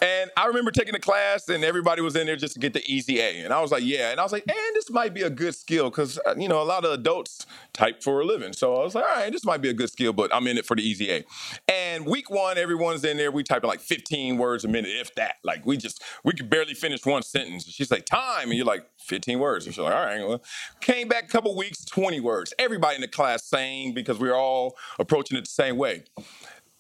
and 0.02 0.32
I 0.36 0.48
remember 0.48 0.72
taking 0.72 0.94
the 0.94 1.00
class, 1.00 1.48
and 1.50 1.64
everybody 1.64 2.02
was 2.02 2.16
in 2.16 2.26
there 2.26 2.36
just 2.36 2.56
to 2.56 2.60
get 2.60 2.74
the 2.74 2.84
easy 2.92 3.20
A, 3.20 3.44
and 3.44 3.54
I 3.54 3.62
was 3.62 3.72
like, 3.72 3.84
yeah, 3.84 4.12
and 4.12 4.20
I 4.20 4.24
was 4.24 4.32
like, 4.32 4.44
and 4.48 4.76
this 4.76 4.90
might 4.90 5.14
be 5.14 5.22
a 5.22 5.30
good 5.30 5.56
skill 5.56 5.90
because 5.90 6.20
uh, 6.26 6.34
you 6.38 6.50
know 6.50 6.62
a 6.62 6.66
lot 6.66 6.84
of 6.84 6.92
adults 6.92 7.46
type 7.74 8.02
for 8.04 8.22
a 8.22 8.26
living, 8.26 8.54
so 8.54 8.76
I 8.76 8.84
was 8.84 8.96
like, 8.96 9.06
all 9.06 9.16
right, 9.16 9.32
this 9.32 9.46
might 9.46 9.62
be 9.62 9.70
a 9.70 9.74
good 9.74 9.90
skill, 9.90 10.14
but 10.14 10.34
I'm 10.34 10.48
in 10.48 10.58
it 10.58 10.66
for 10.66 10.76
the 10.76 10.82
easy 10.84 11.12
A. 11.12 11.26
And 11.72 12.06
week 12.06 12.30
one, 12.30 12.58
everyone's 12.58 13.04
in 13.04 13.18
there. 13.18 13.32
We 13.32 13.44
type 13.44 13.64
like 13.64 13.80
15 13.80 14.38
words 14.38 14.66
a 14.66 14.68
minute, 14.68 14.92
if 14.92 15.14
that. 15.16 15.36
Like 15.44 15.66
we 15.66 15.78
just 15.78 16.02
we 16.24 16.34
could 16.42 16.50
barely 16.50 16.74
finish 16.74 17.06
one 17.06 17.22
sentence. 17.22 17.66
She's 17.66 17.92
like, 17.92 18.06
time. 18.06 18.50
And 18.50 18.54
you're 18.54 18.66
like, 18.66 18.86
15 18.98 19.38
words. 19.40 19.66
And 19.66 19.76
she's 19.76 19.84
like, 19.84 19.94
all 19.94 20.04
right. 20.04 20.28
Well, 20.28 20.44
came 20.82 21.08
back 21.08 21.26
a 21.26 21.28
couple 21.28 21.56
weeks, 21.56 21.86
20 21.86 22.20
words. 22.20 22.54
Everybody 22.58 22.96
in 22.96 23.02
the 23.02 23.08
class 23.08 23.44
saying 23.44 23.94
because 23.94 24.18
we 24.18 24.30
are 24.30 24.36
all 24.36 24.76
approaching 24.98 25.38
it 25.38 25.42
the 25.42 25.50
same 25.50 25.78
way. 25.78 26.04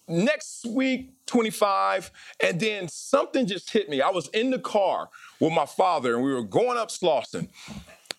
Next 0.08 0.66
week, 0.66 1.14
25. 1.28 2.12
And 2.44 2.60
then 2.60 2.88
something 2.88 3.46
just 3.46 3.70
hit 3.70 3.88
me. 3.88 4.02
I 4.02 4.10
was 4.10 4.28
in 4.30 4.50
the 4.50 4.60
car 4.60 5.10
with 5.40 5.54
my 5.54 5.68
father 5.68 6.16
and 6.16 6.24
we 6.24 6.34
were 6.34 6.44
going 6.44 6.78
up 6.78 6.90
Slauson. 6.90 7.48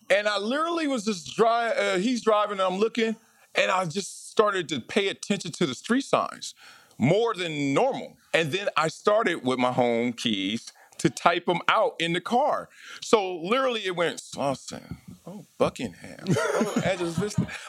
And 0.09 0.27
I 0.27 0.37
literally 0.37 0.87
was 0.87 1.03
just 1.03 1.35
driving, 1.35 1.77
uh, 1.77 1.97
he's 1.97 2.21
driving 2.21 2.53
and 2.53 2.61
I'm 2.61 2.77
looking 2.77 3.15
and 3.55 3.69
I 3.69 3.85
just 3.85 4.29
started 4.29 4.69
to 4.69 4.79
pay 4.79 5.09
attention 5.09 5.51
to 5.51 5.65
the 5.65 5.75
street 5.75 6.05
signs 6.05 6.55
more 6.97 7.33
than 7.33 7.73
normal. 7.73 8.17
And 8.33 8.51
then 8.51 8.69
I 8.77 8.87
started 8.87 9.43
with 9.43 9.59
my 9.59 9.71
home 9.71 10.13
keys 10.13 10.71
to 11.03 11.09
type 11.11 11.45
them 11.47 11.59
out 11.67 11.95
in 11.99 12.13
the 12.13 12.21
car. 12.21 12.69
So 13.01 13.37
literally 13.37 13.85
it 13.85 13.95
went 13.95 14.19
Slauson, 14.19 14.97
oh 15.27 15.45
Buckingham, 15.59 16.25
oh. 16.29 16.73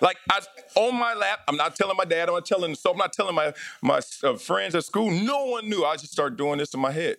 Like 0.00 0.18
I 0.30 0.40
on 0.76 0.96
my 0.96 1.14
lap. 1.14 1.40
I'm 1.48 1.56
not 1.56 1.74
telling 1.76 1.96
my 1.96 2.04
dad. 2.04 2.28
I'm 2.28 2.34
not 2.36 2.46
telling. 2.46 2.76
So 2.76 2.92
I'm 2.92 2.98
not 2.98 3.12
telling 3.12 3.34
my 3.34 3.52
my 3.82 4.00
uh, 4.22 4.34
friends 4.36 4.76
at 4.76 4.84
school. 4.84 5.10
No 5.10 5.46
one 5.46 5.68
knew. 5.68 5.84
I 5.84 5.96
just 5.96 6.12
started 6.12 6.38
doing 6.38 6.58
this 6.58 6.74
in 6.74 6.80
my 6.80 6.92
head. 6.92 7.16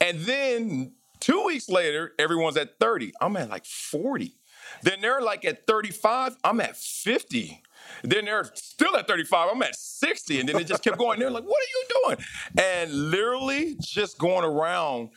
And 0.00 0.20
then 0.20 0.92
two 1.20 1.44
weeks 1.44 1.68
later, 1.68 2.12
everyone's 2.18 2.56
at 2.56 2.78
30. 2.80 3.12
I'm 3.20 3.36
at 3.36 3.50
like 3.50 3.66
40. 3.66 4.34
Then 4.82 5.00
they're 5.02 5.20
like 5.20 5.44
at 5.44 5.66
35. 5.66 6.36
I'm 6.44 6.60
at 6.60 6.76
50. 6.76 7.62
Then 8.02 8.26
they're 8.26 8.50
still 8.54 8.96
at 8.96 9.06
35. 9.06 9.50
I'm 9.52 9.62
at 9.62 9.76
60. 9.76 10.40
And 10.40 10.48
then 10.48 10.56
it 10.58 10.66
just 10.66 10.82
kept 10.82 10.98
going. 10.98 11.20
They're 11.20 11.30
like, 11.30 11.44
what 11.44 11.60
are 11.62 11.72
you 11.72 12.16
doing? 12.16 12.26
And 12.58 13.10
literally 13.10 13.76
just 13.80 14.18
going 14.18 14.44
around 14.44 15.10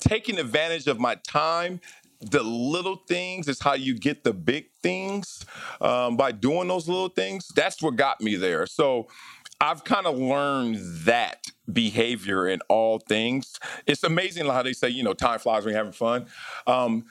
taking 0.00 0.38
advantage 0.38 0.86
of 0.86 0.98
my 0.98 1.14
time 1.16 1.80
the 2.22 2.42
little 2.42 2.96
things 2.96 3.48
is 3.48 3.60
how 3.60 3.72
you 3.72 3.98
get 3.98 4.24
the 4.24 4.34
big 4.34 4.66
things 4.82 5.44
um, 5.80 6.18
by 6.18 6.30
doing 6.30 6.68
those 6.68 6.86
little 6.86 7.08
things 7.08 7.48
that's 7.54 7.82
what 7.82 7.96
got 7.96 8.20
me 8.20 8.36
there 8.36 8.66
so 8.66 9.06
i've 9.60 9.84
kind 9.84 10.06
of 10.06 10.18
learned 10.18 10.76
that 11.04 11.46
behavior 11.72 12.46
in 12.48 12.60
all 12.68 12.98
things 12.98 13.58
it's 13.86 14.04
amazing 14.04 14.46
how 14.46 14.62
they 14.62 14.72
say 14.72 14.88
you 14.88 15.02
know 15.02 15.14
time 15.14 15.38
flies 15.38 15.64
when 15.64 15.72
you're 15.72 15.78
having 15.78 15.92
fun 15.92 16.26
um, 16.66 17.04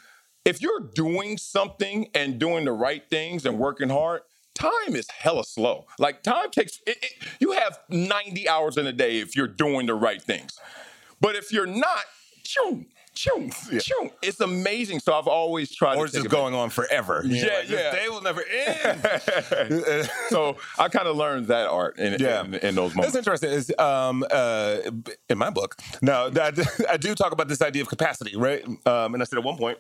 if 0.45 0.62
you're 0.62 0.89
doing 0.93 1.38
something 1.38 2.08
and 2.13 2.39
doing 2.39 2.65
the 2.65 2.71
right 2.71 3.10
things 3.10 3.45
and 3.45 3.58
working 3.58 3.89
hard 3.89 4.21
time 4.60 4.95
is 4.95 5.10
hella 5.10 5.43
slow. 5.43 5.86
Like 5.97 6.21
time 6.21 6.52
takes 6.52 6.80
it, 6.86 6.97
it, 7.02 7.12
you 7.39 7.54
have 7.54 7.80
90 7.89 8.47
hours 8.47 8.78
in 8.78 8.86
a 8.88 8.93
day 8.93 9.19
if 9.19 9.36
you're 9.36 9.47
doing 9.47 9.86
the 9.88 9.95
right 9.95 10.21
things. 10.21 10.60
But 11.21 11.36
if 11.36 11.52
you're 11.52 11.65
not, 11.65 12.04
choo, 12.49 12.85
choo, 13.13 13.49
yeah. 13.71 13.79
choo, 13.79 14.09
it's 14.21 14.39
amazing. 14.39 14.99
So 14.99 15.13
I've 15.13 15.27
always 15.27 15.73
tried 15.73 15.97
or 15.97 16.06
it's 16.06 16.13
just 16.13 16.29
going 16.29 16.54
on 16.54 16.69
forever. 16.69 17.21
Yeah, 17.25 17.43
like, 17.43 17.69
yeah. 17.69 17.91
They 17.91 18.10
will 18.10 18.21
never 18.21 18.43
end. 18.52 20.10
so 20.29 20.58
I 20.77 20.89
kind 20.89 21.08
of 21.08 21.15
learned 21.15 21.47
that 21.47 21.67
art 21.67 22.00
in, 22.00 22.19
yeah. 22.19 22.43
in, 22.43 22.56
in, 22.56 22.75
those 22.75 22.95
moments. 22.95 23.13
That's 23.13 23.15
interesting. 23.15 23.52
Is 23.52 23.71
um, 23.77 24.25
uh, 24.31 24.77
in 25.29 25.37
my 25.37 25.50
book, 25.50 25.75
Now 26.02 26.27
I, 26.27 26.52
I 26.89 26.97
do 26.97 27.13
talk 27.15 27.31
about 27.31 27.47
this 27.47 27.62
idea 27.62 27.83
of 27.83 27.87
capacity, 27.89 28.35
right? 28.35 28.65
Um, 28.85 29.13
and 29.13 29.21
I 29.21 29.25
said 29.25 29.37
at 29.37 29.45
one 29.45 29.58
point, 29.58 29.77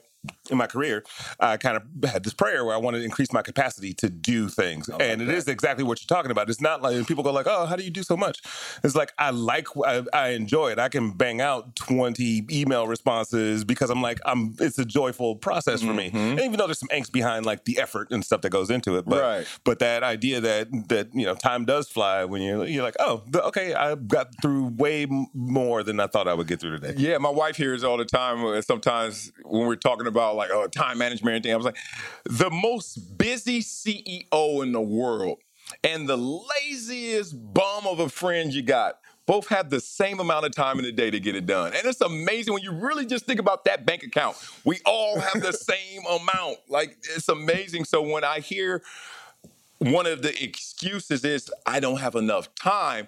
in 0.49 0.57
my 0.57 0.67
career, 0.67 1.03
I 1.39 1.57
kind 1.57 1.77
of 1.77 2.09
had 2.09 2.23
this 2.23 2.33
prayer 2.33 2.65
where 2.65 2.73
I 2.73 2.77
wanted 2.77 2.99
to 2.99 3.05
increase 3.05 3.31
my 3.31 3.41
capacity 3.41 3.93
to 3.95 4.09
do 4.09 4.49
things, 4.49 4.89
like 4.89 5.01
and 5.01 5.21
it 5.21 5.25
that. 5.25 5.35
is 5.35 5.47
exactly 5.47 5.83
what 5.83 6.01
you're 6.01 6.13
talking 6.13 6.31
about. 6.31 6.49
It's 6.49 6.59
not 6.59 6.81
like 6.81 7.07
people 7.07 7.23
go 7.23 7.31
like, 7.31 7.47
"Oh, 7.47 7.65
how 7.65 7.75
do 7.75 7.83
you 7.83 7.89
do 7.89 8.03
so 8.03 8.17
much?" 8.17 8.41
It's 8.83 8.95
like 8.95 9.13
I 9.17 9.29
like, 9.29 9.67
I, 9.85 10.03
I 10.13 10.29
enjoy 10.29 10.71
it. 10.71 10.79
I 10.79 10.89
can 10.89 11.11
bang 11.11 11.39
out 11.39 11.75
20 11.75 12.47
email 12.51 12.87
responses 12.87 13.63
because 13.63 13.89
I'm 13.89 14.01
like, 14.01 14.19
I'm. 14.25 14.55
It's 14.59 14.79
a 14.79 14.85
joyful 14.85 15.35
process 15.35 15.81
for 15.81 15.93
me, 15.93 16.07
mm-hmm. 16.07 16.17
and 16.17 16.39
even 16.41 16.57
though 16.57 16.67
there's 16.67 16.79
some 16.79 16.89
angst 16.89 17.11
behind 17.11 17.45
like 17.45 17.65
the 17.65 17.79
effort 17.79 18.11
and 18.11 18.23
stuff 18.25 18.41
that 18.41 18.49
goes 18.49 18.69
into 18.69 18.97
it, 18.97 19.05
but 19.05 19.21
right. 19.21 19.47
but 19.63 19.79
that 19.79 20.03
idea 20.03 20.41
that 20.41 20.67
that 20.89 21.13
you 21.13 21.25
know 21.25 21.35
time 21.35 21.65
does 21.65 21.87
fly 21.87 22.25
when 22.25 22.41
you're 22.41 22.65
you're 22.65 22.83
like, 22.83 22.95
oh, 22.99 23.23
okay, 23.35 23.73
I 23.73 23.95
got 23.95 24.29
through 24.41 24.73
way 24.77 25.07
more 25.33 25.83
than 25.83 25.99
I 25.99 26.07
thought 26.07 26.27
I 26.27 26.33
would 26.33 26.47
get 26.47 26.59
through 26.59 26.77
today. 26.79 26.95
Yeah, 26.97 27.17
my 27.19 27.29
wife 27.29 27.55
hears 27.55 27.83
all 27.83 27.97
the 27.97 28.05
time. 28.05 28.61
Sometimes 28.61 29.31
when 29.43 29.67
we're 29.67 29.75
talking 29.75 30.08
about 30.09 30.35
like 30.35 30.49
oh, 30.51 30.67
time 30.67 30.97
management 30.97 31.35
and 31.35 31.43
thing. 31.43 31.53
I 31.53 31.55
was 31.55 31.65
like, 31.65 31.77
the 32.25 32.49
most 32.49 33.17
busy 33.17 33.61
CEO 33.61 34.63
in 34.63 34.71
the 34.71 34.81
world 34.81 35.39
and 35.83 36.07
the 36.07 36.17
laziest 36.17 37.35
bum 37.53 37.87
of 37.87 37.99
a 37.99 38.09
friend 38.09 38.53
you 38.53 38.61
got 38.61 38.99
both 39.25 39.47
have 39.49 39.69
the 39.69 39.79
same 39.79 40.19
amount 40.19 40.43
of 40.43 40.55
time 40.55 40.79
in 40.79 40.85
the 40.85 40.91
day 40.91 41.11
to 41.11 41.19
get 41.19 41.35
it 41.35 41.45
done. 41.45 41.71
And 41.75 41.85
it's 41.85 42.01
amazing 42.01 42.51
when 42.51 42.63
you 42.63 42.71
really 42.71 43.05
just 43.05 43.25
think 43.25 43.39
about 43.39 43.63
that 43.65 43.85
bank 43.85 44.01
account. 44.01 44.35
We 44.65 44.79
all 44.87 45.19
have 45.19 45.41
the 45.43 45.53
same 45.53 46.01
amount. 46.09 46.57
Like 46.67 46.97
it's 47.15 47.29
amazing. 47.29 47.85
So 47.85 48.01
when 48.01 48.23
I 48.23 48.39
hear 48.39 48.81
one 49.77 50.07
of 50.07 50.23
the 50.23 50.43
excuses 50.43 51.23
is 51.23 51.51
I 51.65 51.79
don't 51.79 51.99
have 51.99 52.15
enough 52.15 52.53
time, 52.55 53.07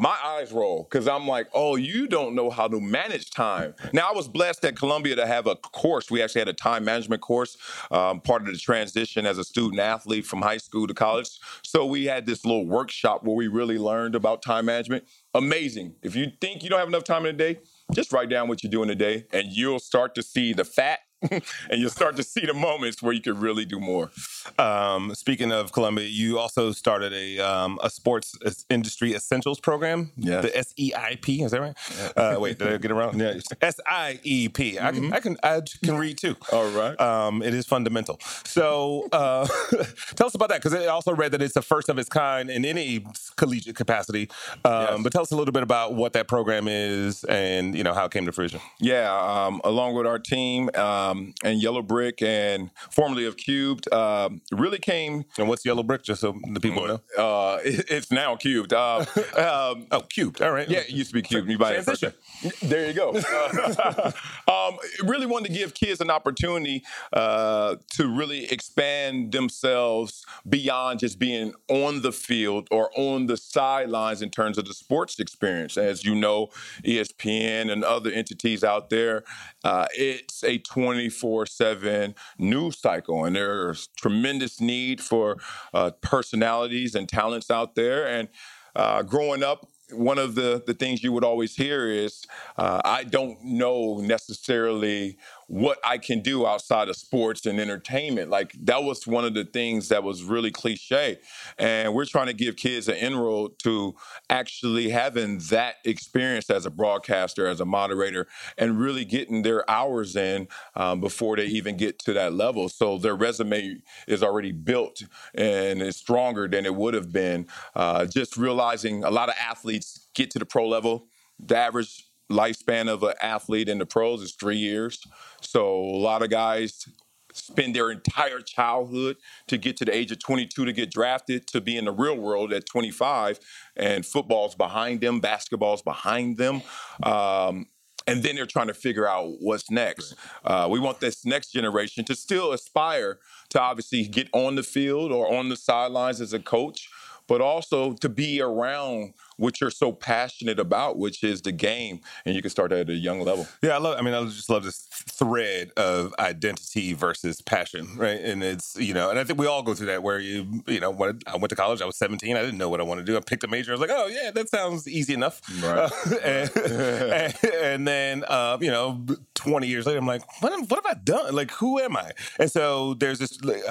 my 0.00 0.16
eyes 0.24 0.50
roll 0.50 0.88
because 0.90 1.06
I'm 1.06 1.28
like, 1.28 1.48
oh, 1.52 1.76
you 1.76 2.08
don't 2.08 2.34
know 2.34 2.48
how 2.48 2.66
to 2.66 2.80
manage 2.80 3.30
time. 3.30 3.74
Now, 3.92 4.08
I 4.08 4.14
was 4.14 4.28
blessed 4.28 4.64
at 4.64 4.74
Columbia 4.74 5.14
to 5.16 5.26
have 5.26 5.46
a 5.46 5.56
course. 5.56 6.10
We 6.10 6.22
actually 6.22 6.40
had 6.40 6.48
a 6.48 6.54
time 6.54 6.86
management 6.86 7.20
course, 7.20 7.58
um, 7.90 8.22
part 8.22 8.40
of 8.40 8.48
the 8.48 8.56
transition 8.56 9.26
as 9.26 9.36
a 9.36 9.44
student 9.44 9.78
athlete 9.78 10.24
from 10.24 10.40
high 10.40 10.56
school 10.56 10.86
to 10.86 10.94
college. 10.94 11.28
So 11.62 11.84
we 11.84 12.06
had 12.06 12.24
this 12.24 12.46
little 12.46 12.66
workshop 12.66 13.24
where 13.24 13.36
we 13.36 13.46
really 13.48 13.76
learned 13.76 14.14
about 14.14 14.40
time 14.40 14.64
management. 14.64 15.04
Amazing. 15.34 15.94
If 16.02 16.16
you 16.16 16.32
think 16.40 16.64
you 16.64 16.70
don't 16.70 16.78
have 16.78 16.88
enough 16.88 17.04
time 17.04 17.26
in 17.26 17.34
a 17.34 17.38
day, 17.38 17.60
just 17.92 18.10
write 18.10 18.30
down 18.30 18.48
what 18.48 18.62
you're 18.62 18.70
doing 18.70 18.88
today, 18.88 19.26
and 19.34 19.48
you'll 19.48 19.80
start 19.80 20.14
to 20.14 20.22
see 20.22 20.54
the 20.54 20.64
fat 20.64 21.00
and 21.30 21.42
you'll 21.72 21.90
start 21.90 22.16
to 22.16 22.22
see 22.22 22.46
the 22.46 22.54
moments 22.54 23.02
where 23.02 23.12
you 23.12 23.20
can 23.20 23.38
really 23.38 23.64
do 23.64 23.78
more. 23.78 24.10
Um, 24.58 25.14
speaking 25.14 25.52
of 25.52 25.72
Columbia, 25.72 26.06
you 26.06 26.38
also 26.38 26.72
started 26.72 27.12
a 27.12 27.38
um, 27.38 27.78
a 27.82 27.90
sports 27.90 28.36
industry 28.70 29.14
essentials 29.14 29.60
program. 29.60 30.12
Yeah, 30.16 30.40
the 30.40 30.48
SEIP 30.48 31.44
is 31.44 31.50
that 31.50 31.60
right? 31.60 31.76
Yeah. 31.98 32.22
Uh, 32.22 32.40
wait, 32.40 32.58
did 32.58 32.68
I 32.68 32.76
get 32.78 32.90
it 32.90 32.94
wrong? 32.94 33.10
Yeah, 33.20 33.38
S 33.60 33.80
I 33.86 34.18
E 34.22 34.48
P. 34.48 34.78
I 34.78 34.92
can 34.92 35.02
mm-hmm. 35.02 35.12
I 35.12 35.20
can 35.20 35.36
I 35.42 35.60
can 35.84 35.98
read 35.98 36.16
too. 36.16 36.36
All 36.52 36.70
right. 36.70 36.98
Um, 36.98 37.42
it 37.42 37.52
is 37.52 37.66
fundamental. 37.66 38.18
So 38.44 39.08
uh, 39.12 39.46
tell 40.14 40.26
us 40.26 40.34
about 40.34 40.48
that 40.48 40.62
because 40.62 40.74
I 40.74 40.86
also 40.86 41.14
read 41.14 41.32
that 41.32 41.42
it's 41.42 41.54
the 41.54 41.60
first 41.62 41.90
of 41.90 41.98
its 41.98 42.08
kind 42.08 42.48
in 42.48 42.64
any 42.64 43.04
collegiate 43.36 43.76
capacity. 43.76 44.30
Um, 44.64 44.72
yes. 44.72 45.00
But 45.02 45.12
tell 45.12 45.22
us 45.22 45.32
a 45.32 45.36
little 45.36 45.52
bit 45.52 45.62
about 45.62 45.94
what 45.94 46.14
that 46.14 46.28
program 46.28 46.66
is 46.66 47.24
and 47.24 47.74
you 47.76 47.84
know 47.84 47.92
how 47.92 48.06
it 48.06 48.12
came 48.12 48.24
to 48.24 48.32
fruition. 48.32 48.60
Yeah, 48.78 49.12
um, 49.12 49.60
along 49.64 49.96
with 49.96 50.06
our 50.06 50.18
team. 50.18 50.70
Uh, 50.74 51.09
um, 51.10 51.34
and 51.42 51.62
Yellow 51.62 51.82
Brick 51.82 52.22
and 52.22 52.70
formerly 52.90 53.26
of 53.26 53.36
Cubed 53.36 53.88
uh, 53.92 54.30
really 54.52 54.78
came. 54.78 55.24
And 55.38 55.48
what's 55.48 55.64
Yellow 55.64 55.82
Brick, 55.82 56.02
just 56.02 56.20
so 56.20 56.38
the 56.52 56.60
people 56.60 56.86
know? 56.86 57.00
Uh, 57.16 57.58
it, 57.64 57.84
it's 57.90 58.10
now 58.10 58.36
Cubed. 58.36 58.72
Uh, 58.72 58.98
um, 59.36 59.86
oh, 59.90 60.02
Cubed. 60.08 60.42
All 60.42 60.52
right. 60.52 60.68
Yeah, 60.68 60.80
it 60.80 60.90
used 60.90 61.10
to 61.10 61.14
be 61.14 61.22
Cubed. 61.22 61.48
You 61.48 61.58
buy 61.58 61.74
it 61.74 62.14
There 62.62 62.86
you 62.86 62.94
go. 62.94 63.10
um, 64.48 64.76
really 65.04 65.26
wanted 65.26 65.48
to 65.48 65.54
give 65.54 65.74
kids 65.74 66.00
an 66.00 66.10
opportunity 66.10 66.82
uh, 67.12 67.76
to 67.92 68.08
really 68.08 68.44
expand 68.50 69.32
themselves 69.32 70.24
beyond 70.48 71.00
just 71.00 71.18
being 71.18 71.52
on 71.68 72.02
the 72.02 72.12
field 72.12 72.68
or 72.70 72.90
on 72.96 73.26
the 73.26 73.36
sidelines 73.36 74.22
in 74.22 74.30
terms 74.30 74.58
of 74.58 74.66
the 74.66 74.74
sports 74.74 75.18
experience. 75.18 75.76
As 75.76 76.04
you 76.04 76.14
know, 76.14 76.48
ESPN 76.84 77.70
and 77.70 77.84
other 77.84 78.10
entities 78.10 78.64
out 78.64 78.90
there, 78.90 79.24
uh, 79.64 79.86
it's 79.92 80.42
a 80.44 80.58
20 80.58 80.99
24 81.00 81.46
7 81.46 82.14
news 82.38 82.78
cycle. 82.78 83.24
And 83.24 83.34
there's 83.34 83.88
tremendous 83.96 84.60
need 84.60 85.00
for 85.00 85.38
uh, 85.72 85.92
personalities 86.02 86.94
and 86.94 87.08
talents 87.08 87.50
out 87.50 87.74
there. 87.74 88.06
And 88.06 88.28
uh, 88.76 89.02
growing 89.02 89.42
up, 89.42 89.66
one 89.92 90.18
of 90.18 90.34
the, 90.34 90.62
the 90.66 90.74
things 90.74 91.02
you 91.02 91.12
would 91.12 91.24
always 91.24 91.56
hear 91.56 91.88
is 91.88 92.24
uh, 92.58 92.80
I 92.84 93.04
don't 93.04 93.42
know 93.42 94.00
necessarily 94.00 95.16
what 95.50 95.80
I 95.84 95.98
can 95.98 96.20
do 96.20 96.46
outside 96.46 96.88
of 96.88 96.94
sports 96.94 97.44
and 97.44 97.58
entertainment. 97.58 98.30
Like 98.30 98.52
that 98.62 98.84
was 98.84 99.04
one 99.04 99.24
of 99.24 99.34
the 99.34 99.44
things 99.44 99.88
that 99.88 100.04
was 100.04 100.22
really 100.22 100.52
cliche. 100.52 101.18
And 101.58 101.92
we're 101.92 102.04
trying 102.04 102.28
to 102.28 102.32
give 102.32 102.54
kids 102.54 102.86
an 102.86 102.94
inroad 102.94 103.58
to 103.64 103.96
actually 104.28 104.90
having 104.90 105.38
that 105.50 105.74
experience 105.84 106.50
as 106.50 106.66
a 106.66 106.70
broadcaster, 106.70 107.48
as 107.48 107.60
a 107.60 107.64
moderator, 107.64 108.28
and 108.58 108.78
really 108.78 109.04
getting 109.04 109.42
their 109.42 109.68
hours 109.68 110.14
in 110.14 110.46
um, 110.76 111.00
before 111.00 111.34
they 111.34 111.46
even 111.46 111.76
get 111.76 111.98
to 112.00 112.12
that 112.12 112.32
level. 112.32 112.68
So 112.68 112.98
their 112.98 113.16
resume 113.16 113.78
is 114.06 114.22
already 114.22 114.52
built 114.52 115.02
and 115.34 115.82
is 115.82 115.96
stronger 115.96 116.46
than 116.46 116.64
it 116.64 116.76
would 116.76 116.94
have 116.94 117.10
been. 117.10 117.48
Uh, 117.74 118.06
just 118.06 118.36
realizing 118.36 119.02
a 119.02 119.10
lot 119.10 119.28
of 119.28 119.34
athletes 119.36 120.06
get 120.14 120.30
to 120.30 120.38
the 120.38 120.46
pro 120.46 120.68
level. 120.68 121.08
The 121.40 121.56
average 121.56 122.04
lifespan 122.30 122.88
of 122.88 123.02
an 123.02 123.14
athlete 123.20 123.68
in 123.68 123.78
the 123.78 123.86
pros 123.86 124.22
is 124.22 124.32
three 124.32 124.56
years. 124.56 125.02
So 125.40 125.78
a 125.78 126.00
lot 126.00 126.22
of 126.22 126.30
guys 126.30 126.86
spend 127.32 127.74
their 127.74 127.90
entire 127.90 128.40
childhood 128.40 129.16
to 129.48 129.58
get 129.58 129.76
to 129.78 129.84
the 129.84 129.94
age 129.94 130.10
of 130.12 130.18
22 130.18 130.64
to 130.64 130.72
get 130.72 130.90
drafted 130.90 131.46
to 131.48 131.60
be 131.60 131.76
in 131.76 131.84
the 131.84 131.92
real 131.92 132.16
world 132.16 132.52
at 132.52 132.66
25 132.66 133.38
and 133.76 134.04
football's 134.04 134.54
behind 134.54 135.00
them 135.00 135.20
basketball's 135.20 135.82
behind 135.82 136.36
them 136.36 136.62
um, 137.02 137.66
and 138.06 138.22
then 138.22 138.34
they're 138.34 138.46
trying 138.46 138.66
to 138.66 138.74
figure 138.74 139.08
out 139.08 139.30
what's 139.40 139.70
next 139.70 140.14
uh, 140.44 140.66
we 140.70 140.80
want 140.80 141.00
this 141.00 141.24
next 141.24 141.52
generation 141.52 142.04
to 142.04 142.14
still 142.14 142.52
aspire 142.52 143.18
to 143.48 143.60
obviously 143.60 144.04
get 144.06 144.28
on 144.32 144.56
the 144.56 144.62
field 144.62 145.12
or 145.12 145.32
on 145.32 145.48
the 145.48 145.56
sidelines 145.56 146.20
as 146.20 146.32
a 146.32 146.40
coach 146.40 146.88
but 147.26 147.40
also 147.40 147.92
to 147.92 148.08
be 148.08 148.40
around 148.40 149.14
what 149.40 149.60
you're 149.60 149.70
so 149.70 149.92
passionate 149.92 150.60
about, 150.60 150.98
which 150.98 151.24
is 151.24 151.42
the 151.42 151.52
game, 151.52 152.00
and 152.24 152.34
you 152.34 152.42
can 152.42 152.50
start 152.50 152.72
at 152.72 152.88
a 152.90 152.94
young 152.94 153.20
level. 153.20 153.48
Yeah, 153.62 153.74
I 153.74 153.78
love. 153.78 153.98
I 153.98 154.02
mean, 154.02 154.14
I 154.14 154.22
just 154.24 154.50
love 154.50 154.64
this 154.64 154.86
thread 155.08 155.70
of 155.76 156.14
identity 156.18 156.92
versus 156.92 157.40
passion, 157.40 157.88
right? 157.96 158.20
And 158.20 158.42
it's 158.42 158.76
you 158.76 158.94
know, 158.94 159.10
and 159.10 159.18
I 159.18 159.24
think 159.24 159.38
we 159.38 159.46
all 159.46 159.62
go 159.62 159.74
through 159.74 159.86
that 159.86 160.02
where 160.02 160.18
you 160.18 160.62
you 160.66 160.80
know, 160.80 160.90
when 160.90 161.20
I 161.26 161.36
went 161.36 161.50
to 161.50 161.56
college, 161.56 161.80
I 161.80 161.86
was 161.86 161.96
17, 161.96 162.36
I 162.36 162.42
didn't 162.42 162.58
know 162.58 162.68
what 162.68 162.80
I 162.80 162.84
wanted 162.84 163.06
to 163.06 163.12
do. 163.12 163.16
I 163.16 163.20
picked 163.20 163.44
a 163.44 163.48
major. 163.48 163.72
I 163.72 163.74
was 163.74 163.80
like, 163.80 163.90
oh 163.92 164.06
yeah, 164.06 164.30
that 164.30 164.48
sounds 164.48 164.86
easy 164.86 165.14
enough. 165.14 165.40
Right. 165.62 165.78
Uh, 165.78 165.90
and, 166.22 166.56
and, 166.56 167.44
and, 167.44 167.88
then 167.88 168.24
uh, 168.28 168.58
you 168.60 168.70
know, 168.70 169.04
20 169.34 169.66
years 169.66 169.86
later, 169.86 169.98
I'm 169.98 170.06
like, 170.06 170.22
what, 170.42 170.52
what 170.68 170.84
have 170.84 170.96
I 170.96 171.00
done? 171.02 171.34
Like, 171.34 171.50
who 171.52 171.78
am 171.78 171.96
I? 171.96 172.12
And 172.38 172.50
so 172.50 172.94
there's 172.94 173.18
this, 173.18 173.42
like, 173.42 173.62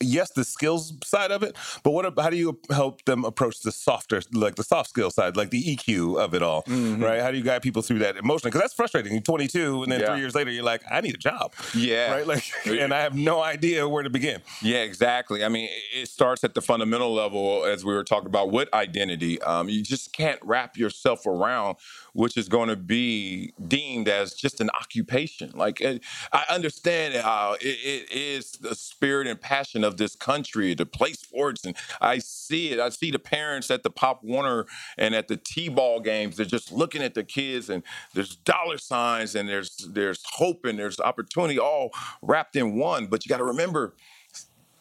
yes, 0.00 0.30
the 0.30 0.44
skills 0.44 0.92
side 1.04 1.30
of 1.30 1.42
it, 1.42 1.56
but 1.82 1.90
what? 1.90 2.12
How 2.18 2.30
do 2.30 2.36
you 2.36 2.58
help 2.70 3.04
them 3.04 3.24
approach 3.24 3.60
the 3.60 3.72
softer, 3.72 4.22
like 4.32 4.56
the 4.56 4.64
soft 4.64 4.90
skill 5.00 5.10
side, 5.10 5.36
like 5.36 5.50
the 5.50 5.76
EQ 5.76 6.18
of 6.18 6.34
it 6.34 6.42
all, 6.42 6.62
mm-hmm. 6.64 7.02
right? 7.02 7.20
How 7.20 7.30
do 7.30 7.38
you 7.38 7.42
guide 7.42 7.62
people 7.62 7.80
through 7.80 8.00
that 8.00 8.16
emotionally? 8.16 8.50
Because 8.50 8.60
that's 8.60 8.74
frustrating. 8.74 9.12
You're 9.12 9.22
22, 9.22 9.82
and 9.82 9.92
then 9.92 10.00
yeah. 10.00 10.10
three 10.10 10.18
years 10.18 10.34
later, 10.34 10.50
you're 10.50 10.64
like, 10.64 10.82
I 10.90 11.00
need 11.00 11.14
a 11.14 11.18
job. 11.18 11.52
Yeah, 11.74 12.12
right. 12.12 12.26
Like, 12.26 12.44
and 12.66 12.92
I 12.92 13.00
have 13.00 13.14
no 13.14 13.42
idea 13.42 13.88
where 13.88 14.02
to 14.02 14.10
begin. 14.10 14.42
Yeah, 14.62 14.78
exactly. 14.78 15.42
I 15.42 15.48
mean, 15.48 15.68
it 15.94 16.08
starts 16.08 16.44
at 16.44 16.54
the 16.54 16.60
fundamental 16.60 17.14
level, 17.14 17.64
as 17.64 17.84
we 17.84 17.94
were 17.94 18.04
talking 18.04 18.26
about 18.26 18.50
with 18.50 18.72
identity. 18.74 19.40
Um, 19.42 19.68
you 19.68 19.82
just 19.82 20.12
can't 20.12 20.38
wrap 20.42 20.76
yourself 20.76 21.26
around 21.26 21.76
which 22.12 22.36
is 22.36 22.48
going 22.48 22.68
to 22.68 22.76
be 22.76 23.52
deemed 23.66 24.08
as 24.08 24.34
just 24.34 24.60
an 24.60 24.70
occupation. 24.80 25.50
Like 25.54 25.82
I 25.82 26.44
understand 26.48 27.14
how 27.14 27.54
it, 27.60 27.66
it 27.66 28.12
is 28.12 28.52
the 28.52 28.74
spirit 28.74 29.26
and 29.26 29.40
passion 29.40 29.84
of 29.84 29.96
this 29.96 30.14
country 30.16 30.74
to 30.74 30.86
play 30.86 31.12
sports, 31.12 31.64
and 31.64 31.76
I 32.00 32.18
see 32.18 32.70
it. 32.70 32.80
I 32.80 32.88
see 32.90 33.10
the 33.10 33.18
parents 33.18 33.70
at 33.70 33.82
the 33.82 33.90
Pop 33.90 34.22
Warner 34.22 34.66
and 34.98 35.14
at 35.14 35.28
the 35.28 35.36
T-ball 35.36 36.00
games. 36.00 36.36
They're 36.36 36.46
just 36.46 36.72
looking 36.72 37.02
at 37.02 37.14
the 37.14 37.24
kids, 37.24 37.70
and 37.70 37.82
there's 38.14 38.36
dollar 38.36 38.78
signs, 38.78 39.34
and 39.34 39.48
there's 39.48 39.76
there's 39.90 40.22
hope, 40.24 40.64
and 40.64 40.78
there's 40.78 41.00
opportunity, 41.00 41.58
all 41.58 41.90
wrapped 42.22 42.56
in 42.56 42.76
one. 42.76 43.06
But 43.06 43.24
you 43.24 43.28
got 43.28 43.38
to 43.38 43.44
remember 43.44 43.94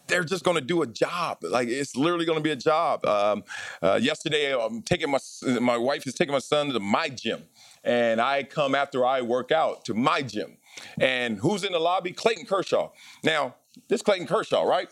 they're 0.09 0.23
just 0.23 0.43
going 0.43 0.55
to 0.55 0.61
do 0.61 0.81
a 0.81 0.87
job. 0.87 1.37
Like 1.41 1.69
it's 1.69 1.95
literally 1.95 2.25
going 2.25 2.39
to 2.39 2.43
be 2.43 2.51
a 2.51 2.55
job. 2.55 3.05
Um, 3.05 3.43
uh, 3.81 3.99
yesterday, 4.01 4.53
I'm 4.53 4.81
taking 4.81 5.09
my 5.09 5.19
my 5.61 5.77
wife 5.77 6.05
is 6.05 6.15
taking 6.15 6.33
my 6.33 6.39
son 6.39 6.69
to 6.69 6.79
my 6.79 7.09
gym, 7.09 7.43
and 7.83 8.19
I 8.19 8.43
come 8.43 8.75
after 8.75 9.05
I 9.05 9.21
work 9.21 9.51
out 9.51 9.85
to 9.85 9.93
my 9.93 10.21
gym. 10.21 10.57
And 10.99 11.37
who's 11.39 11.63
in 11.63 11.71
the 11.71 11.79
lobby? 11.79 12.11
Clayton 12.11 12.45
Kershaw. 12.45 12.89
Now, 13.23 13.55
this 13.87 14.01
Clayton 14.01 14.27
Kershaw, 14.27 14.63
right? 14.63 14.89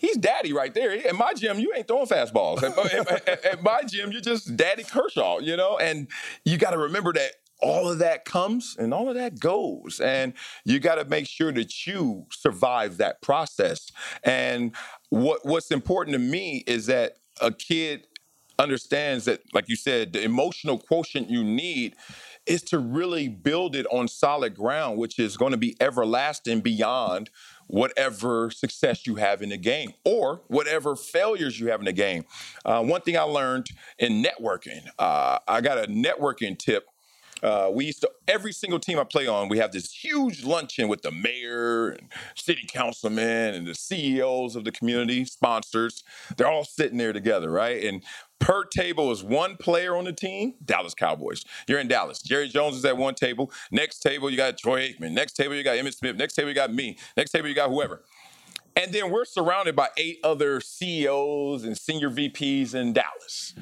He's 0.00 0.16
daddy 0.16 0.52
right 0.52 0.72
there. 0.72 0.92
In 0.92 1.16
my 1.16 1.34
gym, 1.34 1.58
you 1.58 1.72
ain't 1.76 1.86
throwing 1.86 2.06
fastballs. 2.06 2.62
At, 2.62 3.28
at, 3.28 3.44
at 3.44 3.62
my 3.62 3.82
gym, 3.86 4.10
you're 4.10 4.22
just 4.22 4.56
daddy 4.56 4.82
Kershaw, 4.82 5.40
you 5.40 5.56
know? 5.56 5.76
And 5.76 6.08
you 6.44 6.56
got 6.56 6.70
to 6.70 6.78
remember 6.78 7.12
that 7.12 7.32
all 7.60 7.90
of 7.90 7.98
that 7.98 8.24
comes 8.24 8.76
and 8.78 8.94
all 8.94 9.10
of 9.10 9.14
that 9.16 9.38
goes. 9.38 10.00
And 10.00 10.32
you 10.64 10.80
got 10.80 10.94
to 10.94 11.04
make 11.04 11.26
sure 11.26 11.52
that 11.52 11.86
you 11.86 12.26
survive 12.32 12.96
that 12.96 13.20
process. 13.20 13.92
And 14.24 14.74
what 15.10 15.44
what's 15.44 15.70
important 15.70 16.14
to 16.14 16.18
me 16.18 16.64
is 16.66 16.86
that 16.86 17.18
a 17.42 17.52
kid 17.52 18.06
understands 18.58 19.24
that, 19.26 19.42
like 19.52 19.68
you 19.68 19.76
said, 19.76 20.12
the 20.12 20.22
emotional 20.22 20.78
quotient 20.78 21.28
you 21.30 21.44
need 21.44 21.96
is 22.46 22.62
to 22.62 22.78
really 22.78 23.28
build 23.28 23.76
it 23.76 23.86
on 23.90 24.08
solid 24.08 24.54
ground, 24.54 24.98
which 24.98 25.18
is 25.18 25.36
going 25.36 25.52
to 25.52 25.58
be 25.58 25.76
everlasting 25.80 26.60
beyond 26.60 27.30
whatever 27.66 28.50
success 28.50 29.06
you 29.06 29.14
have 29.14 29.42
in 29.42 29.50
the 29.50 29.56
game 29.56 29.92
or 30.04 30.42
whatever 30.48 30.96
failures 30.96 31.60
you 31.60 31.68
have 31.68 31.80
in 31.80 31.86
the 31.86 31.92
game. 31.92 32.24
Uh, 32.64 32.82
one 32.82 33.00
thing 33.00 33.16
I 33.16 33.22
learned 33.22 33.68
in 33.98 34.24
networking, 34.24 34.88
uh, 34.98 35.38
I 35.46 35.60
got 35.60 35.78
a 35.78 35.86
networking 35.86 36.58
tip. 36.58 36.86
Uh, 37.42 37.70
we 37.72 37.86
used 37.86 38.02
to 38.02 38.10
every 38.28 38.52
single 38.52 38.78
team 38.78 38.98
I 38.98 39.04
play 39.04 39.26
on. 39.26 39.48
We 39.48 39.58
have 39.58 39.72
this 39.72 39.90
huge 39.90 40.44
luncheon 40.44 40.88
with 40.88 41.02
the 41.02 41.10
mayor 41.10 41.88
and 41.90 42.08
city 42.34 42.66
councilmen 42.68 43.54
and 43.54 43.66
the 43.66 43.74
CEOs 43.74 44.56
of 44.56 44.64
the 44.64 44.72
community 44.72 45.24
sponsors. 45.24 46.04
They're 46.36 46.50
all 46.50 46.64
sitting 46.64 46.98
there 46.98 47.14
together, 47.14 47.50
right? 47.50 47.82
And 47.82 48.02
per 48.40 48.64
table 48.64 49.12
is 49.12 49.22
one 49.22 49.56
player 49.56 49.96
on 49.96 50.04
the 50.04 50.12
team, 50.12 50.54
Dallas 50.64 50.94
Cowboys. 50.94 51.44
You're 51.68 51.78
in 51.78 51.86
Dallas. 51.88 52.20
Jerry 52.20 52.48
Jones 52.48 52.76
is 52.76 52.84
at 52.84 52.96
one 52.96 53.14
table. 53.14 53.52
Next 53.70 54.00
table, 54.00 54.28
you 54.30 54.36
got 54.36 54.58
Troy 54.58 54.88
Aikman. 54.88 55.12
Next 55.12 55.34
table, 55.34 55.54
you 55.54 55.62
got 55.62 55.76
Emmitt 55.76 55.94
Smith. 55.94 56.16
Next 56.16 56.34
table, 56.34 56.48
you 56.48 56.54
got 56.54 56.74
me. 56.74 56.98
Next 57.16 57.30
table, 57.30 57.48
you 57.48 57.54
got 57.54 57.70
whoever. 57.70 58.02
And 58.74 58.92
then 58.92 59.10
we're 59.10 59.24
surrounded 59.24 59.76
by 59.76 59.88
eight 59.96 60.18
other 60.24 60.60
CEOs 60.60 61.64
and 61.64 61.76
senior 61.76 62.10
VPs 62.10 62.74
in 62.74 62.92
Dallas. 62.92 63.54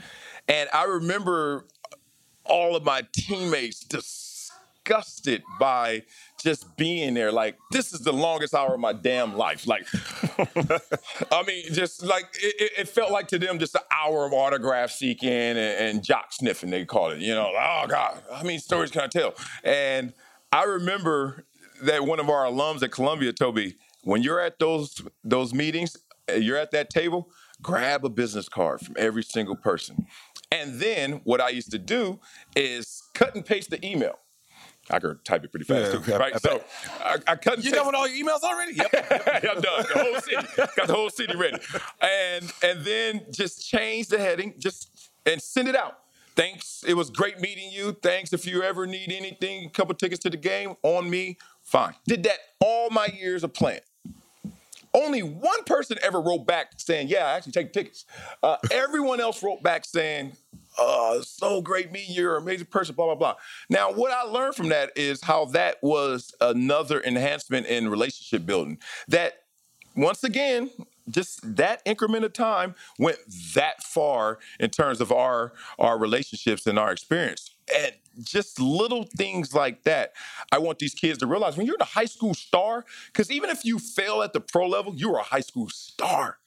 And 0.47 0.69
I 0.73 0.85
remember 0.85 1.67
all 2.45 2.77
of 2.77 2.85
my 2.85 3.03
teammates 3.13 3.81
disgusted 3.81 5.43
by 5.59 6.05
just 6.39 6.77
being 6.77 7.15
there. 7.15 7.33
Like, 7.33 7.59
this 7.71 7.93
is 7.93 8.01
the 8.01 8.13
longest 8.13 8.55
hour 8.55 8.75
of 8.75 8.81
my 8.81 8.93
damn 8.93 9.37
life. 9.37 9.67
Like, 9.67 9.87
I 11.33 11.43
mean, 11.45 11.65
just 11.73 12.03
like 12.05 12.27
it, 12.41 12.73
it, 12.79 12.89
felt 12.89 13.11
like 13.11 13.29
to 13.29 13.39
them 13.39 13.59
just 13.59 13.75
an 13.75 13.83
hour 13.91 14.25
of 14.25 14.33
autograph 14.33 14.91
seeking 14.91 15.29
and, 15.29 15.59
and 15.59 16.05
jock 16.05 16.33
sniffing, 16.33 16.71
they 16.71 16.85
call 16.85 17.11
it. 17.11 17.19
You 17.19 17.35
know, 17.35 17.53
oh 17.57 17.87
God, 17.89 18.23
how 18.33 18.43
many 18.43 18.59
stories 18.59 18.91
can 18.91 19.03
I 19.03 19.09
tell? 19.09 19.35
And 19.65 20.13
I 20.53 20.65
remember 20.65 21.45
that 21.83 22.05
one 22.05 22.21
of 22.21 22.31
our 22.31 22.45
alums 22.45 22.83
at 22.83 22.93
Columbia 22.93 23.33
told 23.33 23.57
me, 23.57 23.75
when 24.03 24.23
you're 24.23 24.41
at 24.41 24.59
those 24.59 25.03
those 25.25 25.53
meetings, 25.53 25.97
uh, 26.31 26.35
you're 26.35 26.57
at 26.57 26.71
that 26.71 26.91
table, 26.91 27.31
grab 27.61 28.05
a 28.05 28.09
business 28.09 28.49
card 28.49 28.81
from 28.81 28.95
every 28.99 29.23
single 29.23 29.57
person. 29.57 30.07
And 30.51 30.81
then 30.81 31.21
what 31.25 31.41
I 31.41 31.51
used 31.51 31.71
to 31.73 31.79
do 31.79 32.21
is 32.57 33.03
cut 33.15 33.35
and 33.35 33.45
paste 33.45 33.71
the 33.71 33.85
email. 33.85 34.19
I 34.91 34.99
could 34.99 35.25
type 35.25 35.45
it 35.45 35.51
pretty 35.51 35.65
fast 35.65 35.93
yeah, 35.93 36.01
too, 36.01 36.19
right? 36.19 36.35
I, 36.35 36.39
so 36.39 36.63
I, 37.01 37.17
I 37.27 37.37
cut. 37.37 37.63
You 37.63 37.71
done 37.71 37.87
with 37.87 37.95
all 37.95 38.09
your 38.09 38.27
emails 38.27 38.43
already? 38.43 38.75
Yep, 38.75 38.89
I'm 38.93 39.61
done. 39.61 39.85
The 39.93 39.99
whole 40.03 40.21
city 40.21 40.71
got 40.77 40.87
the 40.87 40.95
whole 40.95 41.11
city 41.11 41.37
ready, 41.37 41.59
and 42.01 42.53
and 42.63 42.85
then 42.85 43.27
just 43.31 43.67
change 43.69 44.09
the 44.09 44.19
heading, 44.19 44.55
just 44.59 45.11
and 45.27 45.41
send 45.43 45.69
it 45.69 45.77
out. 45.77 45.99
Thanks. 46.37 46.85
It 46.87 46.95
was 46.95 47.11
great 47.11 47.41
meeting 47.41 47.71
you. 47.73 47.93
Thanks. 47.93 48.33
If 48.33 48.47
you 48.47 48.63
ever 48.63 48.87
need 48.87 49.11
anything, 49.11 49.67
a 49.67 49.71
couple 49.71 49.95
tickets 49.95 50.21
to 50.23 50.31
the 50.31 50.37
game 50.37 50.75
on 50.83 51.11
me. 51.11 51.37
Fine. 51.63 51.95
Did 52.07 52.23
that 52.23 52.39
all 52.61 52.91
my 52.91 53.07
years 53.07 53.45
of 53.45 53.53
playing. 53.53 53.81
Only 54.95 55.23
one 55.23 55.65
person 55.65 55.99
ever 56.03 56.21
wrote 56.21 56.47
back 56.47 56.73
saying, 56.79 57.09
"Yeah, 57.09 57.27
I 57.27 57.33
actually 57.33 57.53
take 57.53 57.73
tickets." 57.73 58.05
Uh, 58.43 58.57
everyone 58.71 59.21
else 59.21 59.43
wrote 59.43 59.63
back 59.63 59.85
saying, 59.85 60.33
oh, 60.79 61.21
so 61.21 61.61
great 61.61 61.93
meeting 61.93 62.15
you. 62.15 62.23
You're 62.23 62.37
an 62.37 62.43
amazing 62.43 62.67
person, 62.67 62.95
blah, 62.95 63.07
blah, 63.07 63.15
blah. 63.15 63.35
Now, 63.69 63.93
what 63.93 64.13
I 64.13 64.23
learned 64.23 64.55
from 64.55 64.69
that 64.71 64.91
is 64.97 65.23
how 65.23 65.47
that 65.47 65.77
was 65.83 66.35
another 66.41 67.03
enhancement 67.03 67.67
in 67.67 67.89
relationship 67.89 68.47
building. 68.47 68.79
That, 69.09 69.43
once 69.97 70.25
again, 70.25 70.71
just 71.11 71.57
that 71.57 71.83
increment 71.85 72.25
of 72.25 72.33
time 72.33 72.75
went 72.99 73.19
that 73.55 73.83
far 73.83 74.39
in 74.61 74.71
terms 74.71 75.01
of 75.01 75.13
our 75.13 75.53
our 75.79 75.99
relationships 75.99 76.67
and 76.67 76.79
our 76.79 76.93
experience 76.93 77.55
and 77.75 77.93
just 78.23 78.61
little 78.61 79.05
things 79.17 79.55
like 79.55 79.85
that 79.85 80.13
i 80.53 80.59
want 80.59 80.79
these 80.79 80.95
kids 80.95 81.19
to 81.19 81.27
realize 81.27 81.57
when 81.57 81.67
you're 81.67 81.79
the 81.79 81.85
high 81.85 82.05
school 82.05 82.35
star 82.35 82.85
because 83.07 83.31
even 83.31 83.49
if 83.51 83.65
you 83.65 83.79
fail 83.79 84.23
at 84.23 84.33
the 84.33 84.41
pro 84.41 84.67
level 84.67 84.95
you're 84.95 85.19
a 85.19 85.23
high 85.23 85.41
school 85.41 85.69
star 85.69 86.39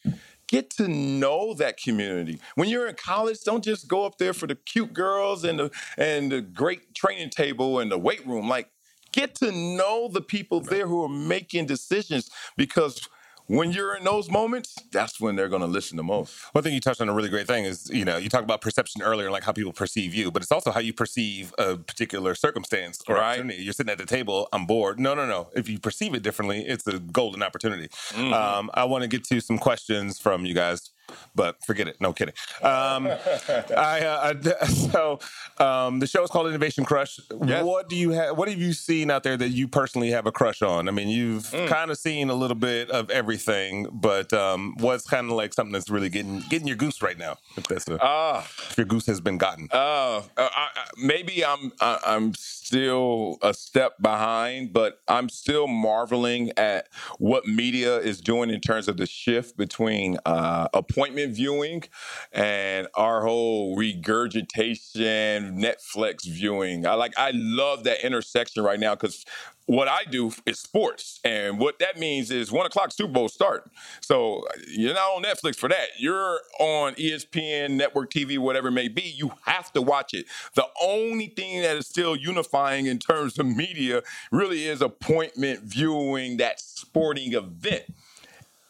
get 0.51 0.69
to 0.69 0.87
know 0.89 1.53
that 1.53 1.77
community. 1.77 2.37
When 2.55 2.67
you're 2.67 2.87
in 2.87 2.95
college, 2.95 3.41
don't 3.45 3.63
just 3.63 3.87
go 3.87 4.05
up 4.05 4.17
there 4.17 4.33
for 4.33 4.47
the 4.47 4.55
cute 4.55 4.93
girls 4.93 5.45
and 5.45 5.57
the 5.57 5.71
and 5.97 6.29
the 6.29 6.41
great 6.41 6.93
training 6.93 7.29
table 7.29 7.79
and 7.79 7.89
the 7.89 7.97
weight 7.97 8.27
room. 8.27 8.49
Like 8.49 8.69
get 9.13 9.33
to 9.35 9.51
know 9.51 10.09
the 10.09 10.21
people 10.21 10.59
there 10.59 10.87
who 10.87 11.03
are 11.03 11.09
making 11.09 11.67
decisions 11.67 12.29
because 12.57 13.07
when 13.51 13.71
you're 13.73 13.95
in 13.95 14.03
those 14.05 14.29
moments, 14.29 14.75
that's 14.91 15.19
when 15.19 15.35
they're 15.35 15.49
going 15.49 15.61
to 15.61 15.67
listen 15.67 15.97
the 15.97 16.03
most. 16.03 16.33
One 16.53 16.63
thing 16.63 16.73
you 16.73 16.79
touched 16.79 17.01
on 17.01 17.09
a 17.09 17.13
really 17.13 17.27
great 17.27 17.47
thing 17.47 17.65
is, 17.65 17.89
you 17.89 18.05
know, 18.05 18.15
you 18.15 18.29
talk 18.29 18.43
about 18.43 18.61
perception 18.61 19.01
earlier, 19.01 19.29
like 19.29 19.43
how 19.43 19.51
people 19.51 19.73
perceive 19.73 20.15
you, 20.15 20.31
but 20.31 20.41
it's 20.41 20.53
also 20.53 20.71
how 20.71 20.79
you 20.79 20.93
perceive 20.93 21.53
a 21.57 21.75
particular 21.75 22.33
circumstance 22.33 23.01
or 23.09 23.15
right. 23.15 23.33
opportunity. 23.33 23.61
You're 23.61 23.73
sitting 23.73 23.91
at 23.91 23.97
the 23.97 24.05
table, 24.05 24.47
I'm 24.53 24.65
bored. 24.65 25.01
No, 25.01 25.13
no, 25.13 25.25
no. 25.25 25.49
If 25.53 25.67
you 25.67 25.79
perceive 25.79 26.13
it 26.13 26.23
differently, 26.23 26.61
it's 26.61 26.87
a 26.87 26.99
golden 26.99 27.43
opportunity. 27.43 27.89
Mm-hmm. 27.89 28.33
Um, 28.33 28.69
I 28.73 28.85
want 28.85 29.01
to 29.01 29.09
get 29.09 29.25
to 29.25 29.41
some 29.41 29.57
questions 29.57 30.17
from 30.17 30.45
you 30.45 30.53
guys 30.53 30.91
but 31.35 31.63
forget 31.65 31.87
it. 31.87 31.97
No 31.99 32.13
kidding. 32.13 32.33
Um, 32.61 33.07
I, 33.07 34.01
uh, 34.01 34.33
I, 34.61 34.65
so 34.67 35.19
um, 35.57 35.99
the 35.99 36.07
show 36.07 36.23
is 36.23 36.29
called 36.29 36.47
Innovation 36.47 36.85
Crush. 36.85 37.19
Yes. 37.45 37.63
What 37.63 37.89
do 37.89 37.95
you 37.95 38.11
have? 38.11 38.37
What 38.37 38.47
have 38.47 38.59
you 38.59 38.73
seen 38.73 39.11
out 39.11 39.23
there 39.23 39.37
that 39.37 39.49
you 39.49 39.67
personally 39.67 40.11
have 40.11 40.25
a 40.25 40.31
crush 40.31 40.61
on? 40.61 40.87
I 40.87 40.91
mean, 40.91 41.09
you've 41.09 41.43
mm. 41.45 41.67
kind 41.67 41.91
of 41.91 41.97
seen 41.97 42.29
a 42.29 42.35
little 42.35 42.55
bit 42.55 42.89
of 42.91 43.09
everything, 43.09 43.87
but 43.91 44.33
um, 44.33 44.75
what's 44.79 45.07
kind 45.07 45.27
of 45.27 45.33
like 45.33 45.53
something 45.53 45.73
that's 45.73 45.89
really 45.89 46.09
getting 46.09 46.41
getting 46.49 46.67
your 46.67 46.77
goose 46.77 47.01
right 47.01 47.17
now? 47.17 47.37
If 47.57 47.67
that's 47.67 47.87
a, 47.87 48.01
uh, 48.03 48.43
if 48.69 48.77
your 48.77 48.85
goose 48.85 49.05
has 49.07 49.21
been 49.21 49.37
gotten. 49.37 49.67
Uh, 49.71 50.21
I, 50.37 50.67
maybe 50.97 51.45
I'm 51.45 51.71
I, 51.79 51.99
I'm 52.05 52.33
still 52.71 53.37
a 53.41 53.53
step 53.53 54.01
behind, 54.01 54.71
but 54.71 55.01
I'm 55.09 55.27
still 55.27 55.67
marveling 55.67 56.53
at 56.57 56.87
what 57.19 57.45
media 57.45 57.97
is 57.99 58.21
doing 58.21 58.49
in 58.49 58.61
terms 58.61 58.87
of 58.87 58.95
the 58.95 59.05
shift 59.05 59.57
between 59.57 60.17
uh, 60.25 60.69
appointment 60.73 61.35
viewing 61.35 61.83
and 62.31 62.87
our 62.95 63.23
whole 63.23 63.75
regurgitation 63.75 65.59
Netflix 65.61 66.23
viewing. 66.25 66.87
I 66.87 66.93
like 66.93 67.13
I 67.17 67.31
love 67.35 67.83
that 67.83 68.05
intersection 68.05 68.63
right 68.63 68.79
now 68.79 68.95
because 68.95 69.25
what 69.71 69.87
I 69.87 70.03
do 70.03 70.33
is 70.45 70.59
sports. 70.59 71.21
And 71.23 71.57
what 71.57 71.79
that 71.79 71.97
means 71.97 72.29
is 72.29 72.51
one 72.51 72.65
o'clock 72.65 72.91
Super 72.91 73.13
Bowl 73.13 73.29
start. 73.29 73.71
So 74.01 74.43
you're 74.67 74.93
not 74.93 75.15
on 75.15 75.23
Netflix 75.23 75.55
for 75.55 75.69
that. 75.69 75.87
You're 75.97 76.41
on 76.59 76.93
ESPN, 76.95 77.71
network 77.71 78.11
TV, 78.11 78.37
whatever 78.37 78.67
it 78.67 78.71
may 78.71 78.89
be. 78.89 79.03
You 79.03 79.31
have 79.45 79.71
to 79.71 79.81
watch 79.81 80.13
it. 80.13 80.25
The 80.55 80.67
only 80.81 81.27
thing 81.27 81.61
that 81.61 81.77
is 81.77 81.87
still 81.87 82.17
unifying 82.17 82.87
in 82.87 82.99
terms 82.99 83.39
of 83.39 83.45
media 83.45 84.01
really 84.29 84.67
is 84.67 84.81
appointment 84.81 85.61
viewing 85.61 86.35
that 86.35 86.59
sporting 86.59 87.31
event. 87.31 87.83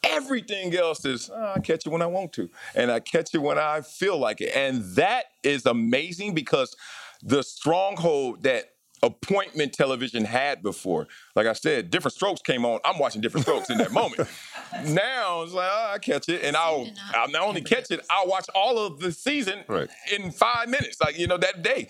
Everything 0.04 0.72
else 0.76 1.04
is, 1.04 1.30
oh, 1.34 1.54
I 1.56 1.58
catch 1.58 1.84
it 1.84 1.90
when 1.90 2.02
I 2.02 2.06
want 2.06 2.32
to, 2.34 2.48
and 2.76 2.92
I 2.92 3.00
catch 3.00 3.34
it 3.34 3.38
when 3.38 3.58
I 3.58 3.80
feel 3.80 4.18
like 4.18 4.40
it. 4.40 4.54
And 4.54 4.84
that 4.94 5.24
is 5.42 5.66
amazing 5.66 6.34
because 6.34 6.76
the 7.24 7.42
stronghold 7.42 8.44
that 8.44 8.66
appointment 9.02 9.72
television 9.72 10.24
had 10.24 10.62
before. 10.62 11.08
Like 11.34 11.46
I 11.46 11.52
said, 11.52 11.90
different 11.90 12.14
strokes 12.14 12.40
came 12.40 12.64
on. 12.64 12.80
I'm 12.84 12.98
watching 12.98 13.20
different 13.20 13.46
strokes 13.46 13.70
in 13.70 13.78
that 13.78 13.92
moment. 13.92 14.28
now 14.86 15.42
it's 15.42 15.52
like 15.52 15.68
oh, 15.70 15.90
I 15.94 15.98
catch 15.98 16.28
it, 16.28 16.42
and 16.42 16.56
I'll 16.56 16.88
I'll 17.14 17.30
not 17.30 17.42
only 17.42 17.62
catch 17.62 17.90
it, 17.90 18.00
I'll 18.10 18.28
watch 18.28 18.46
all 18.54 18.78
of 18.78 19.00
the 19.00 19.12
season 19.12 19.64
right. 19.68 19.88
in 20.12 20.30
five 20.30 20.68
minutes. 20.68 21.00
Like 21.00 21.18
you 21.18 21.26
know 21.26 21.38
that 21.38 21.62
day. 21.62 21.88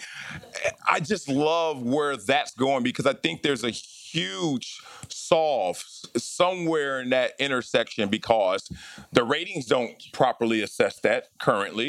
I 0.87 1.01
just 1.01 1.29
love 1.29 1.83
where 1.83 2.17
that's 2.17 2.55
going 2.55 2.83
because 2.83 3.07
I 3.07 3.15
think 3.15 3.43
there's 3.43 3.65
a 3.65 3.71
huge 3.71 4.81
solve 5.09 5.83
somewhere 6.17 7.01
in 7.01 7.11
that 7.11 7.33
intersection 7.39 8.09
because 8.09 8.71
the 9.13 9.25
ratings 9.25 9.67
don't 9.67 9.95
properly 10.13 10.61
assess 10.63 11.01
that 11.01 11.29
currently. 11.39 11.81